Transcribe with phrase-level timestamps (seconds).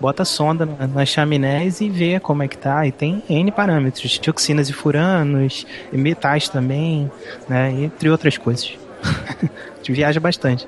[0.00, 2.86] bota sonda nas chaminés e vê como é que tá.
[2.86, 7.10] E tem N parâmetros, dioxinas e furanos, e metais também,
[7.48, 7.70] né?
[7.70, 8.72] Entre outras coisas.
[9.02, 10.66] a gente viaja bastante.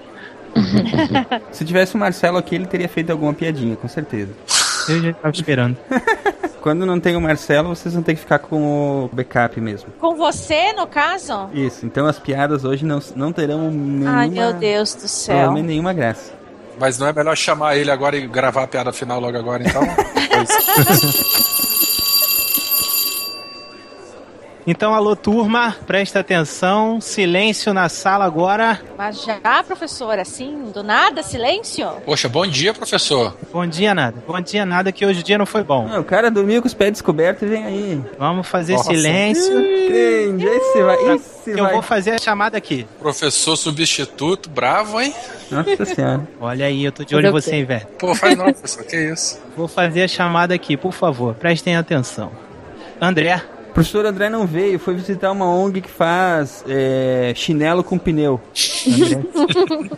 [1.53, 4.33] Se tivesse o Marcelo aqui, ele teria feito alguma piadinha, com certeza.
[4.89, 5.77] Eu já estava esperando.
[6.61, 9.91] Quando não tem o Marcelo, vocês vão ter que ficar com o backup mesmo.
[9.99, 11.49] Com você, no caso?
[11.55, 14.11] Isso, então as piadas hoje não, não terão nenhuma...
[14.11, 15.53] Ai, meu Deus do céu.
[15.55, 16.40] Nenhuma graça.
[16.81, 19.83] Mas não é melhor chamar ele agora e gravar a piada final logo agora, então?
[24.67, 27.01] Então, alô, turma, presta atenção.
[27.01, 28.81] Silêncio na sala agora.
[28.97, 31.89] Mas já, professor, assim, do nada, silêncio?
[32.05, 33.37] Poxa, bom dia, professor.
[33.53, 34.23] Bom dia, nada.
[34.27, 35.89] Bom dia, nada, que hoje o dia não foi bom.
[35.89, 38.03] Não, o cara dormiu com os pés descobertos e vem aí.
[38.19, 38.91] Vamos fazer Nossa.
[38.91, 39.55] silêncio.
[39.55, 40.97] Crente, esse vai.
[41.15, 41.71] Esse que vai.
[41.71, 42.87] eu vou fazer a chamada aqui.
[42.99, 45.15] Professor substituto, bravo, hein?
[45.51, 46.29] Nossa senhora.
[46.41, 47.87] Olha aí, eu tô de olho em você, hein, velho.
[47.99, 49.41] Pô, faz não, professor, que isso?
[49.57, 52.31] Vou fazer a chamada aqui, por favor, prestem atenção.
[53.01, 57.97] André, o professor André não veio, foi visitar uma ONG que faz é, chinelo com
[57.97, 58.41] pneu.
[58.87, 59.21] André.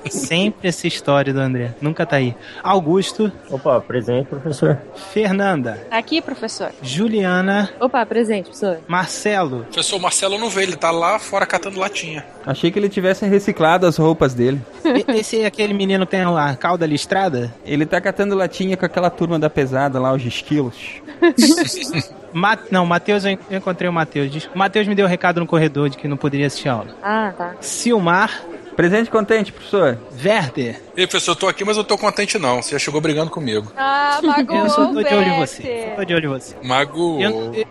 [0.11, 1.75] Sempre essa história do André.
[1.81, 2.37] Nunca tá aí.
[2.63, 3.33] Augusto.
[3.51, 4.79] Opa, presente, professor.
[5.13, 5.87] Fernanda.
[5.91, 6.71] Aqui, professor.
[6.83, 7.71] Juliana.
[7.81, 8.79] Opa, presente, professor.
[8.87, 9.65] Marcelo.
[9.65, 12.25] Professor, o Marcelo não veio, ele tá lá fora catando latinha.
[12.45, 14.61] Achei que ele tivesse reciclado as roupas dele.
[15.09, 17.55] Esse é aquele menino que tem a cauda listrada?
[17.65, 20.77] Ele tá catando latinha com aquela turma da pesada lá, os esquilos.
[22.33, 24.49] Ma não, Matheus, eu encontrei o Matheus.
[24.55, 26.97] O Matheus me deu um recado no corredor de que não poderia assistir a aula.
[27.03, 27.55] Ah, tá.
[27.61, 28.43] Silmar.
[28.77, 29.99] Presente contente, professor.
[30.25, 30.81] Werther.
[30.97, 32.63] Ei, professor, eu tô aqui, mas eu tô contente não.
[32.63, 33.71] Você já chegou brigando comigo.
[33.77, 34.55] Ah, Mago.
[34.55, 35.89] Eu só tô de olho em você.
[35.91, 36.57] Só tô de olho em você.
[36.63, 37.19] Mago.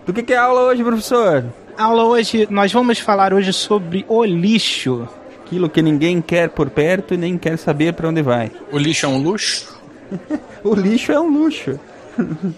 [0.06, 1.46] Do que, que é a aula hoje, professor?
[1.78, 5.08] A aula hoje, nós vamos falar hoje sobre o lixo.
[5.44, 8.52] Aquilo que ninguém quer por perto e nem quer saber para onde vai.
[8.72, 9.82] O lixo é um luxo?
[10.64, 11.80] o lixo é um luxo.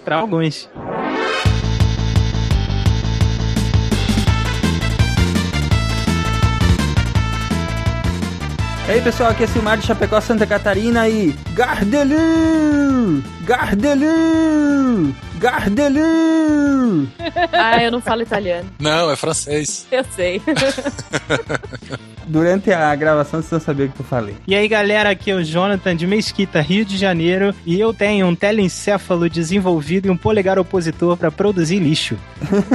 [0.04, 0.70] para alguns.
[8.86, 13.24] E aí pessoal, aqui é Silmar de Chapecó, Santa Catarina e Gardelu!
[13.46, 15.14] Gardelu!
[15.38, 17.08] Gardelu!
[17.52, 18.70] Ah, eu não falo italiano.
[18.80, 19.88] Não, é francês.
[19.92, 20.42] Eu sei.
[22.28, 24.36] Durante a gravação vocês vão saber o que eu falei.
[24.48, 28.28] E aí galera, aqui é o Jonathan de Mesquita, Rio de Janeiro, e eu tenho
[28.28, 32.18] um telencéfalo desenvolvido e um polegar opositor para produzir lixo.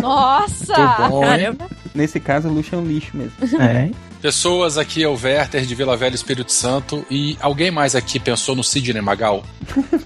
[0.00, 1.08] Nossa!
[1.08, 1.22] bom.
[1.94, 3.32] Nesse caso, o luxo é um lixo mesmo.
[3.60, 3.90] É.
[4.20, 7.06] Pessoas, aqui é o Werther de Vila Velha Espírito Santo.
[7.08, 9.44] E alguém mais aqui pensou no Sidney Magal?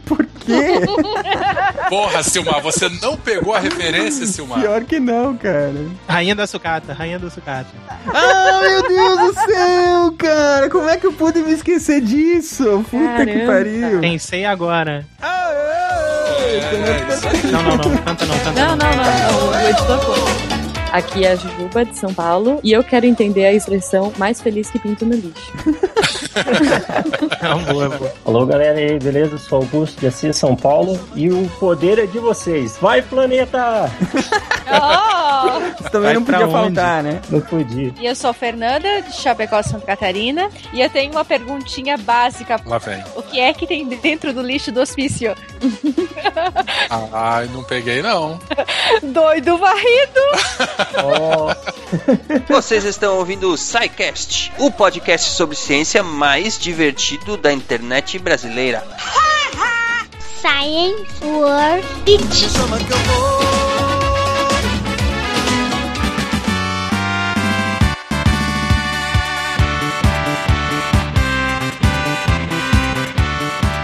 [0.05, 0.52] Por quê?
[1.89, 4.61] Porra, Silmar, você não pegou a referência, Silmar?
[4.61, 5.75] Pior que não, cara.
[6.09, 7.69] Rainha da sucata, rainha da sucata.
[8.13, 10.71] Ah, meu Deus do céu, cara.
[10.71, 12.85] Como é que eu pude me esquecer disso?
[12.91, 13.53] Puta que Caramba.
[13.53, 14.01] pariu.
[14.01, 15.05] Pensei agora.
[15.21, 16.33] Ah, é.
[17.51, 19.51] Não, não, não, canta não, canta Não, não, não, não.
[19.51, 20.62] O editor conta.
[20.93, 24.71] Aqui é a Jujuba de São Paulo e eu quero entender a expressão mais feliz
[24.71, 25.53] que pinto no lixo.
[27.70, 28.12] Boa, boa.
[28.25, 29.37] Alô, galera aí, beleza?
[29.38, 30.98] Sou Augusto de Assis, São Paulo.
[31.15, 32.76] E o poder é de vocês.
[32.81, 33.91] Vai, planeta!
[34.75, 35.82] Oh!
[35.91, 37.20] Também Vai não podia faltar, né?
[37.28, 37.93] Não podia.
[38.00, 40.48] E eu sou Fernanda, de Chapecó, Santa Catarina.
[40.72, 42.59] E eu tenho uma perguntinha básica.
[42.64, 43.03] Lá vem.
[43.16, 45.34] O que é que tem dentro do lixo do hospício?
[47.12, 48.38] Ai, não peguei não.
[49.03, 50.20] Doido varrido!
[51.04, 51.54] Ó,
[52.49, 56.22] Vocês estão ouvindo o SciCast, o podcast sobre ciência mais
[56.60, 58.87] divertido da internet brasileira.
[60.41, 62.49] Science World Beach.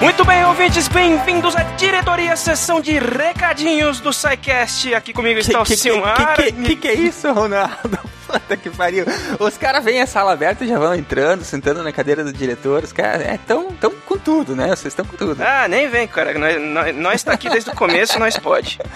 [0.00, 4.94] Muito bem, ouvintes, bem-vindos à diretoria, sessão de recadinhos do SciCast.
[4.94, 6.36] Aqui comigo está o Silmar.
[6.36, 7.98] que, que, que é isso, Ronaldo?
[8.28, 9.06] Puta que pariu.
[9.40, 12.84] Os caras vêm a sala aberta e já vão entrando, sentando na cadeira do diretor.
[12.84, 14.68] Os caras é, tão, tão com tudo, né?
[14.68, 15.42] Vocês estão com tudo.
[15.42, 16.38] Ah, nem vem, cara.
[16.38, 18.78] Nós, nós, nós tá aqui desde o começo, nós pode.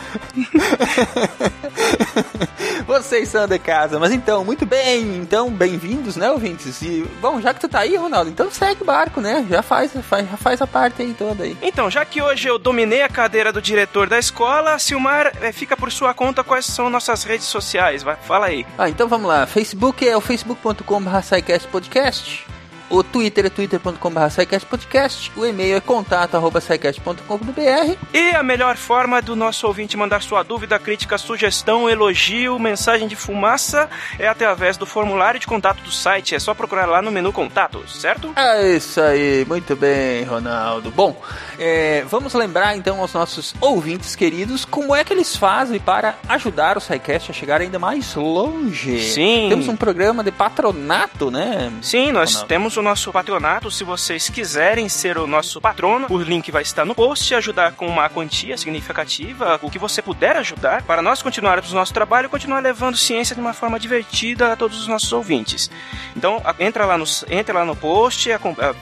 [2.87, 3.99] Vocês são de casa.
[3.99, 5.17] Mas então, muito bem.
[5.17, 6.83] Então, bem-vindos, né, ouvintes?
[6.83, 9.47] E, bom, já que tu tá aí, Ronaldo, então segue o barco, né?
[9.49, 11.57] Já faz, faz, já faz a parte aí toda aí.
[11.63, 15.77] Então, já que hoje eu dominei a cadeira do diretor da escola, Silmar, eh, fica
[15.77, 18.03] por sua conta quais são nossas redes sociais.
[18.03, 18.67] Vai, fala aí.
[18.77, 19.47] Ah, então vamos lá.
[19.47, 22.53] Facebook é o facebook.com.br podcast.
[22.93, 25.33] O Twitter é twitter.com.br podcast.
[25.35, 27.97] O e-mail é contato.sicast.com.br.
[28.13, 33.17] E a melhor forma do nosso ouvinte mandar sua dúvida, crítica, sugestão, elogio, mensagem de
[33.17, 33.89] fumaça
[34.19, 36.35] é através do formulário de contato do site.
[36.35, 38.31] É só procurar lá no menu contatos, certo?
[38.37, 40.91] É isso aí, muito bem, Ronaldo.
[40.91, 41.19] Bom,
[41.59, 46.77] é, vamos lembrar então aos nossos ouvintes queridos como é que eles fazem para ajudar
[46.77, 49.01] o SciCast a chegar ainda mais longe.
[49.03, 49.47] Sim.
[49.49, 51.73] Temos um programa de patronato, né?
[51.83, 53.71] Sim, nós temos o nosso patronato.
[53.71, 57.35] Se vocês quiserem ser o nosso patrono, o link vai estar no post.
[57.35, 61.93] Ajudar com uma quantia significativa, o que você puder ajudar, para nós continuarmos o nosso
[61.95, 65.71] trabalho e continuar levando ciência de uma forma divertida a todos os nossos ouvintes.
[66.17, 68.29] Então, entra lá no, entra lá no post,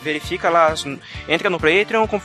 [0.03, 0.75] verifica lá,
[1.29, 2.21] entra no Patreon, com-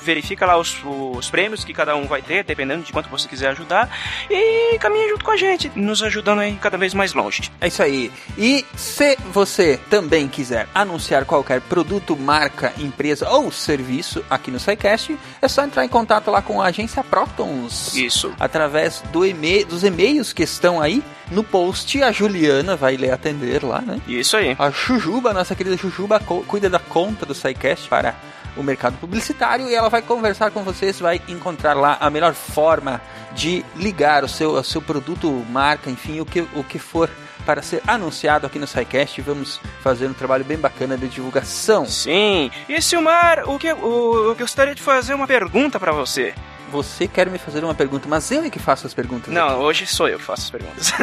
[0.46, 0.78] verifica lá os,
[1.18, 3.90] os prêmios que cada um vai ter, dependendo de quanto você quiser ajudar,
[4.30, 7.52] e caminha junto com a gente, nos ajudando aí cada vez mais longe.
[7.60, 8.12] É isso aí.
[8.38, 15.18] E se você também quiser anunciar qualquer produto, marca, empresa ou serviço aqui no SciCast,
[15.42, 17.96] é só entrar em contato lá com a agência Protons.
[17.96, 18.34] Isso.
[18.40, 22.02] Através do e dos e-mails que estão aí no post.
[22.02, 24.00] A Juliana vai lhe atender lá, né?
[24.08, 24.56] Isso aí.
[24.58, 28.16] A Jujuba, nossa querida Jujuba, cuida da conta do SciCast para
[28.56, 33.02] o mercado publicitário e ela vai conversar com vocês, vai encontrar lá a melhor forma
[33.34, 37.10] de ligar o seu, o seu produto, marca, enfim, o que, o que for
[37.46, 39.22] para ser anunciado aqui no SciCast.
[39.22, 41.86] Vamos fazer um trabalho bem bacana de divulgação.
[41.86, 42.50] Sim.
[42.68, 46.34] E Silmar, o que o, eu gostaria de fazer uma pergunta pra você.
[46.72, 49.34] Você quer me fazer uma pergunta, mas eu é que faço as perguntas.
[49.34, 49.60] Não, aqui.
[49.60, 50.94] hoje sou eu que faço as perguntas.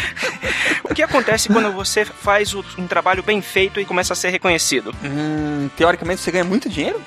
[0.84, 4.94] o que acontece quando você faz um trabalho bem feito e começa a ser reconhecido?
[5.02, 7.00] Hum, teoricamente você ganha muito dinheiro?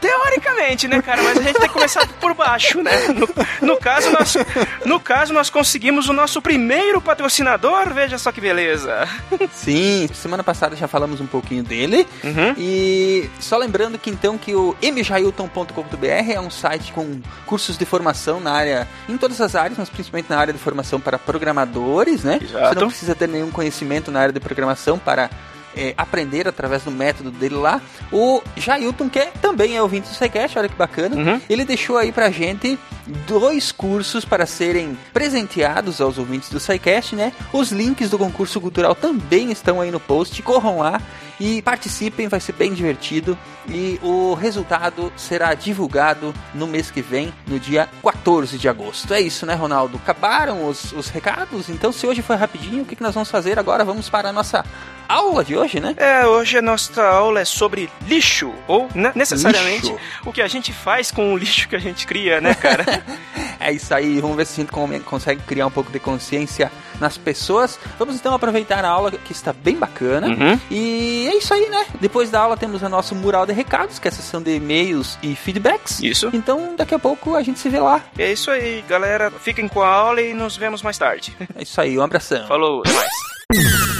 [0.00, 1.22] Teoricamente, né, cara?
[1.22, 2.92] Mas a gente tem que começar por baixo, né?
[3.08, 3.28] No,
[3.66, 4.36] no caso, nós,
[4.84, 7.92] no caso, nós conseguimos o nosso primeiro patrocinador.
[7.92, 9.08] Veja só que beleza.
[9.52, 12.06] Sim, semana passada já falamos um pouquinho dele.
[12.24, 12.54] Uhum.
[12.56, 18.40] E só lembrando que então que o mjailton.com.br é um site com cursos de formação
[18.40, 22.38] na área, em todas as áreas, mas principalmente na área de formação para programadores, né?
[22.42, 22.74] Exato.
[22.74, 25.30] Você não precisa ter nenhum conhecimento na área de programação para
[25.76, 27.80] é, aprender através do método dele lá.
[28.12, 31.40] O Jailton, que é- também é ouvinte do SciCast, olha que bacana, Uhum.
[31.48, 32.78] ele deixou aí pra gente
[33.26, 37.32] dois cursos para serem presenteados aos ouvintes do SciCast, né?
[37.52, 41.00] Os links do concurso cultural também estão aí no post, corram lá
[41.38, 43.36] e participem, vai ser bem divertido.
[43.68, 49.12] E o resultado será divulgado no mês que vem, no dia 14 de agosto.
[49.14, 49.96] É isso, né, Ronaldo?
[50.02, 51.68] Acabaram os, os recados?
[51.68, 53.84] Então, se hoje foi rapidinho, o que, que nós vamos fazer agora?
[53.84, 54.64] Vamos para a nossa
[55.10, 55.94] aula de hoje, né?
[55.96, 59.98] É, hoje a nossa aula é sobre lixo, ou né, necessariamente Lixo.
[60.24, 62.84] o que a gente faz com o lixo que a gente cria, né, cara?
[63.62, 67.18] É isso aí, vamos ver se a gente consegue criar um pouco de consciência nas
[67.18, 67.78] pessoas.
[67.98, 70.28] Vamos então aproveitar a aula que está bem bacana.
[70.28, 70.58] Uhum.
[70.70, 71.84] E é isso aí, né?
[72.00, 75.18] Depois da aula temos a nossa mural de recados, que é a sessão de e-mails
[75.22, 76.02] e feedbacks.
[76.02, 76.30] Isso.
[76.32, 78.02] Então daqui a pouco a gente se vê lá.
[78.16, 79.30] É isso aí, galera.
[79.30, 81.36] Fiquem com a aula e nos vemos mais tarde.
[81.54, 82.46] É isso aí, um abração.
[82.48, 83.99] Falou, até mais.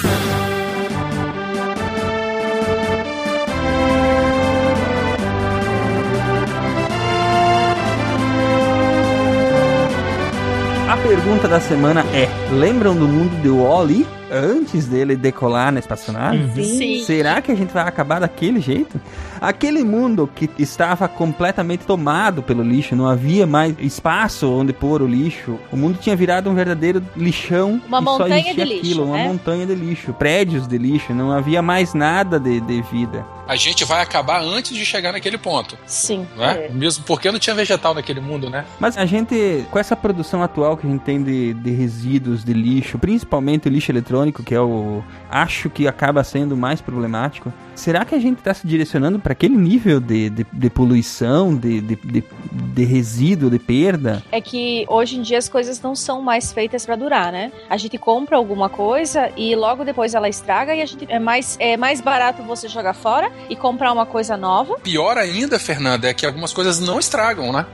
[11.21, 16.63] Pergunta da semana é: lembram do mundo de Wall-E antes dele decolar na espaçonave?
[16.63, 17.03] Sim.
[17.03, 18.99] Será que a gente vai acabar daquele jeito?
[19.39, 25.07] Aquele mundo que estava completamente tomado pelo lixo, não havia mais espaço onde pôr o
[25.07, 25.59] lixo.
[25.71, 27.81] O mundo tinha virado um verdadeiro lixão.
[27.87, 29.27] Uma só montanha de lixo, aquilo, uma né?
[29.27, 33.25] montanha de lixo, prédios de lixo, não havia mais nada de, de vida.
[33.47, 36.25] A gente vai acabar antes de chegar naquele ponto, Sim.
[36.37, 36.69] não é?
[36.69, 38.63] Mesmo porque não tinha vegetal naquele mundo, né?
[38.79, 42.53] Mas a gente, com essa produção atual que a gente tem de, de resíduos de
[42.53, 45.01] lixo, principalmente o lixo eletrônico, que é o.
[45.29, 49.55] acho que acaba sendo mais problemático, será que a gente está se direcionando para aquele
[49.55, 54.21] nível de, de, de poluição, de, de, de, de resíduo, de perda?
[54.31, 57.51] É que hoje em dia as coisas não são mais feitas pra durar, né?
[57.69, 61.57] A gente compra alguma coisa e logo depois ela estraga e a gente é mais
[61.59, 64.77] é mais barato você jogar fora e comprar uma coisa nova.
[64.79, 67.65] Pior ainda, Fernanda, é que algumas coisas não estragam, né?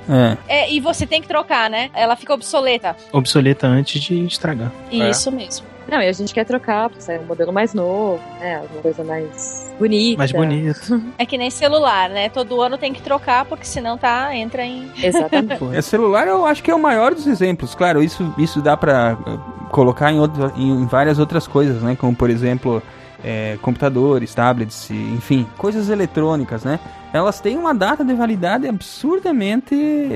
[0.48, 0.58] É.
[0.60, 1.90] É, e você tem que trocar, né?
[1.94, 2.96] Ela fica obsoleta.
[3.12, 4.72] Obsoleta antes de estragar.
[4.92, 5.10] É.
[5.10, 5.77] Isso mesmo.
[5.90, 8.58] Não, e a gente quer trocar pra sair um modelo mais novo, né?
[8.58, 10.18] Alguma coisa mais bonita.
[10.18, 11.02] Mais bonito.
[11.18, 12.30] É que nem celular, né?
[12.30, 15.58] Todo ano tem que trocar porque senão tá entra em Exatamente.
[15.74, 17.74] É, celular eu acho que é o maior dos exemplos.
[17.76, 19.18] Claro, isso, isso dá para
[19.72, 21.96] colocar em, outro, em várias outras coisas, né?
[21.96, 22.82] Como, por exemplo,
[23.24, 26.80] é, computadores, tablets, enfim, coisas eletrônicas, né?
[27.14, 29.76] Elas têm uma data de validade absurdamente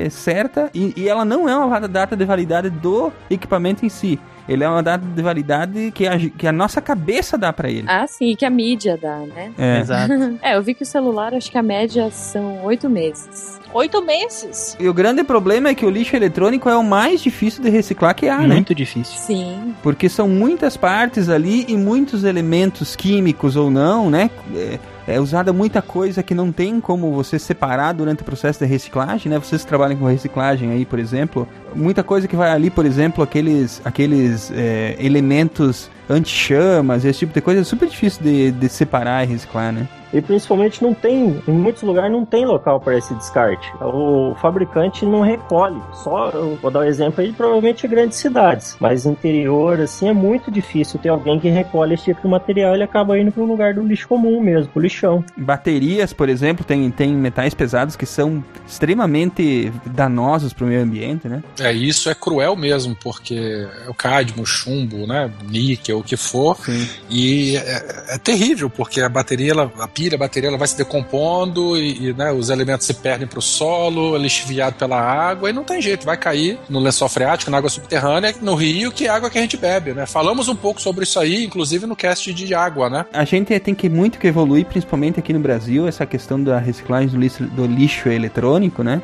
[0.09, 4.19] certa e, e ela não é uma data de validade do equipamento em si.
[4.48, 7.86] Ele é uma data de validade que a, que a nossa cabeça dá para ele.
[7.88, 9.51] ah, sim, que a mídia dá, né?
[9.57, 9.79] É.
[9.79, 10.12] Exato.
[10.41, 13.60] É, eu vi que o celular, acho que a média são oito meses.
[13.74, 14.75] oito meses.
[14.79, 18.15] E o grande problema é que o lixo eletrônico é o mais difícil de reciclar
[18.15, 18.55] que há, né?
[18.55, 19.17] Muito difícil.
[19.17, 19.75] Sim.
[19.83, 24.29] Porque são muitas partes ali e muitos elementos químicos ou não, né?
[24.55, 28.65] É, é usada muita coisa que não tem como você separar durante o processo de
[28.65, 29.39] reciclagem, né?
[29.39, 33.81] Vocês trabalham com reciclagem aí, por exemplo, muita coisa que vai ali, por exemplo, aqueles,
[33.84, 39.27] aqueles é, elementos anti-chamas, esse tipo de coisa, é super difícil de, de separar e
[39.27, 39.88] reciclar, né?
[40.13, 43.72] E principalmente não tem, em muitos lugares não tem local para esse descarte.
[43.80, 45.82] O fabricante não recolhe.
[45.94, 48.75] Só, eu vou dar um exemplo aí, provavelmente grandes cidades.
[48.80, 52.77] Mas interior, assim, é muito difícil ter alguém que recolhe esse tipo de material e
[52.77, 55.24] ele acaba indo para um lugar do lixo comum mesmo, pro lixão.
[55.38, 61.27] Baterias, por exemplo, tem, tem metais pesados que são extremamente danosos para o meio ambiente,
[61.30, 61.41] né?
[61.60, 66.58] É, isso é cruel mesmo, porque é o cádmio, chumbo, né, níquel, o que for.
[66.65, 66.88] Sim.
[67.10, 70.77] E é, é terrível, porque a bateria, ela, a pilha, a bateria, ela vai se
[70.77, 75.53] decompondo e, e, né, os elementos se perdem para o solo, lixiviado pela água e
[75.53, 79.10] não tem jeito, vai cair no lençol freático, na água subterrânea, no rio, que é
[79.10, 80.05] água que a gente bebe, né?
[80.05, 83.05] Falamos um pouco sobre isso aí, inclusive no cast de água, né?
[83.13, 87.10] A gente tem que muito que evoluir, principalmente aqui no Brasil, essa questão da reciclagem
[87.10, 89.01] do lixo, do lixo eletrônico, né?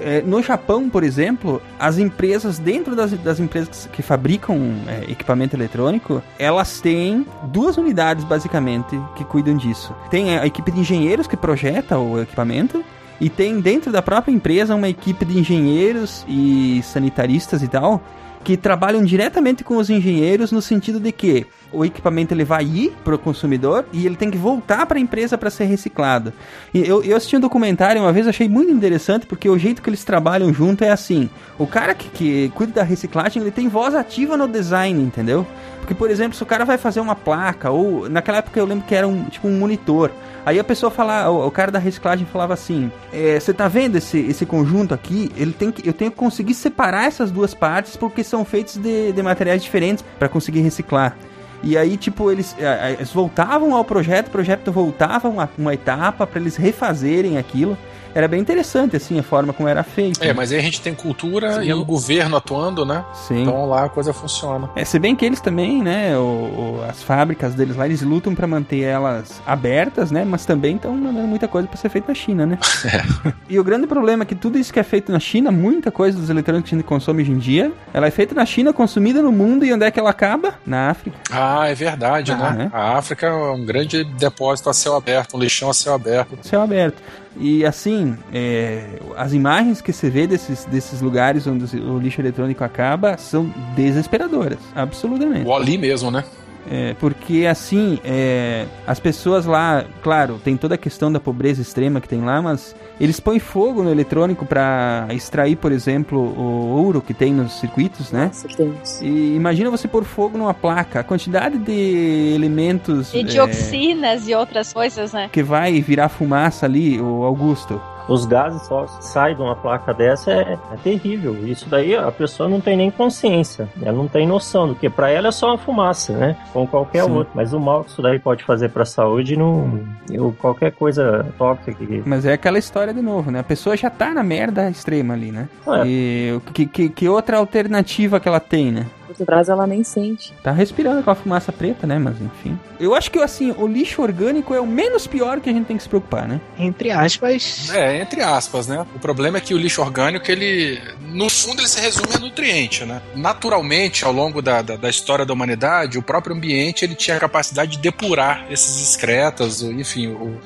[0.00, 5.56] É, no Japão, por exemplo, as empresas, dentro das, das empresas que fabricam é, equipamento
[5.56, 9.94] eletrônico, elas têm duas unidades, basicamente, que cuidam disso.
[10.10, 12.84] Tem a equipe de engenheiros que projeta o equipamento,
[13.20, 18.02] e tem dentro da própria empresa uma equipe de engenheiros e sanitaristas e tal,
[18.42, 22.92] que trabalham diretamente com os engenheiros no sentido de que o equipamento ele vai ir
[23.04, 26.32] para o consumidor e ele tem que voltar para a empresa para ser reciclado.
[26.72, 29.90] E eu, eu assisti um documentário uma vez, achei muito interessante porque o jeito que
[29.90, 31.28] eles trabalham junto é assim:
[31.58, 35.46] o cara que, que cuida da reciclagem ele tem voz ativa no design, entendeu?
[35.84, 38.86] Porque, por exemplo, se o cara vai fazer uma placa, ou naquela época eu lembro
[38.86, 40.10] que era um tipo um monitor.
[40.46, 43.96] Aí a pessoa fala, o, o cara da reciclagem falava assim: você é, tá vendo
[43.96, 45.30] esse, esse conjunto aqui?
[45.36, 49.12] Ele tem que, eu tenho que conseguir separar essas duas partes porque são feitos de,
[49.12, 51.18] de materiais diferentes para conseguir reciclar.
[51.64, 52.54] E aí, tipo, eles,
[52.98, 57.76] eles voltavam ao projeto, o projeto voltava uma, uma etapa para eles refazerem aquilo
[58.14, 60.22] era bem interessante, assim, a forma como era feito.
[60.22, 61.68] É, mas aí a gente tem cultura Sim.
[61.68, 63.04] e o governo atuando, né?
[63.12, 63.42] Sim.
[63.42, 64.70] Então lá a coisa funciona.
[64.76, 68.34] É, se bem que eles também, né, o, o, as fábricas deles lá, eles lutam
[68.34, 70.24] para manter elas abertas, né?
[70.24, 72.58] Mas também estão mandando muita coisa para ser feita na China, né?
[72.84, 73.02] É.
[73.48, 76.18] E o grande problema é que tudo isso que é feito na China, muita coisa
[76.18, 79.22] dos eletrônicos que a gente consome hoje em dia, ela é feita na China, consumida
[79.22, 80.54] no mundo, e onde é que ela acaba?
[80.66, 81.16] Na África.
[81.30, 82.64] Ah, é verdade, ah, né?
[82.64, 82.70] né?
[82.72, 86.36] A África é um grande depósito a céu aberto, um lixão a céu aberto.
[86.42, 87.02] Céu aberto.
[87.36, 88.84] E assim, é,
[89.16, 94.58] as imagens que você vê desses, desses lugares onde o lixo eletrônico acaba são desesperadoras,
[94.74, 95.46] absolutamente.
[95.46, 96.24] O ali mesmo, né?
[96.70, 102.00] É, porque assim, é, as pessoas lá, claro, tem toda a questão da pobreza extrema
[102.00, 107.00] que tem lá, mas eles põem fogo no eletrônico para extrair, por exemplo, o ouro
[107.00, 108.26] que tem nos circuitos, né?
[108.26, 108.72] Nossa, que
[109.02, 113.12] E imagina você pôr fogo numa placa, a quantidade de elementos.
[113.14, 115.28] E dioxinas é, e outras coisas, né?
[115.32, 120.30] Que vai virar fumaça ali, o Augusto os gases só saem de uma placa dessa
[120.30, 121.46] é, é, terrível.
[121.46, 125.10] Isso daí a pessoa não tem nem consciência, ela não tem noção do que para
[125.10, 126.36] ela é só uma fumaça, né?
[126.52, 127.12] Como qualquer Sim.
[127.12, 127.32] outro.
[127.34, 129.80] Mas o mal que isso daí pode fazer para a saúde não,
[130.18, 131.72] ou qualquer coisa tóxica.
[131.74, 132.02] Que...
[132.04, 133.40] Mas é aquela história de novo, né?
[133.40, 135.48] A pessoa já tá na merda extrema ali, né?
[135.66, 135.86] É.
[135.86, 138.86] E que, que, que outra alternativa que ela tem, né?
[139.06, 140.32] Por trás ela nem sente.
[140.42, 141.98] Tá respirando com a fumaça preta, né?
[141.98, 142.58] Mas enfim.
[142.78, 145.76] Eu acho que assim, o lixo orgânico é o menos pior que a gente tem
[145.76, 146.40] que se preocupar, né?
[146.58, 147.70] Entre aspas.
[147.72, 148.84] É, entre aspas, né?
[148.94, 150.80] O problema é que o lixo orgânico, ele.
[151.00, 153.00] No fundo, ele se resume a nutriente, né?
[153.14, 157.20] Naturalmente, ao longo da, da, da história da humanidade, o próprio ambiente ele tinha a
[157.20, 160.38] capacidade de depurar esses excretas, enfim, o,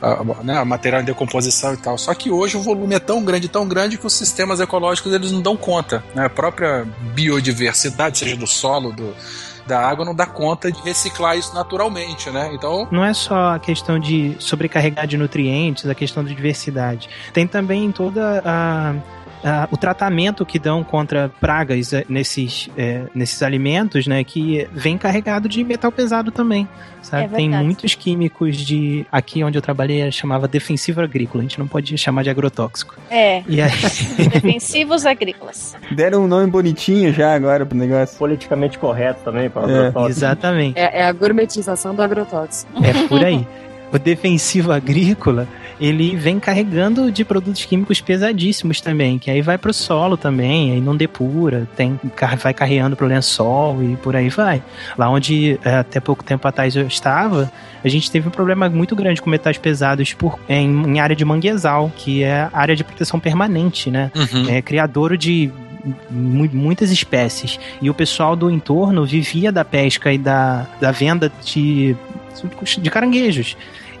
[0.00, 1.96] a, né, a material em decomposição e tal.
[1.98, 5.32] Só que hoje o volume é tão grande, tão grande que os sistemas ecológicos eles
[5.32, 6.02] não dão conta.
[6.14, 6.24] Né?
[6.24, 9.14] A própria biodiversidade, seja do solo, do,
[9.66, 12.50] da água não dá conta de reciclar isso naturalmente, né?
[12.52, 12.88] Então.
[12.90, 17.08] Não é só a questão de sobrecarregar de nutrientes, a questão da diversidade.
[17.32, 18.94] Tem também toda a
[19.42, 24.98] uh, o tratamento que dão contra pragas eh, nesses, é, nesses alimentos, né, que vem
[24.98, 26.68] carregado de metal pesado também.
[27.02, 27.24] Sabe?
[27.24, 29.06] É Tem muitos químicos de.
[29.12, 32.96] Aqui onde eu trabalhei chamava defensivo agrícola, a gente não pode chamar de agrotóxico.
[33.08, 33.44] É.
[33.46, 33.70] E aí...
[34.32, 35.76] Defensivos agrícolas.
[35.92, 38.18] Deram um nome bonitinho já agora pro negócio.
[38.18, 39.64] Politicamente correto também para é.
[39.64, 40.10] agrotóxico.
[40.10, 40.78] Exatamente.
[40.78, 42.72] É, é a gourmetização do agrotóxico.
[42.84, 43.46] É por aí.
[43.92, 45.46] O defensivo agrícola
[45.80, 50.80] ele vem carregando de produtos químicos pesadíssimos também, que aí vai pro solo também, aí
[50.80, 52.00] não depura, tem,
[52.38, 54.62] vai carregando pro lençol e por aí vai.
[54.96, 57.52] Lá onde é, até pouco tempo atrás eu estava,
[57.84, 61.24] a gente teve um problema muito grande com metais pesados por, em, em área de
[61.24, 64.10] manguezal, que é área de proteção permanente, né?
[64.14, 64.48] Uhum.
[64.48, 65.52] É criadouro de
[66.10, 67.60] muitas espécies.
[67.80, 71.94] E o pessoal do entorno vivia da pesca e da, da venda de,
[72.80, 73.56] de caranguejos.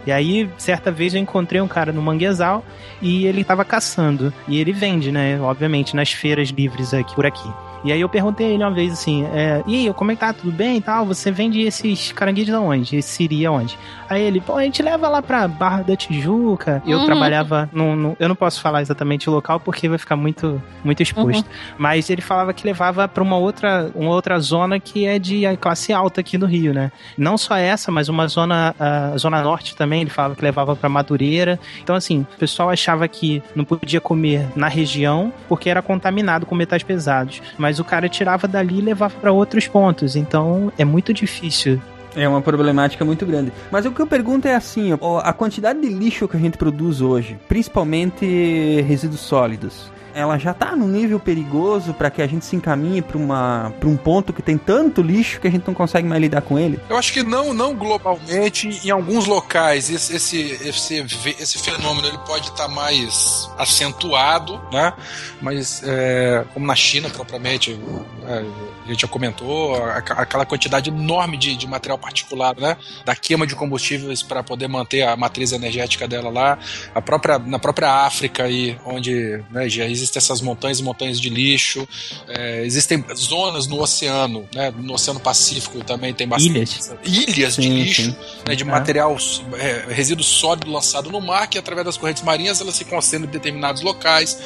[0.06, 2.64] E aí, certa vez eu encontrei um cara no manguezal
[3.02, 4.32] e ele tava caçando.
[4.46, 5.40] E ele vende, né?
[5.40, 7.48] Obviamente, nas feiras livres aqui por aqui.
[7.84, 10.20] E aí eu perguntei a ele uma vez assim, é, e aí, como é que
[10.20, 10.32] tá?
[10.32, 11.04] Tudo bem e tal?
[11.06, 12.96] Você vende esses caranguejos aonde?
[12.96, 13.78] Esse siri aonde?
[14.08, 16.82] Aí ele, pô, a gente leva lá pra Barra da Tijuca.
[16.86, 17.06] Eu Uhum.
[17.06, 21.44] trabalhava no, Eu não posso falar exatamente o local porque vai ficar muito, muito exposto.
[21.78, 25.92] Mas ele falava que levava pra uma outra, uma outra zona que é de classe
[25.92, 26.90] alta aqui no Rio, né?
[27.16, 30.88] Não só essa, mas uma zona, a zona norte também, ele falava que levava pra
[30.88, 31.58] Madureira.
[31.82, 36.54] Então, assim, o pessoal achava que não podia comer na região porque era contaminado com
[36.54, 37.42] metais pesados.
[37.58, 40.16] Mas o cara tirava dali e levava pra outros pontos.
[40.16, 41.80] Então, é muito difícil.
[42.14, 43.52] É uma problemática muito grande.
[43.70, 44.90] Mas o que eu pergunto é assim,
[45.22, 50.74] a quantidade de lixo que a gente produz hoje, principalmente resíduos sólidos, ela já tá
[50.74, 54.40] num nível perigoso para que a gente se encaminhe para uma para um ponto que
[54.40, 56.80] tem tanto lixo que a gente não consegue mais lidar com ele?
[56.88, 61.06] Eu acho que não, não globalmente, em alguns locais esse, esse, esse,
[61.38, 64.92] esse fenômeno ele pode estar mais acentuado, né?
[65.40, 67.78] Mas é, como na China propriamente,
[68.26, 68.44] é,
[68.84, 72.76] a gente já comentou, aquela quantidade enorme de, de material particulado, né?
[73.04, 76.58] Da queima de combustíveis para poder manter a matriz energética dela lá,
[76.94, 81.28] a própria, na própria África aí, onde né, já existem essas montanhas e montanhas de
[81.28, 81.86] lixo,
[82.28, 84.72] é, existem zonas no oceano, né?
[84.76, 86.94] No Oceano Pacífico também tem bastante Ilhas.
[87.04, 88.16] ilhas de Sim, lixo, sim.
[88.46, 88.66] né, de É.
[88.66, 89.16] material,
[89.58, 93.32] é, resíduo sólido lançado no mar, que através das correntes marinhas elas se concentram em
[93.32, 94.38] determinados locais.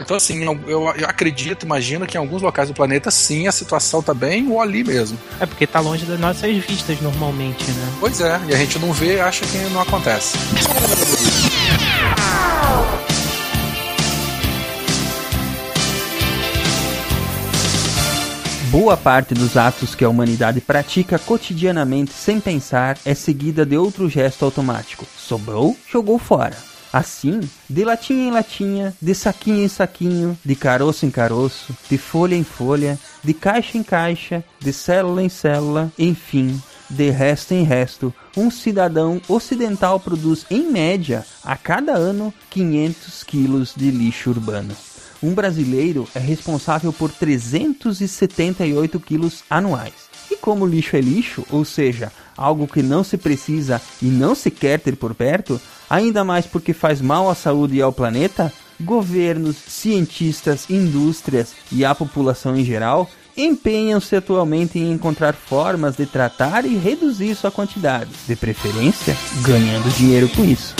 [0.00, 3.52] Então, assim, eu, eu- eu acredito, imagino que em alguns locais do planeta, sim, a
[3.52, 5.18] situação tá bem ou ali mesmo.
[5.40, 7.92] É porque tá longe das nossas vistas normalmente, né?
[8.00, 10.36] Pois é, e a gente não vê, acha que não acontece.
[18.70, 24.10] Boa parte dos atos que a humanidade pratica cotidianamente sem pensar é seguida de outro
[24.10, 25.06] gesto automático.
[25.16, 26.54] Sobrou, jogou fora.
[26.92, 32.34] Assim, de latinha em latinha, de saquinho em saquinho, de caroço em caroço, de folha
[32.34, 38.12] em folha, de caixa em caixa, de célula em célula, enfim, de resto em resto,
[38.36, 44.76] um cidadão ocidental produz, em média, a cada ano, 500 quilos de lixo urbano.
[45.22, 50.08] Um brasileiro é responsável por 378 quilos anuais.
[50.30, 54.50] E como lixo é lixo, ou seja, algo que não se precisa e não se
[54.50, 59.56] quer ter por perto, ainda mais porque faz mal à saúde e ao planeta, governos,
[59.56, 66.76] cientistas, indústrias e a população em geral empenham-se atualmente em encontrar formas de tratar e
[66.76, 70.74] reduzir sua quantidade, de preferência ganhando dinheiro com isso.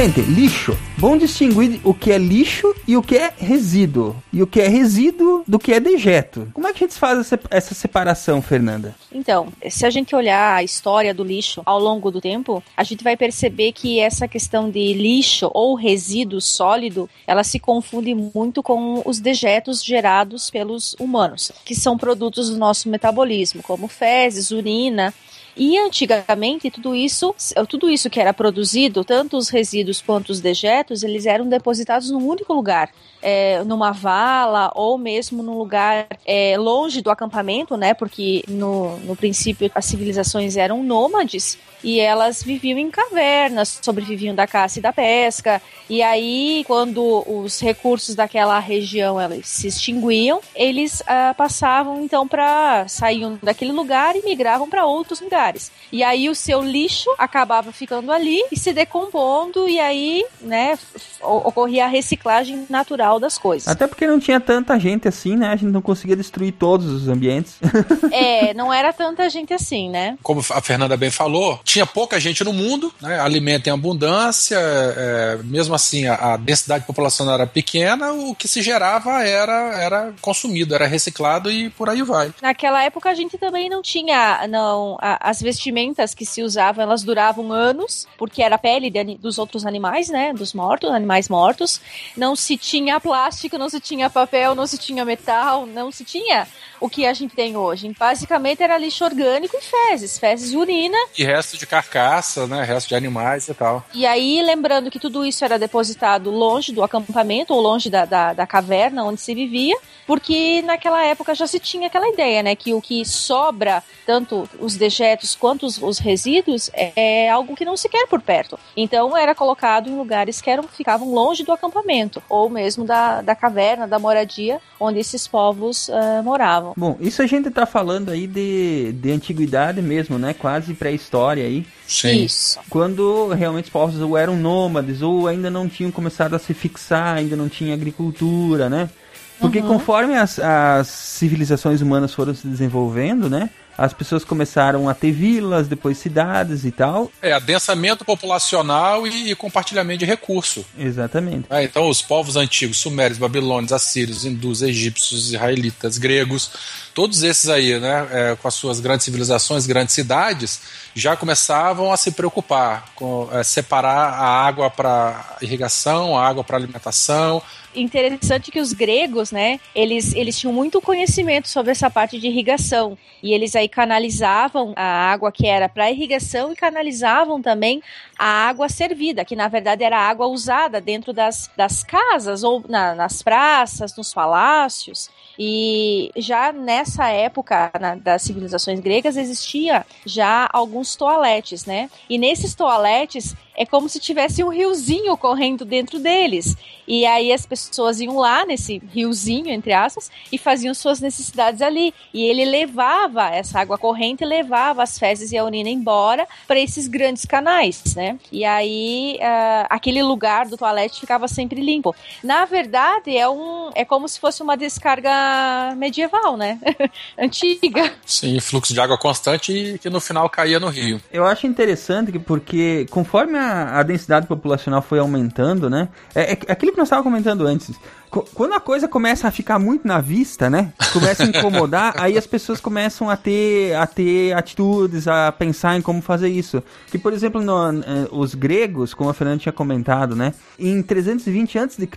[0.00, 0.74] Gente, lixo.
[0.96, 4.16] Bom distinguir o que é lixo e o que é resíduo.
[4.32, 6.48] E o que é resíduo do que é dejeto.
[6.54, 8.94] Como é que a gente faz essa- separação, Fernanda?
[9.12, 13.04] Então, se a gente olhar a história do lixo ao longo do tempo, a gente
[13.04, 19.02] vai perceber que essa questão de lixo ou resíduo sólido, ela se confunde muito com
[19.04, 25.12] os dejetos gerados pelos humanos, que são produtos do nosso metabolismo, como fezes, urina.
[25.62, 27.34] E antigamente tudo isso,
[27.68, 32.26] tudo isso que era produzido, tanto os resíduos quanto os dejetos, eles eram depositados num
[32.26, 32.90] único lugar,
[33.22, 37.94] é, numa vala ou mesmo num lugar é, longe do acampamento, né?
[37.94, 44.46] Porque no, no princípio as civilizações eram nômades e elas viviam em cavernas, sobreviviam da
[44.46, 45.60] caça e da pesca.
[45.88, 52.86] E aí, quando os recursos daquela região eles se extinguiam, eles ah, passavam então para
[52.86, 55.72] saíam daquele lugar e migravam para outros lugares.
[55.90, 60.78] E aí o seu lixo acabava ficando ali e se decompondo e aí, né,
[61.22, 63.66] ocorria a reciclagem natural das coisas.
[63.66, 65.48] Até porque não tinha tanta gente assim, né?
[65.48, 67.54] A gente não conseguia destruir todos os ambientes.
[68.12, 70.18] É, não era tanta gente assim, né?
[70.22, 75.38] Como a Fernanda bem falou, tinha pouca gente no mundo, né, alimento em abundância, é,
[75.44, 80.74] mesmo assim a, a densidade populacional era pequena, o que se gerava era, era consumido,
[80.74, 82.32] era reciclado e por aí vai.
[82.42, 87.02] Naquela época a gente também não tinha, não, a- as vestimentas que se usavam, elas
[87.02, 91.80] duravam anos, porque era pele de dos outros animais, né, dos mortos, animais mortos.
[92.16, 96.46] Não se tinha plástico, não se tinha papel, não se tinha metal, não se tinha
[96.78, 97.92] o que a gente tem hoje.
[97.98, 100.96] Basicamente era lixo orgânico e fezes, fezes e urina.
[101.18, 103.84] E resto de carcaça, né, resto de animais e tal.
[103.92, 108.32] E aí, lembrando que tudo isso era depositado longe do acampamento ou longe da, da,
[108.32, 112.72] da caverna onde se vivia, porque naquela época já se tinha aquela ideia, né, que
[112.72, 117.64] o que sobra, tanto os dejetos dejetos quanto os, os resíduos é, é, algo que
[117.64, 118.58] não se quer por perto.
[118.76, 123.36] Então era colocado em lugares que eram, ficavam longe do acampamento, ou mesmo da, da
[123.36, 126.74] caverna, da moradia, onde esses povos uh, moravam.
[126.76, 130.34] Bom, isso a gente está falando aí de, de antiguidade mesmo, né?
[130.34, 131.64] Quase pré-história aí.
[131.86, 132.24] Sim.
[132.24, 132.58] Isso.
[132.68, 137.16] Quando realmente os povos ou eram nômades ou ainda não tinham começado a se fixar,
[137.16, 138.90] ainda não tinha agricultura, né?
[139.38, 139.68] Porque uhum.
[139.68, 143.50] conforme as, as civilizações humanas foram se desenvolvendo, né?
[143.80, 147.10] As pessoas começaram a ter vilas, depois cidades e tal.
[147.22, 150.66] É, adensamento populacional e, e compartilhamento de recurso.
[150.78, 151.46] Exatamente.
[151.48, 156.50] É, então, os povos antigos, sumérios, babilônios, assírios, hindus, egípcios, israelitas, gregos,
[156.92, 160.60] todos esses aí, né, é, com as suas grandes civilizações, grandes cidades,
[160.94, 166.58] já começavam a se preocupar com é, separar a água para irrigação, a água para
[166.58, 167.40] alimentação,
[167.74, 172.96] interessante que os gregos, né, eles, eles tinham muito conhecimento sobre essa parte de irrigação.
[173.22, 177.82] E eles aí canalizavam a água que era para irrigação e canalizavam também
[178.18, 182.94] a água servida, que na verdade era água usada dentro das, das casas ou na,
[182.94, 185.10] nas praças, nos palácios.
[185.38, 191.90] E já nessa época na, das civilizações gregas existia já alguns toaletes, né?
[192.08, 196.56] E nesses toaletes é como se tivesse um riozinho correndo dentro deles.
[196.88, 201.92] E aí as pessoas iam lá nesse riozinho, entre aspas, e faziam suas necessidades ali.
[202.12, 206.88] E ele levava essa água corrente, levava as fezes e a urina embora para esses
[206.88, 208.18] grandes canais, né?
[208.32, 211.94] E aí uh, aquele lugar do toalete ficava sempre limpo.
[212.24, 216.58] Na verdade, é um é como se fosse uma descarga medieval, né?
[217.18, 217.92] Antiga.
[218.06, 220.98] Sim, fluxo de água constante e que no final caía no rio.
[221.12, 225.88] Eu acho interessante que porque conforme a, a densidade populacional foi aumentando, né?
[226.14, 227.78] É, é aquilo que nós estávamos comentando antes
[228.10, 230.72] quando a coisa começa a ficar muito na vista, né?
[230.92, 235.82] Começa a incomodar, aí as pessoas começam a ter, a ter atitudes, a pensar em
[235.82, 236.62] como fazer isso.
[236.90, 240.34] Que, por exemplo, no, eh, os gregos, como a Fernanda tinha comentado, né?
[240.58, 241.88] Em 320 a.C.,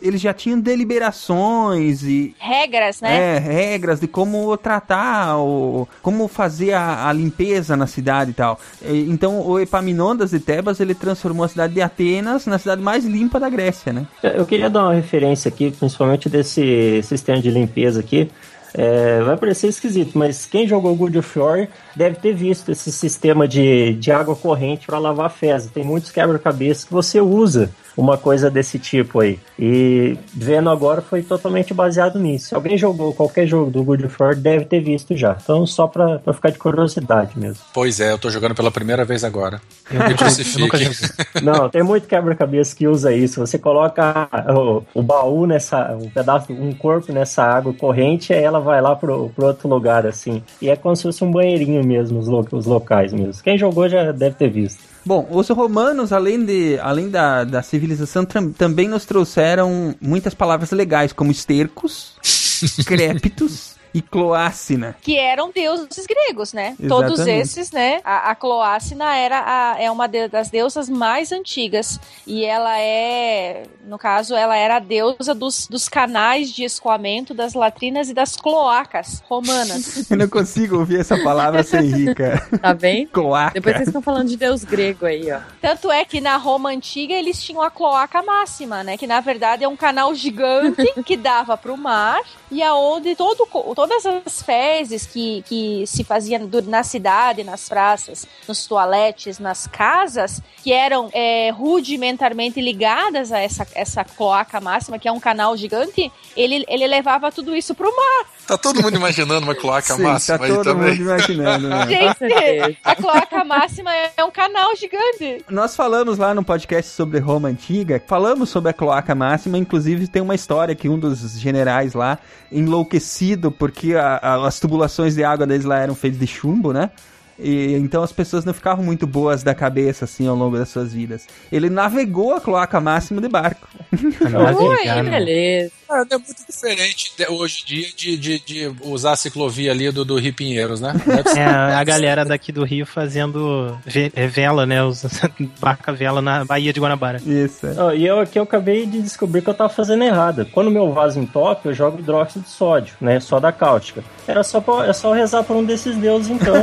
[0.00, 2.34] eles já tinham deliberações e...
[2.38, 3.36] Regras, né?
[3.36, 8.58] É, regras de como tratar, o, como fazer a, a limpeza na cidade e tal.
[8.82, 13.38] Então, o Epaminondas de Tebas, ele transformou a cidade de Atenas na cidade mais limpa
[13.38, 14.06] da Grécia, né?
[14.22, 18.30] Eu queria dar uma referência aqui aqui, principalmente desse sistema de limpeza aqui,
[18.72, 21.68] é, vai parecer esquisito, mas quem jogou Good of War
[21.98, 25.68] deve ter visto esse sistema de, de água corrente para lavar fezes.
[25.70, 29.40] Tem muitos quebra-cabeças que você usa uma coisa desse tipo aí.
[29.58, 32.50] E vendo agora foi totalmente baseado nisso.
[32.50, 35.36] Se alguém jogou qualquer jogo do Good of War, deve ter visto já.
[35.42, 37.64] Então, só pra, pra ficar de curiosidade mesmo.
[37.74, 39.60] Pois é, eu tô jogando pela primeira vez agora.
[39.90, 40.78] Eu, eu nunca.
[41.42, 43.40] Não, tem muito quebra-cabeça que usa isso.
[43.40, 48.60] Você coloca o, o, baú nessa, um pedaço, um corpo nessa água corrente, aí ela
[48.60, 50.40] vai lá pro, pro outro lugar, assim.
[50.62, 53.42] E é como se fosse um banheirinho mesmo, os, lo, os locais mesmo.
[53.42, 54.80] Quem jogou já deve ter visto.
[55.04, 61.14] Bom, os romanos, além, de, além da, da civilização, também nos trouxeram muitas palavras legais,
[61.14, 62.14] como estercos,
[62.84, 64.96] crépitos, e Cloácina.
[65.02, 66.76] Que eram deuses gregos, né?
[66.78, 66.88] Exatamente.
[66.88, 68.00] Todos esses, né?
[68.04, 71.98] A, a Cloácina era a, é uma de, das deusas mais antigas.
[72.24, 77.54] E ela é, no caso, ela era a deusa dos, dos canais de escoamento, das
[77.54, 80.08] latrinas e das cloacas romanas.
[80.10, 82.46] Eu não consigo ouvir essa palavra sem rir, cara.
[82.60, 83.06] Tá bem?
[83.08, 83.54] Cloaca.
[83.54, 85.40] Depois vocês estão falando de deus grego aí, ó.
[85.60, 88.96] Tanto é que na Roma antiga eles tinham a cloaca máxima, né?
[88.96, 93.48] Que na verdade é um canal gigante que dava para o mar e aonde todo
[93.88, 100.42] todas as fezes que, que se faziam na cidade, nas praças, nos toaletes, nas casas,
[100.62, 106.12] que eram é, rudimentarmente ligadas a essa, essa cloaca máxima, que é um canal gigante,
[106.36, 108.26] ele, ele levava tudo isso pro mar.
[108.46, 110.90] Tá todo mundo imaginando uma cloaca Sim, máxima tá aí todo também.
[110.90, 111.86] Mundo imaginando, né?
[111.88, 115.44] Gente, a cloaca máxima é um canal gigante.
[115.50, 120.22] Nós falamos lá no podcast sobre Roma Antiga, falamos sobre a cloaca máxima, inclusive tem
[120.22, 122.18] uma história que um dos generais lá,
[122.50, 126.90] enlouquecido porque a, a, as tubulações de água deles lá eram feitas de chumbo, né?
[127.38, 130.92] E, então as pessoas não ficavam muito boas da cabeça, assim, ao longo das suas
[130.92, 131.26] vidas.
[131.50, 133.68] Ele navegou a cloaca máxima de barco.
[133.92, 135.72] Ui, beleza.
[135.90, 139.90] É, é muito diferente de, hoje em dia de, de, de, usar a ciclovia ali
[139.90, 140.92] do, do Rio Pinheiros, né?
[141.36, 144.78] É a galera daqui do Rio fazendo ve é, vela, né?
[145.60, 147.18] Barca vela na Baía de Guanabara.
[147.24, 147.66] Isso.
[147.66, 147.74] É.
[147.82, 150.46] Oh, e eu aqui eu acabei de descobrir que eu tava fazendo errado.
[150.52, 153.20] Quando meu vaso entope, eu jogo hidróxido de sódio, né?
[153.20, 154.02] Só da cáustica.
[154.26, 156.54] Era só, pra, é só rezar por um desses deuses, então.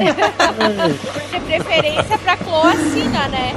[1.31, 3.55] Ter preferência pra cloacina, né?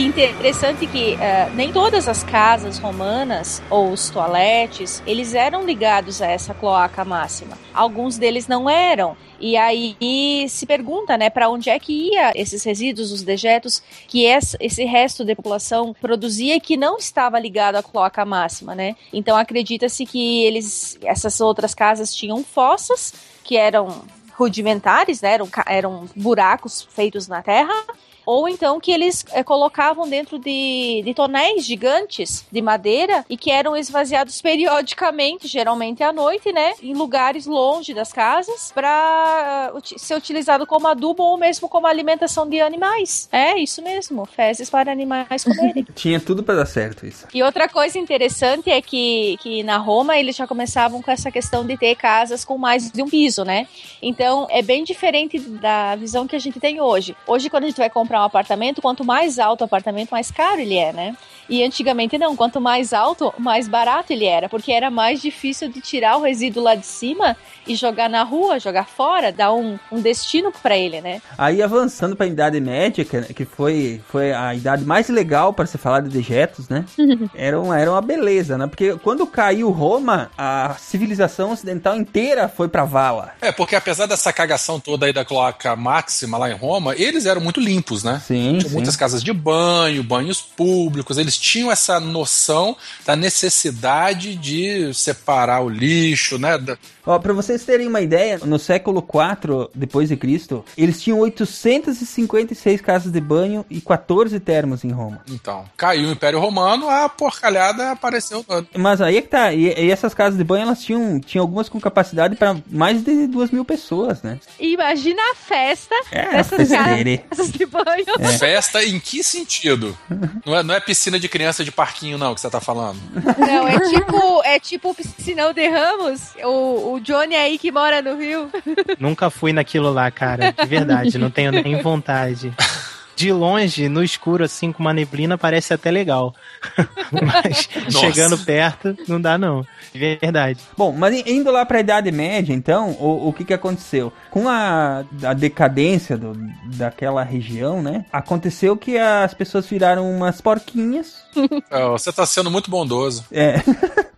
[0.00, 6.22] E interessante que uh, nem todas as casas romanas ou os toaletes, eles eram ligados
[6.22, 7.58] a essa cloaca máxima.
[7.74, 9.14] Alguns deles não eram.
[9.38, 14.24] E aí se pergunta, né, para onde é que ia esses resíduos, os dejetos que
[14.24, 18.96] esse resto da população produzia e que não estava ligado à cloaca máxima, né?
[19.12, 23.12] Então acredita-se que eles, essas outras casas tinham fossas
[23.44, 25.34] que eram rudimentares, né?
[25.34, 27.84] Eram, eram buracos feitos na terra
[28.24, 33.50] ou então que eles é, colocavam dentro de, de tonéis gigantes de madeira e que
[33.50, 40.14] eram esvaziados periodicamente, geralmente à noite, né, em lugares longe das casas, para uh, ser
[40.14, 43.28] utilizado como adubo ou mesmo como alimentação de animais.
[43.32, 45.86] É isso mesmo, fezes para animais comerem.
[45.94, 47.26] Tinha tudo para dar certo isso.
[47.32, 51.64] E outra coisa interessante é que, que na Roma eles já começavam com essa questão
[51.64, 53.66] de ter casas com mais de um piso, né?
[54.02, 57.16] Então é bem diferente da visão que a gente tem hoje.
[57.26, 60.60] Hoje, quando a gente vai comprar um apartamento, quanto mais alto o apartamento, mais caro
[60.60, 61.16] ele é, né?
[61.50, 65.80] E antigamente não, quanto mais alto, mais barato ele era, porque era mais difícil de
[65.80, 67.36] tirar o resíduo lá de cima
[67.66, 71.20] e jogar na rua, jogar fora, dar um, um destino para ele, né?
[71.36, 75.76] Aí avançando para a Idade Média, que foi, foi a idade mais legal para se
[75.76, 76.84] falar de dejetos, né?
[77.34, 78.68] era, uma, era uma beleza, né?
[78.68, 83.32] Porque quando caiu Roma, a civilização ocidental inteira foi para vala.
[83.40, 87.40] É, porque apesar dessa cagação toda aí da cloaca máxima lá em Roma, eles eram
[87.40, 88.22] muito limpos, né?
[88.24, 88.58] Sim.
[88.58, 88.74] Tinha sim.
[88.74, 95.68] muitas casas de banho, banhos públicos, eles tinham essa noção da necessidade de separar o
[95.68, 96.58] lixo, né?
[97.06, 102.80] Ó, para vocês terem uma ideia, no século 4 depois de Cristo, eles tinham 856
[102.80, 105.22] casas de banho e 14 termos em Roma.
[105.28, 108.44] Então, caiu o Império Romano, a porcalhada apareceu.
[108.76, 111.68] Mas aí é que tá, e, e essas casas de banho, elas tinham, tinham algumas
[111.68, 114.38] com capacidade para mais de duas mil pessoas, né?
[114.58, 118.04] Imagina a festa é, dessas casas de banho.
[118.18, 118.38] É.
[118.38, 119.96] Festa em que sentido?
[120.44, 122.98] Não é, não é piscina de criança de parquinho, não, que você tá falando.
[123.38, 128.16] Não, é tipo, é tipo piscinão de Ramos, o, o Johnny aí que mora no
[128.16, 128.50] Rio.
[128.98, 132.52] Nunca fui naquilo lá, cara, de verdade, não tenho nem vontade
[133.20, 136.34] de longe, no escuro, assim, com uma neblina, parece até legal.
[137.12, 137.98] mas Nossa.
[137.98, 139.66] chegando perto, não dá não.
[139.92, 140.58] Verdade.
[140.76, 144.10] Bom, mas indo lá para a Idade Média, então, o, o que que aconteceu?
[144.30, 146.32] Com a, a decadência do,
[146.76, 148.06] daquela região, né?
[148.10, 151.22] Aconteceu que as pessoas viraram umas porquinhas.
[151.70, 153.24] Oh, você tá sendo muito bondoso.
[153.30, 153.56] É.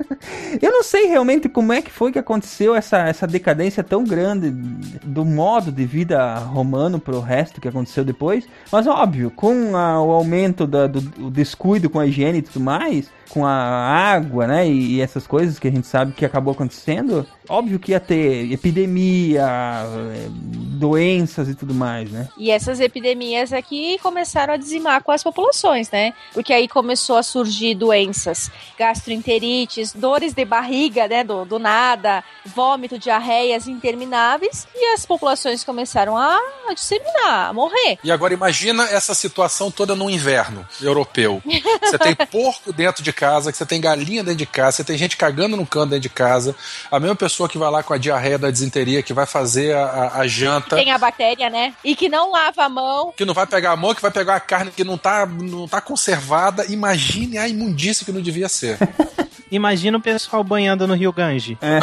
[0.61, 4.51] Eu não sei realmente como é que foi que aconteceu essa, essa decadência tão grande
[4.51, 8.47] do modo de vida romano pro resto que aconteceu depois.
[8.71, 12.61] Mas óbvio, com a, o aumento da, do, do descuido com a higiene e tudo
[12.61, 16.53] mais, com a água, né, e, e, essas coisas que a gente sabe que acabou
[16.53, 22.29] acontecendo, óbvio que ia ter epidemia, eh, doenças e tudo mais, né?
[22.37, 26.13] E essas epidemias aqui começaram a dizimar com as populações, né?
[26.35, 32.99] Porque aí começou a surgir doenças, gastroenterites, dores de barriga, né, do, do nada, vômito,
[32.99, 36.39] diarreias intermináveis, e as populações começaram a
[36.75, 37.99] disseminar, a morrer.
[38.05, 41.43] E agora imagina essa situação toda no inverno europeu.
[41.81, 44.99] Você tem porco dentro de casa, que você tem galinha dentro de casa, você tem
[44.99, 46.57] gente cagando no canto dentro de casa,
[46.91, 49.85] a mesma pessoa que vai lá com a diarreia da desinteria, que vai fazer a,
[49.85, 50.75] a, a janta.
[50.75, 51.73] Tem a bactéria, né?
[51.85, 53.13] E que não lava a mão.
[53.17, 55.69] Que não vai pegar a mão, que vai pegar a carne que não tá, não
[55.69, 56.67] tá conservada.
[56.67, 58.77] Imagine a imundícia que não devia ser.
[59.53, 61.57] Imagina o pessoal banhando no Rio Gange.
[61.61, 61.79] É,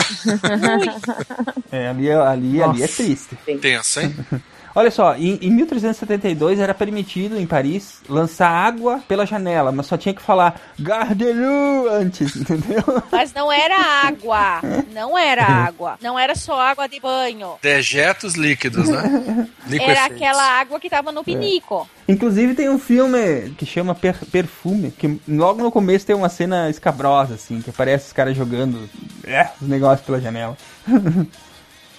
[1.71, 3.38] é ali, ali, ali é triste.
[3.62, 4.13] Tenso, hein?
[4.75, 9.97] Olha só, em, em 1372 era permitido em Paris lançar água pela janela, mas só
[9.97, 12.84] tinha que falar Gardelu antes, entendeu?
[13.12, 14.62] Mas não era água,
[14.93, 17.53] não era água, não era só água de banho.
[17.62, 19.47] Dejetos líquidos, né?
[19.82, 21.88] era aquela água que tava no pinico.
[22.08, 22.12] É.
[22.12, 26.69] Inclusive tem um filme que chama per Perfume, que logo no começo tem uma cena
[26.69, 28.89] escabrosa, assim, que aparece os caras jogando
[29.25, 30.58] é, os negócios pela janela.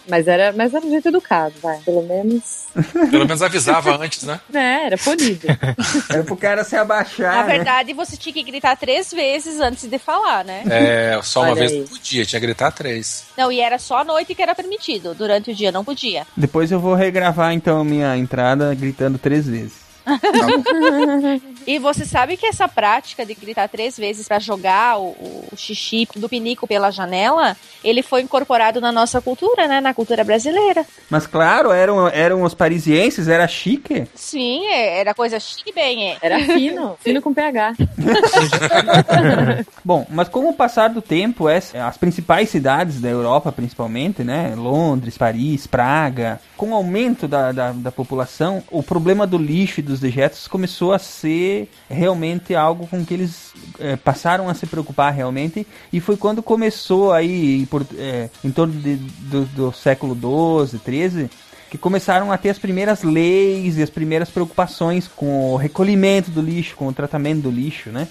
[0.08, 1.78] Mas era, mas era um jeito educado, vai.
[1.78, 2.66] Pelo menos.
[3.10, 4.40] Pelo menos avisava antes, né?
[4.60, 5.46] É, era polido.
[6.10, 7.36] era pro cara se abaixar.
[7.36, 7.56] Na né?
[7.56, 10.62] verdade, você tinha que gritar três vezes antes de falar, né?
[10.66, 11.80] É, só uma Olha vez aí.
[11.80, 13.24] não podia, tinha que gritar três.
[13.36, 15.14] Não, e era só à noite que era permitido.
[15.14, 16.26] Durante o dia não podia.
[16.36, 19.90] Depois eu vou regravar então a minha entrada gritando três vezes.
[20.04, 20.18] Tá
[21.66, 25.14] e você sabe que essa prática de gritar três vezes para jogar o,
[25.52, 29.80] o, xixi do pinico pela janela, ele foi incorporado na nossa cultura, né?
[29.80, 30.84] Na cultura brasileira.
[31.08, 34.06] Mas claro, eram, eram os parisienses, era chique.
[34.14, 36.12] Sim, é, era coisa chique bem.
[36.12, 36.16] É.
[36.20, 37.74] Era fino, fino com pH.
[39.84, 44.54] Bom, mas com o passar do tempo, as principais cidades da Europa, principalmente, né?
[44.56, 49.82] Londres, Paris, Praga, com o aumento da, da, da população, o problema do lixo e
[49.82, 51.49] dos dejetos começou a ser
[51.88, 57.12] realmente algo com que eles é, passaram a se preocupar realmente e foi quando começou
[57.12, 61.30] aí por, é, em torno de, do, do século 12, 13
[61.70, 66.42] que começaram a ter as primeiras leis e as primeiras preocupações com o recolhimento do
[66.42, 68.08] lixo, com o tratamento do lixo, né?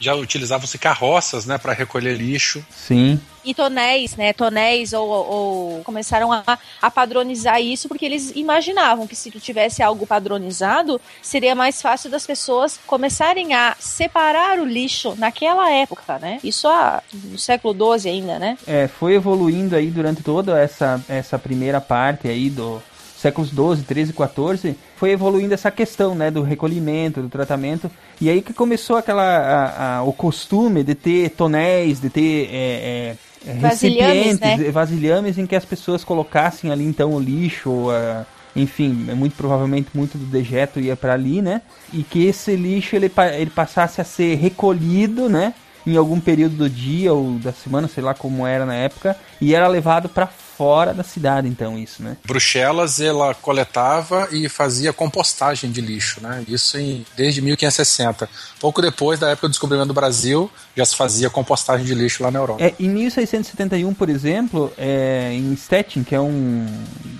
[0.00, 2.64] Já utilizavam-se carroças, né, para recolher lixo.
[2.74, 3.20] Sim.
[3.44, 4.32] E tonéis, né?
[4.32, 6.42] Tonéis ou, ou começaram a,
[6.80, 12.10] a padronizar isso porque eles imaginavam que se tu tivesse algo padronizado, seria mais fácil
[12.10, 16.38] das pessoas começarem a separar o lixo naquela época, né?
[16.44, 18.58] Isso há, no século XII ainda, né?
[18.66, 22.82] É, foi evoluindo aí durante toda essa, essa primeira parte aí do
[23.20, 28.40] séculos 12, 13, 14, foi evoluindo essa questão, né, do recolhimento, do tratamento, e aí
[28.40, 34.40] que começou aquela a, a, o costume de ter tonéis, de ter é, é, recipientes,
[34.40, 34.70] né?
[34.70, 38.24] vasilhames em que as pessoas colocassem ali então o lixo, a,
[38.56, 41.60] enfim, muito provavelmente muito do dejeto ia para ali, né?
[41.92, 45.54] E que esse lixo ele, ele passasse a ser recolhido, né?
[45.86, 49.54] Em algum período do dia ou da semana, sei lá como era na época, e
[49.54, 50.28] era levado para
[50.60, 52.18] fora da cidade, então, isso, né?
[52.22, 56.44] Bruxelas, ela coletava e fazia compostagem de lixo, né?
[56.46, 58.28] Isso em, desde 1560.
[58.60, 62.30] Pouco depois da época do descobrimento do Brasil, já se fazia compostagem de lixo lá
[62.30, 62.62] na Europa.
[62.62, 66.66] É, em 1671, por exemplo, é, em Stettin, que é um.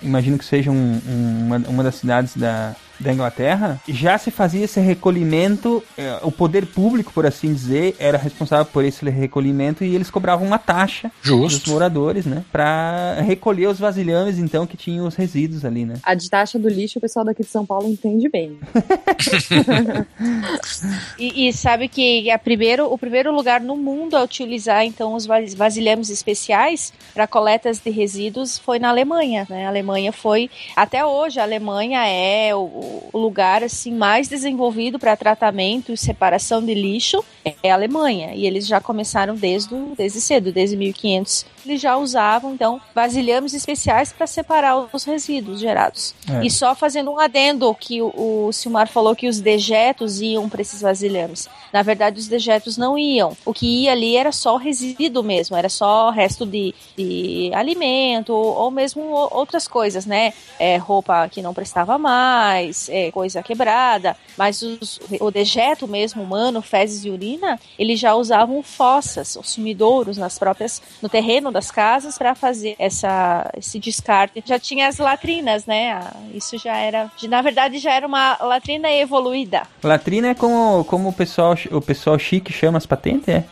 [0.02, 4.64] Imagino que seja um, um, uma, uma das cidades da, da Inglaterra, já se fazia
[4.64, 9.94] esse recolhimento, é, o poder público, por assim dizer, era responsável por esse recolhimento e
[9.94, 11.60] eles cobravam uma taxa Justo.
[11.60, 12.44] dos moradores, né?
[12.52, 15.94] Pra recolher os vasilhames, então, que tinham os resíduos ali, né?
[16.02, 18.58] A de taxa do lixo, o pessoal daqui de São Paulo entende bem.
[21.18, 25.26] e, e, sabe que a primeiro, o primeiro lugar no mundo a utilizar, então, os
[25.26, 29.64] vasilhames especiais para coletas de resíduos foi na Alemanha, né?
[29.64, 35.16] A Alemanha foi, até hoje, a Alemanha é o o lugar assim mais desenvolvido para
[35.16, 37.24] tratamento e separação de lixo
[37.62, 38.32] é a Alemanha.
[38.34, 41.46] E eles já começaram desde, desde cedo, desde 1500.
[41.64, 46.14] Eles já usavam, então, vasilhames especiais para separar os resíduos gerados.
[46.28, 46.44] É.
[46.44, 50.62] E só fazendo um adendo que o, o Silmar falou que os dejetos iam para
[50.62, 51.48] esses vasilhames.
[51.72, 53.36] Na verdade, os dejetos não iam.
[53.44, 58.70] O que ia ali era só resíduo mesmo, era só resto de, de alimento ou
[58.70, 60.32] mesmo outras coisas, né?
[60.58, 64.16] É, roupa que não prestava mais, é, coisa quebrada.
[64.36, 70.16] Mas os, o dejeto mesmo humano, fezes e urina, eles já usavam fossas, os sumidouros
[70.16, 74.42] nas próprias, no terreno das casas para fazer essa, esse descarte.
[74.46, 76.00] Já tinha as latrinas, né?
[76.34, 79.62] Isso já era, na verdade, já era uma latrina evoluída.
[79.82, 83.44] Latrina é como, como o pessoal o pessoal chique chama as patentes, é?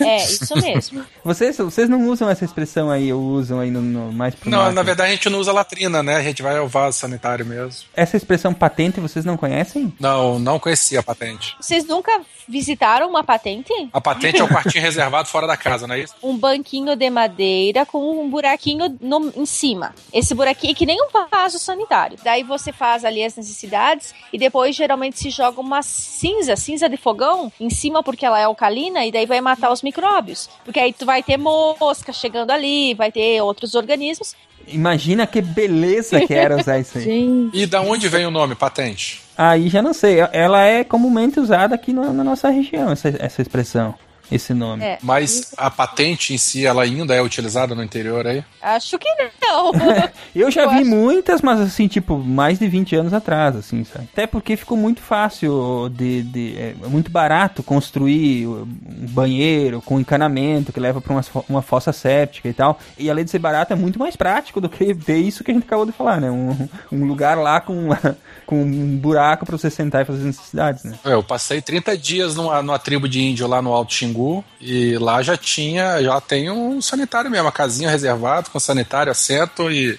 [0.00, 1.04] É, isso mesmo.
[1.24, 4.72] vocês, vocês não usam essa expressão aí, ou usam aí no, no mais pro Não,
[4.72, 6.16] na verdade a gente não usa latrina, né?
[6.16, 7.84] A gente vai ao vaso sanitário mesmo.
[7.94, 9.92] Essa expressão patente vocês não conhecem?
[10.00, 11.54] Não, não conhecia a patente.
[11.60, 13.70] Vocês nunca visitaram uma patente?
[13.92, 16.14] A patente é um quartinho reservado fora da casa, não é isso?
[16.22, 19.94] Um banquinho de madeira com um buraquinho no, em cima.
[20.10, 22.16] Esse buraquinho é que nem um vaso sanitário.
[22.24, 26.96] Daí você faz ali as necessidades e depois geralmente se joga uma cinza, cinza de
[26.96, 30.48] fogão, em cima porque ela é alcalina e daí vai matar os micróbios.
[30.64, 34.34] Porque aí tu vai ter mosca chegando ali, vai ter outros organismos.
[34.66, 37.50] Imagina que beleza que era usar isso aí.
[37.52, 39.22] E da onde vem o nome patente?
[39.36, 40.18] Aí já não sei.
[40.32, 43.94] Ela é comumente usada aqui na, na nossa região, essa, essa expressão
[44.30, 44.84] esse nome.
[44.84, 44.98] É.
[45.02, 48.44] Mas a patente em si, ela ainda é utilizada no interior aí?
[48.62, 49.08] Acho que
[49.42, 49.72] não.
[50.34, 50.86] eu já eu vi acho...
[50.86, 54.08] muitas, mas assim, tipo, mais de 20 anos atrás, assim, sabe?
[54.12, 56.22] Até porque ficou muito fácil de.
[56.22, 58.66] de é muito barato construir um
[59.08, 62.78] banheiro com encanamento que leva para uma, uma fossa séptica e tal.
[62.98, 65.54] E além de ser barato, é muito mais prático do que ter isso que a
[65.54, 66.30] gente acabou de falar, né?
[66.30, 70.84] Um, um lugar lá com, uma, com um buraco para você sentar e fazer necessidades,
[70.84, 70.98] né?
[71.04, 74.44] É, eu passei 30 dias numa, numa tribo de índio lá no Alto Xingu Bangu
[74.60, 79.70] e lá já tinha, já tem um sanitário mesmo, uma casinha reservada com sanitário, assento
[79.70, 79.98] e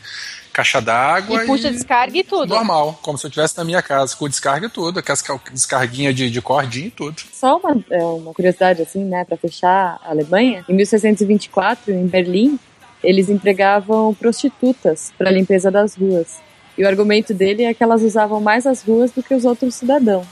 [0.53, 1.43] caixa d'água.
[1.43, 2.47] E puxa e descarga e tudo.
[2.47, 6.29] Normal, como se eu estivesse na minha casa, com descarga e tudo, aquelas descarguinha de,
[6.29, 7.21] de cordinha e tudo.
[7.33, 12.57] Só uma, é, uma curiosidade, assim, né, para fechar a Alemanha, em 1624, em Berlim,
[13.03, 16.39] eles empregavam prostitutas para limpeza das ruas.
[16.77, 19.75] E o argumento dele é que elas usavam mais as ruas do que os outros
[19.75, 20.25] cidadãos.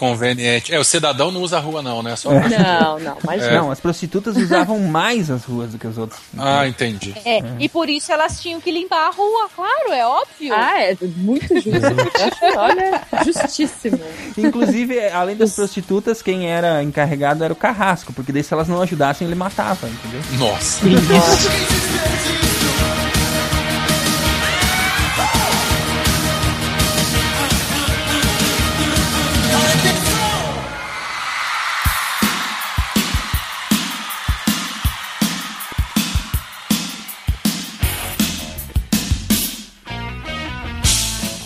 [0.00, 0.74] Conveniente.
[0.74, 2.16] É, o cidadão não usa a rua, não, né?
[2.16, 3.54] Só não, não, mas é.
[3.54, 3.70] não.
[3.70, 6.18] As prostitutas usavam mais as ruas do que os outros.
[6.38, 7.14] Ah, entendi.
[7.22, 10.54] É, é, e por isso elas tinham que limpar a rua, claro, é óbvio.
[10.54, 11.70] Ah, é muito justo.
[12.56, 14.00] Olha, justíssimo.
[14.38, 18.80] Inclusive, além das prostitutas, quem era encarregado era o carrasco, porque daí se elas não
[18.80, 20.22] ajudassem, ele matava, entendeu?
[20.38, 20.86] Nossa.
[20.86, 22.49] Nossa.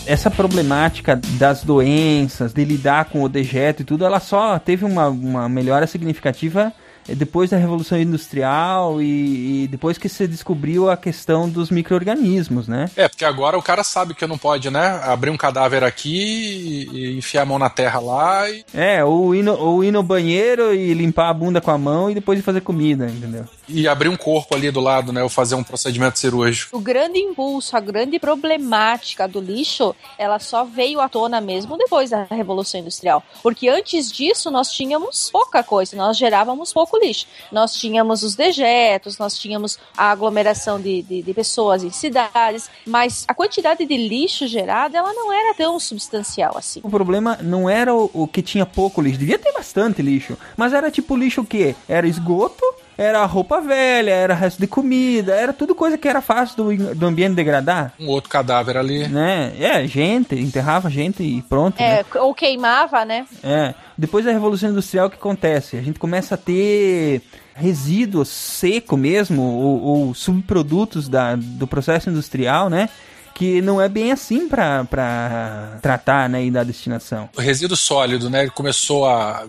[0.05, 5.07] Essa problemática das doenças, de lidar com o dejeto e tudo, ela só teve uma,
[5.07, 6.71] uma melhora significativa
[7.13, 12.89] depois da Revolução Industrial e, e, depois que se descobriu a questão dos micro-organismos, né?
[12.95, 14.99] É, porque agora o cara sabe que não pode, né?
[15.03, 18.65] Abrir um cadáver aqui e enfiar a mão na terra lá e...
[18.73, 22.09] É, ou ir, no, ou ir no banheiro e limpar a bunda com a mão
[22.09, 23.45] e depois fazer comida, entendeu?
[23.67, 25.23] E abrir um corpo ali do lado, né?
[25.23, 26.77] Ou fazer um procedimento cirúrgico.
[26.77, 32.09] O grande impulso, a grande problemática do lixo, ela só veio à tona mesmo depois
[32.09, 33.23] da Revolução Industrial.
[33.41, 37.27] Porque antes disso nós tínhamos pouca coisa, nós gerávamos pouco lixo.
[37.51, 43.25] Nós tínhamos os dejetos, nós tínhamos a aglomeração de, de, de pessoas em cidades, mas
[43.27, 46.79] a quantidade de lixo gerado, ela não era tão substancial assim.
[46.83, 50.73] O problema não era o, o que tinha pouco lixo, devia ter bastante lixo, mas
[50.73, 51.75] era tipo lixo o quê?
[51.87, 52.63] Era esgoto
[52.97, 57.05] era roupa velha, era resto de comida, era tudo coisa que era fácil do, do
[57.05, 57.93] ambiente degradar.
[57.99, 59.07] Um outro cadáver ali.
[59.07, 59.53] Né?
[59.59, 61.79] É, gente, enterrava gente e pronto.
[61.79, 62.05] É, né?
[62.15, 63.25] ou queimava, né?
[63.43, 63.73] É.
[63.97, 65.77] Depois da Revolução Industrial, o que acontece?
[65.77, 67.21] A gente começa a ter
[67.53, 72.89] resíduos seco mesmo, ou, ou subprodutos da, do processo industrial, né?
[73.35, 77.29] Que não é bem assim para tratar né, e dar destinação.
[77.35, 78.47] O resíduo sólido, né?
[78.47, 79.45] Começou a.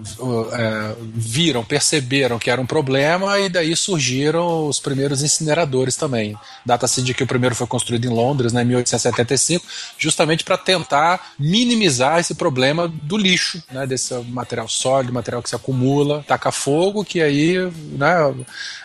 [0.52, 6.36] É, viram, perceberam que era um problema e daí surgiram os primeiros incineradores também.
[6.64, 9.64] Data-se de que o primeiro foi construído em Londres, né, em 1875,
[9.96, 13.86] justamente para tentar minimizar esse problema do lixo, né?
[13.86, 17.56] Desse material sólido, material que se acumula, taca fogo, que aí
[17.92, 18.34] né,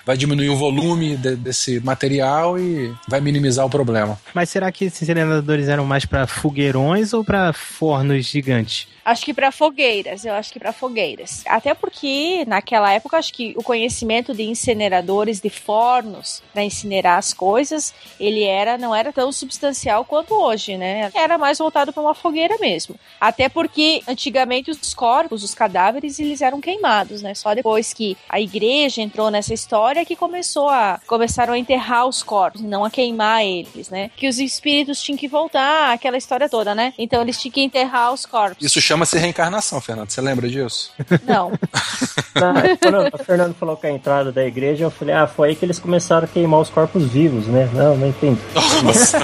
[0.06, 4.20] vai diminuir o volume de, desse material e vai minimizar o problema.
[4.36, 8.88] Mas será que esses generadores eram mais para fogueirões ou para fornos gigantes?
[9.04, 11.44] Acho que para fogueiras, eu acho que para fogueiras.
[11.48, 17.34] Até porque naquela época acho que o conhecimento de incineradores, de fornos para incinerar as
[17.34, 21.12] coisas, ele era não era tão substancial quanto hoje, né?
[21.14, 22.96] Era mais voltado para uma fogueira mesmo.
[23.20, 27.34] Até porque antigamente os corpos, os cadáveres, eles eram queimados, né?
[27.34, 32.22] Só depois que a igreja entrou nessa história que começou a começaram a enterrar os
[32.24, 34.12] corpos, não a queimar eles, né?
[34.16, 36.94] Que os espíritos tinham que voltar, aquela história toda, né?
[36.98, 38.66] Então eles tinham que enterrar os corpos.
[38.66, 40.10] Isso chama-se reencarnação, Fernando.
[40.10, 40.92] Você lembra disso?
[41.26, 41.52] Não.
[42.36, 45.56] Não quando o Fernando falou que a entrada da igreja, eu falei, ah, foi aí
[45.56, 47.70] que eles começaram a queimar os corpos vivos, né?
[47.74, 48.42] Não, não entendi.
[48.84, 49.20] Nossa.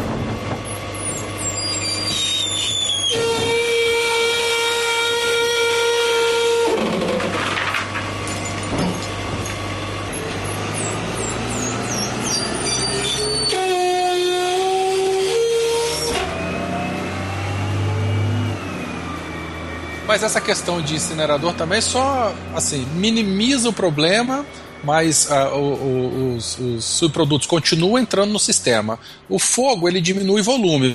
[20.18, 24.44] Mas essa questão de incinerador também só, assim, minimiza o problema,
[24.82, 28.98] mas uh, o, o, os, os, subprodutos continuam entrando no sistema.
[29.28, 30.92] O fogo ele diminui volume,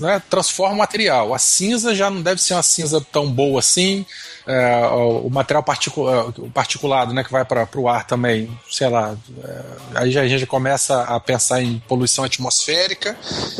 [0.00, 1.32] né, transforma o material.
[1.32, 4.04] A cinza já não deve ser uma cinza tão boa assim.
[4.50, 9.14] É, o material particu é, particulado né, que vai para o ar também, sei lá,
[9.44, 13.14] é, aí já, a gente começa a pensar em poluição atmosférica.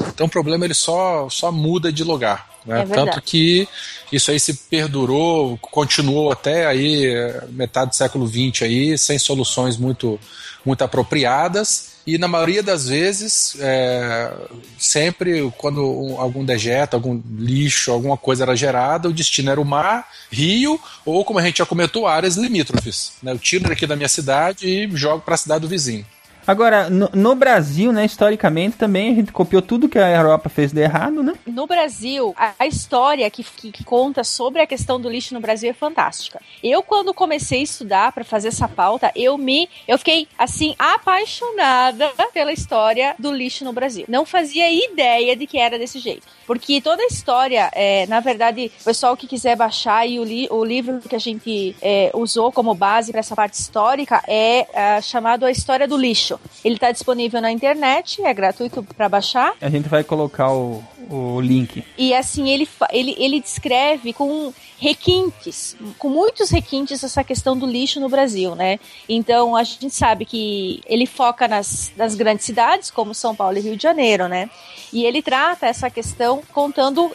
[0.09, 2.49] Então o problema ele só, só muda de lugar.
[2.65, 2.81] Né?
[2.81, 3.69] É Tanto que
[4.11, 7.07] isso aí se perdurou, continuou até aí
[7.51, 10.19] metade do século XX aí, sem soluções muito,
[10.65, 11.88] muito apropriadas.
[12.09, 14.33] E na maioria das vezes, é,
[14.79, 20.09] sempre quando algum dejeto, algum lixo, alguma coisa era gerada, o destino era o mar,
[20.33, 23.13] rio, ou como a gente já comentou, áreas limítrofes.
[23.23, 23.33] Né?
[23.33, 26.07] Eu tiro daqui da minha cidade e jogo para a cidade do vizinho.
[26.49, 30.73] Agora, no, no, Brasil, né, historicamente também, a gente copiou tudo que a Europa fez
[30.73, 31.35] de errado, né?
[31.47, 35.41] No Brasil, a, a história que, que, que, conta sobre a questão do lixo no
[35.41, 36.41] Brasil é fantástica.
[36.65, 39.69] Eu, quando comecei a estudar para fazer essa pauta, eu me.
[39.87, 44.07] Eu fiquei, assim, apaixonada pela história do lixo no Brasil.
[44.09, 46.27] Não fazia ideia de que era desse jeito.
[46.47, 50.49] Porque toda a história, é, na verdade, o pessoal que quiser baixar e o, li,
[50.51, 55.03] o livro que a gente é, usou como base para essa parte histórica é, é
[55.03, 56.38] chamado A História do Lixo.
[56.65, 59.55] Ele está disponível na internet, é gratuito para baixar.
[59.61, 61.85] A gente vai colocar o, o link.
[61.97, 67.99] E assim, ele, ele, ele descreve com requintes, com muitos requintes essa questão do lixo
[68.01, 68.79] no Brasil, né?
[69.09, 73.61] Então a gente sabe que ele foca nas, nas grandes cidades, como São Paulo e
[73.61, 74.49] Rio de Janeiro, né?
[74.93, 77.15] E ele trata essa questão contando uh,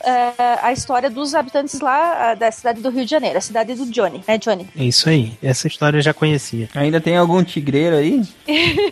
[0.62, 3.86] a história dos habitantes lá uh, da cidade do Rio de Janeiro, a cidade do
[3.86, 4.68] Johnny, né, Johnny?
[4.78, 6.70] É isso aí, essa história eu já conhecia.
[6.76, 8.22] Ainda tem algum tigreiro aí?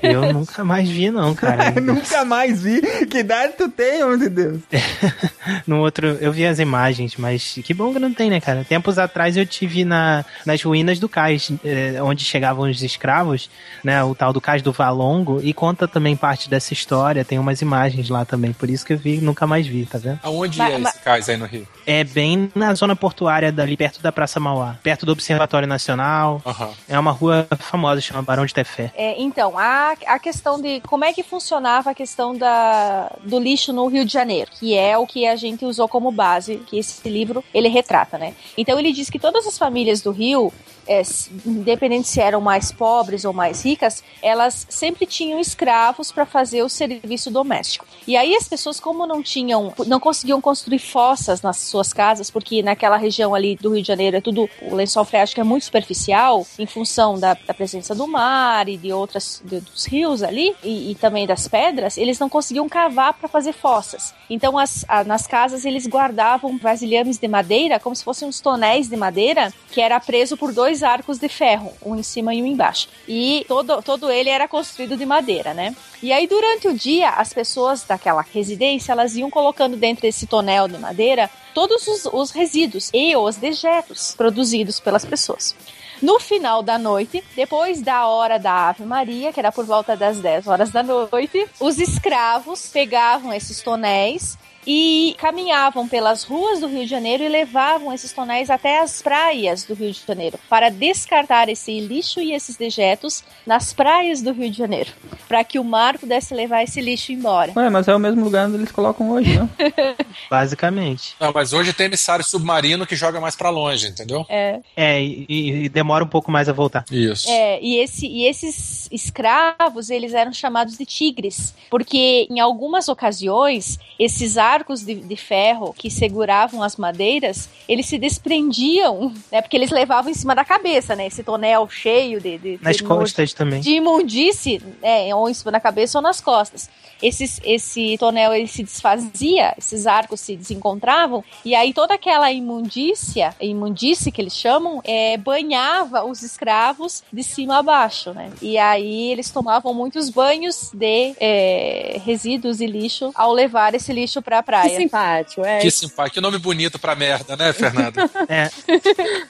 [0.01, 1.71] Eu nunca mais vi, não, cara.
[1.81, 2.81] nunca mais vi?
[3.05, 4.61] Que idade tu tem, meu Deus?
[5.67, 8.63] no outro, eu vi as imagens, mas que bom que não tem, né, cara?
[8.67, 13.49] Tempos atrás eu tive na, nas ruínas do cais, eh, onde chegavam os escravos,
[13.83, 17.61] né, o tal do cais do Valongo, e conta também parte dessa história, tem umas
[17.61, 20.19] imagens lá também, por isso que eu vi nunca mais vi, tá vendo?
[20.23, 21.67] Aonde Mas- é mas- esse cais aí no Rio?
[21.85, 26.69] É bem na zona portuária dali, perto da Praça Mauá, perto do Observatório Nacional, Aham.
[26.87, 28.91] é uma rua famosa, chama Barão de Tefé.
[28.95, 33.73] É, então, a, a questão de como é que funcionava a questão da, do lixo
[33.73, 37.07] no Rio de Janeiro, que é o que a gente usou como base, que esse
[37.09, 38.33] livro ele retrata, né?
[38.57, 40.51] Então ele diz que todas as famílias do Rio,
[40.91, 41.01] é,
[41.45, 46.69] independente se eram mais pobres ou mais ricas, elas sempre tinham escravos para fazer o
[46.69, 47.85] serviço doméstico.
[48.07, 52.61] E aí as pessoas, como não tinham, não conseguiam construir fossas nas suas casas, porque
[52.63, 56.45] naquela região ali do Rio de Janeiro é tudo, o lençol freático é muito superficial,
[56.57, 60.91] em função da, da presença do mar e de outras, de- dos rios ali, e,
[60.91, 64.13] e também das pedras, eles não conseguiam cavar para fazer fossas.
[64.29, 68.87] Então as, a- nas casas eles guardavam vasilhames de madeira, como se fossem uns tonéis
[68.89, 72.45] de madeira, que era preso por dois arcos de ferro, um em cima e um
[72.45, 72.87] embaixo.
[73.07, 75.75] E todo, todo ele era construído de madeira, né?
[76.01, 80.67] E aí, durante o dia, as pessoas daquela residência, elas iam colocando dentro desse tonel
[80.67, 85.55] de madeira todos os, os resíduos e os dejetos produzidos pelas pessoas.
[86.01, 90.19] No final da noite, depois da hora da Ave Maria, que era por volta das
[90.19, 94.35] 10 horas da noite, os escravos pegavam esses tonéis
[94.65, 99.63] e caminhavam pelas ruas do Rio de Janeiro e levavam esses tonéis até as praias
[99.63, 104.49] do Rio de Janeiro para descartar esse lixo e esses dejetos nas praias do Rio
[104.49, 104.91] de Janeiro,
[105.27, 107.51] para que o mar pudesse levar esse lixo embora.
[107.55, 109.49] Ué, mas é o mesmo lugar onde eles colocam hoje, não?
[110.29, 111.15] Basicamente.
[111.19, 114.25] Não, mas hoje tem emissário submarino que joga mais pra longe, entendeu?
[114.29, 116.85] É, É, e, e demora um pouco mais a voltar.
[116.91, 117.29] Isso.
[117.29, 123.79] É, e, esse, e esses escravos, eles eram chamados de tigres, porque em algumas ocasiões,
[123.99, 129.71] esses arcos de, de ferro que seguravam as madeiras, eles se desprendiam, né, porque eles
[129.71, 133.61] levavam em cima da cabeça, né, esse tonel cheio de, de, Nas de costas também.
[133.61, 136.69] de imundície, né, ou em cima da cabeça ou nas costas.
[137.01, 143.33] Esses, esse tonel ele se desfazia, esses arcos se desencontravam, e aí toda aquela imundícia,
[143.41, 148.31] imundície que eles chamam, é, banhava os escravos de cima a baixo, né?
[148.41, 154.21] E aí eles tomavam muitos banhos de é, resíduos e lixo ao levar esse lixo
[154.43, 154.79] pra Que praia.
[154.81, 155.59] simpático, é.
[155.59, 157.97] Que simpático, que nome bonito pra merda, né, Fernando?
[158.29, 158.49] É,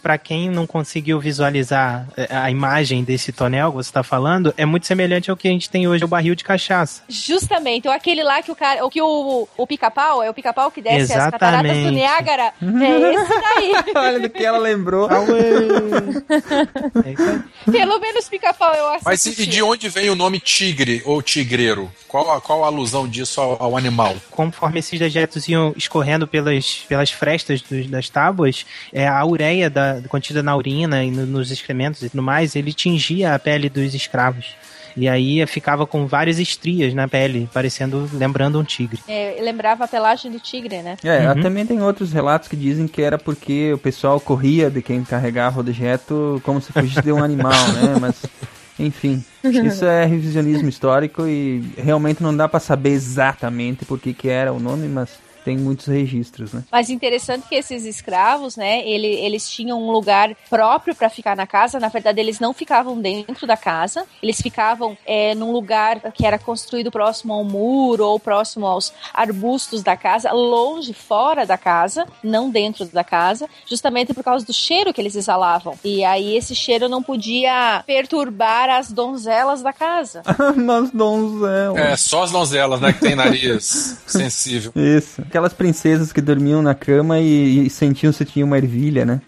[0.01, 4.65] para quem não conseguiu visualizar é, a imagem desse tonel que você tá falando, é
[4.65, 7.01] muito semelhante ao que a gente tem hoje, o barril de cachaça.
[7.07, 10.69] Justamente, ou aquele lá que o cara, o que o, o pica-pau, é o pica-pau
[10.69, 11.95] que desce as cataratas do Exatamente.
[11.95, 13.93] Niágara, é esse daí.
[13.95, 15.09] Olha do que ela lembrou.
[17.05, 17.71] É isso aí.
[17.71, 19.05] Pelo menos pica-pau eu acho.
[19.05, 21.91] Mas e, e de onde vem o nome tigre ou tigreiro?
[22.07, 24.15] Qual, a- qual a alusão disso ao, ao animal?
[24.29, 30.01] Conforme esses dejetos iam escorrendo pelas, pelas frestas dos- das tábuas, é, a ureia da,
[30.07, 33.93] contida na urina e no- nos excrementos e tudo mais, ele tingia a pele dos
[33.93, 34.55] escravos.
[34.95, 38.99] E aí ficava com várias estrias na pele, parecendo, lembrando um tigre.
[39.07, 40.97] É, lembrava a pelagem do tigre, né?
[41.01, 41.41] É, Uhum.
[41.41, 45.61] também tem outros relatos que dizem que era porque o pessoal corria de quem carregava
[45.61, 47.95] o dejeto como se fugisse de um animal, né?
[48.01, 48.25] Mas,
[48.85, 54.29] enfim, isso é revisionismo histórico e realmente não dá pra saber exatamente por que que
[54.29, 56.63] era o nome, mas tem muitos registros, né?
[56.71, 61.47] Mas interessante que esses escravos, né, ele, eles tinham um lugar próprio para ficar na
[61.47, 61.79] casa.
[61.79, 64.05] Na verdade, eles não ficavam dentro da casa.
[64.21, 69.83] Eles ficavam é, num lugar que era construído próximo ao muro ou próximo aos arbustos
[69.83, 74.93] da casa, longe, fora da casa, não dentro da casa, justamente por causa do cheiro
[74.93, 75.77] que eles exalavam.
[75.83, 80.21] E aí esse cheiro não podia perturbar as donzelas da casa.
[80.55, 81.77] mas donzel.
[81.77, 84.71] É, só as donzelas, né, que tem nariz sensível.
[84.75, 85.21] Isso.
[85.31, 89.21] Aquelas princesas que dormiam na cama e, e sentiam se tinha uma ervilha, né?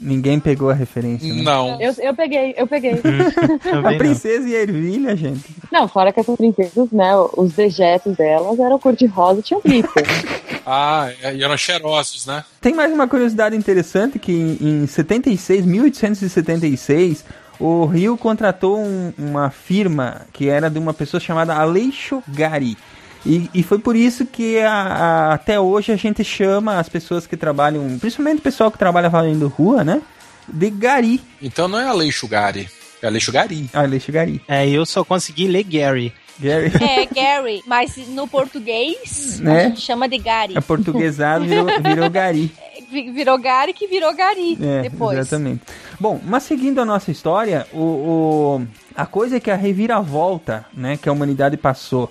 [0.00, 1.42] Ninguém pegou a referência, né?
[1.42, 1.78] Não.
[1.78, 2.92] Eu, eu peguei, eu peguei.
[3.70, 3.98] A não.
[3.98, 5.44] princesa e a ervilha, gente.
[5.70, 10.02] Não, fora que essas princesas, né, os dejetos delas eram cor-de-rosa e tinham glitter.
[10.64, 12.44] Ah, e eram cheirosos, né?
[12.60, 17.24] Tem mais uma curiosidade interessante que em, em 76, 1876,
[17.58, 22.76] o Rio contratou um- uma firma que era de uma pessoa chamada Aleixo Gari.
[23.24, 27.26] E, e foi por isso que a- a- até hoje a gente chama as pessoas
[27.26, 30.02] que trabalham, principalmente o pessoal que trabalha fazendo rua, né?
[30.48, 31.20] De Gari.
[31.40, 32.68] Então não é Aleixo Gari,
[33.00, 33.70] é Aleixo Gari.
[33.72, 34.42] Aleixo Gari.
[34.48, 36.12] É, eu só consegui ler Gary.
[36.40, 36.72] Gary.
[36.80, 39.60] É, Gary, mas no português Né?
[39.60, 40.56] a gente chama de Gary.
[40.56, 42.50] É portuguesado, virou, virou Gari.
[42.90, 45.16] Vi- Virou Gary que virou Gari É, depois.
[45.18, 45.60] exatamente.
[46.00, 48.66] Bom, mas seguindo a nossa história, o, o-
[48.96, 52.10] a coisa é que a reviravolta, né, que a humanidade passou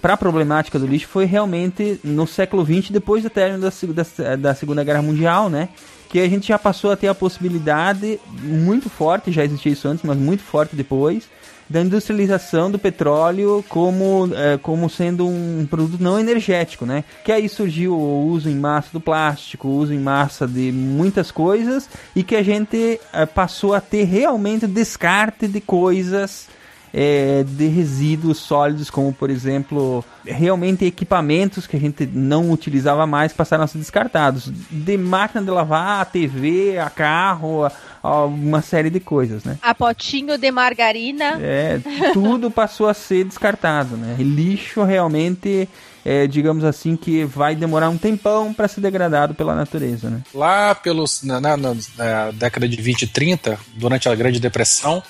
[0.00, 4.36] para a problemática do lixo foi realmente no século XX, depois do término da, da,
[4.36, 5.68] da Segunda Guerra Mundial, né?
[6.12, 10.04] que a gente já passou a ter a possibilidade muito forte, já existia isso antes,
[10.04, 11.26] mas muito forte depois,
[11.70, 17.02] da industrialização do petróleo como, é, como sendo um produto não energético, né?
[17.24, 21.30] Que aí surgiu o uso em massa do plástico, o uso em massa de muitas
[21.30, 26.46] coisas e que a gente é, passou a ter realmente descarte de coisas
[26.92, 33.32] é, de resíduos sólidos, como por exemplo, realmente equipamentos que a gente não utilizava mais
[33.32, 34.50] passaram a ser descartados.
[34.70, 37.72] De máquina de lavar, a TV, a carro, a,
[38.02, 39.58] a uma série de coisas, né?
[39.62, 41.38] A potinho de margarina.
[41.40, 41.80] É,
[42.12, 44.16] tudo passou a ser descartado, né?
[44.18, 45.68] E lixo realmente
[46.04, 50.10] é, digamos assim, que vai demorar um tempão para ser degradado pela natureza.
[50.10, 50.20] Né?
[50.34, 55.02] Lá pelos, na, na, na, década de 20 e 30, durante a Grande Depressão,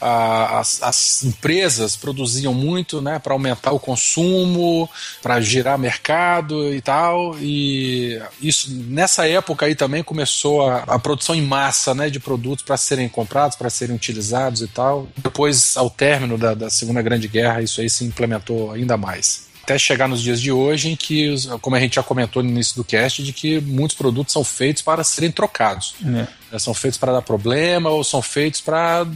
[0.00, 4.88] as, as, empresas produziam muito né, para aumentar o consumo,
[5.22, 7.36] para girar mercado e tal.
[7.40, 12.64] E isso nessa época aí também começou a, a produção em massa né, de produtos
[12.64, 15.08] para serem comprados, para serem utilizados e tal.
[15.16, 19.78] Depois, ao término da, da Segunda Grande Guerra, isso aí se implementou ainda mais até
[19.78, 22.82] chegar nos dias de hoje em que, como a gente já comentou no início do
[22.82, 25.94] cast, de que muitos produtos são feitos para serem trocados.
[26.47, 26.47] É.
[26.50, 29.06] Né, são feitos para dar problema ou são feitos para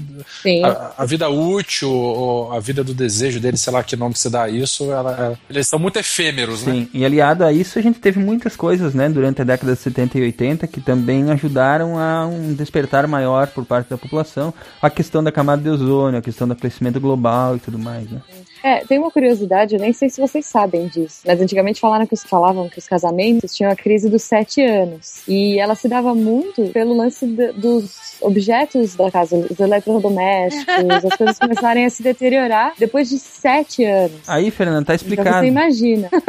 [0.64, 4.28] a, a, vida útil ou a vida do desejo deles, sei lá que nome se
[4.28, 6.72] dá isso, ela, ela, eles são muito efêmeros, né?
[6.72, 6.89] Sim, né?
[6.93, 10.18] e aliado a isso a gente teve muitas coisas, né, durante a década de 70
[10.18, 15.24] e 80 que também ajudaram a um despertar maior por parte da população, a questão
[15.24, 18.20] da camada de ozônio, a questão do aquecimento global e tudo mais, né?
[18.62, 22.16] É, tem uma curiosidade, eu nem sei se vocês sabem disso, mas antigamente falaram que,
[22.16, 26.68] falavam que os casamentos tinham a crise dos sete anos, e ela se dava muito
[26.68, 32.73] pelo lance de, dos objetos da casa, os eletrodomésticos, as coisas começarem a se deteriorar
[32.79, 34.29] depois de sete anos.
[34.29, 35.29] Aí, Fernanda, tá explicado.
[35.29, 36.09] Então você imagina.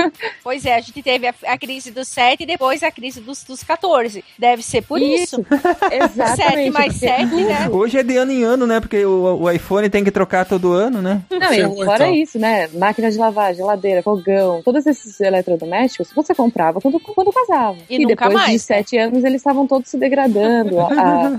[0.44, 3.44] Pois é, a gente teve a, a crise dos sete e depois a crise dos,
[3.44, 4.24] dos 14.
[4.38, 5.39] Deve ser por isso.
[5.39, 5.46] isso.
[5.91, 6.36] Exatamente.
[6.36, 7.70] Sete mais sete, né?
[7.72, 8.80] Hoje é de ano em ano, né?
[8.80, 11.22] Porque o, o iPhone tem que trocar todo ano, né?
[11.30, 12.14] Não, e fora então.
[12.14, 12.68] isso, né?
[12.74, 17.78] Máquina de lavar, geladeira, fogão, todos esses eletrodomésticos, você comprava quando, quando casava.
[17.89, 19.04] E, e depois mais, de sete né?
[19.04, 20.80] anos eles estavam todos se degradando.
[20.86, 21.32] A, a,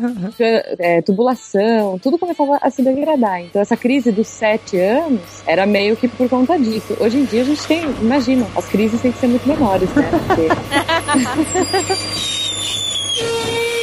[0.78, 3.42] é, tubulação, tudo começava a se degradar.
[3.42, 6.96] Então essa crise dos sete anos era meio que por conta disso.
[7.00, 10.10] Hoje em dia a gente tem, imagina, as crises têm que ser muito menores, né?
[10.26, 10.48] Porque...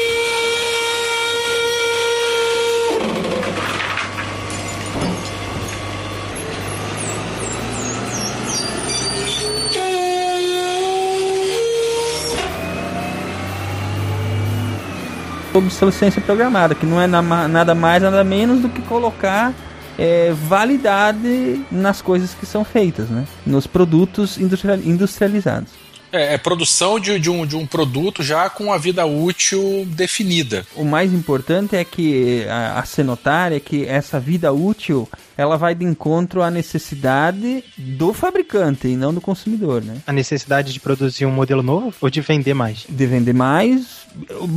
[15.53, 19.53] obsolescência programada, que não é nada mais, nada menos do que colocar
[19.97, 23.25] é, validade nas coisas que são feitas, né?
[23.45, 25.69] nos produtos industrializados.
[26.11, 30.65] É, é produção de, de, um, de um produto já com a vida útil definida.
[30.75, 35.07] O mais importante é que a, a se notar é que essa vida útil
[35.37, 39.97] ela vai de encontro à necessidade do fabricante e não do consumidor, né?
[40.05, 42.85] A necessidade de produzir um modelo novo ou de vender mais?
[42.87, 44.01] De vender mais.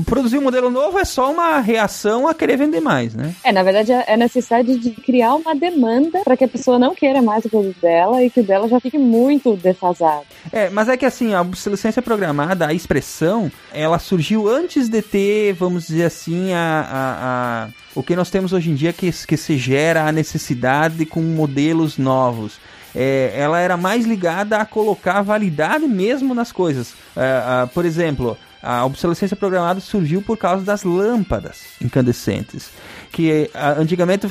[0.04, 3.34] Produzir um modelo novo é só uma reação a querer vender mais, né?
[3.44, 6.94] É, na verdade, é a necessidade de criar uma demanda para que a pessoa não
[6.94, 10.24] queira mais o produto dela e que o dela já fique muito defasado.
[10.52, 15.52] É, mas é que assim, a obsolescência programada, a expressão, ela surgiu antes de ter,
[15.52, 19.36] vamos dizer assim, a, a, a o que nós temos hoje em dia que, que
[19.36, 22.58] se gera a necessidade com modelos novos.
[22.94, 26.94] É, ela era mais ligada a colocar validade mesmo nas coisas.
[27.16, 32.70] É, por exemplo, a obsolescência programada surgiu por causa das lâmpadas incandescentes.
[33.12, 34.26] Que antigamente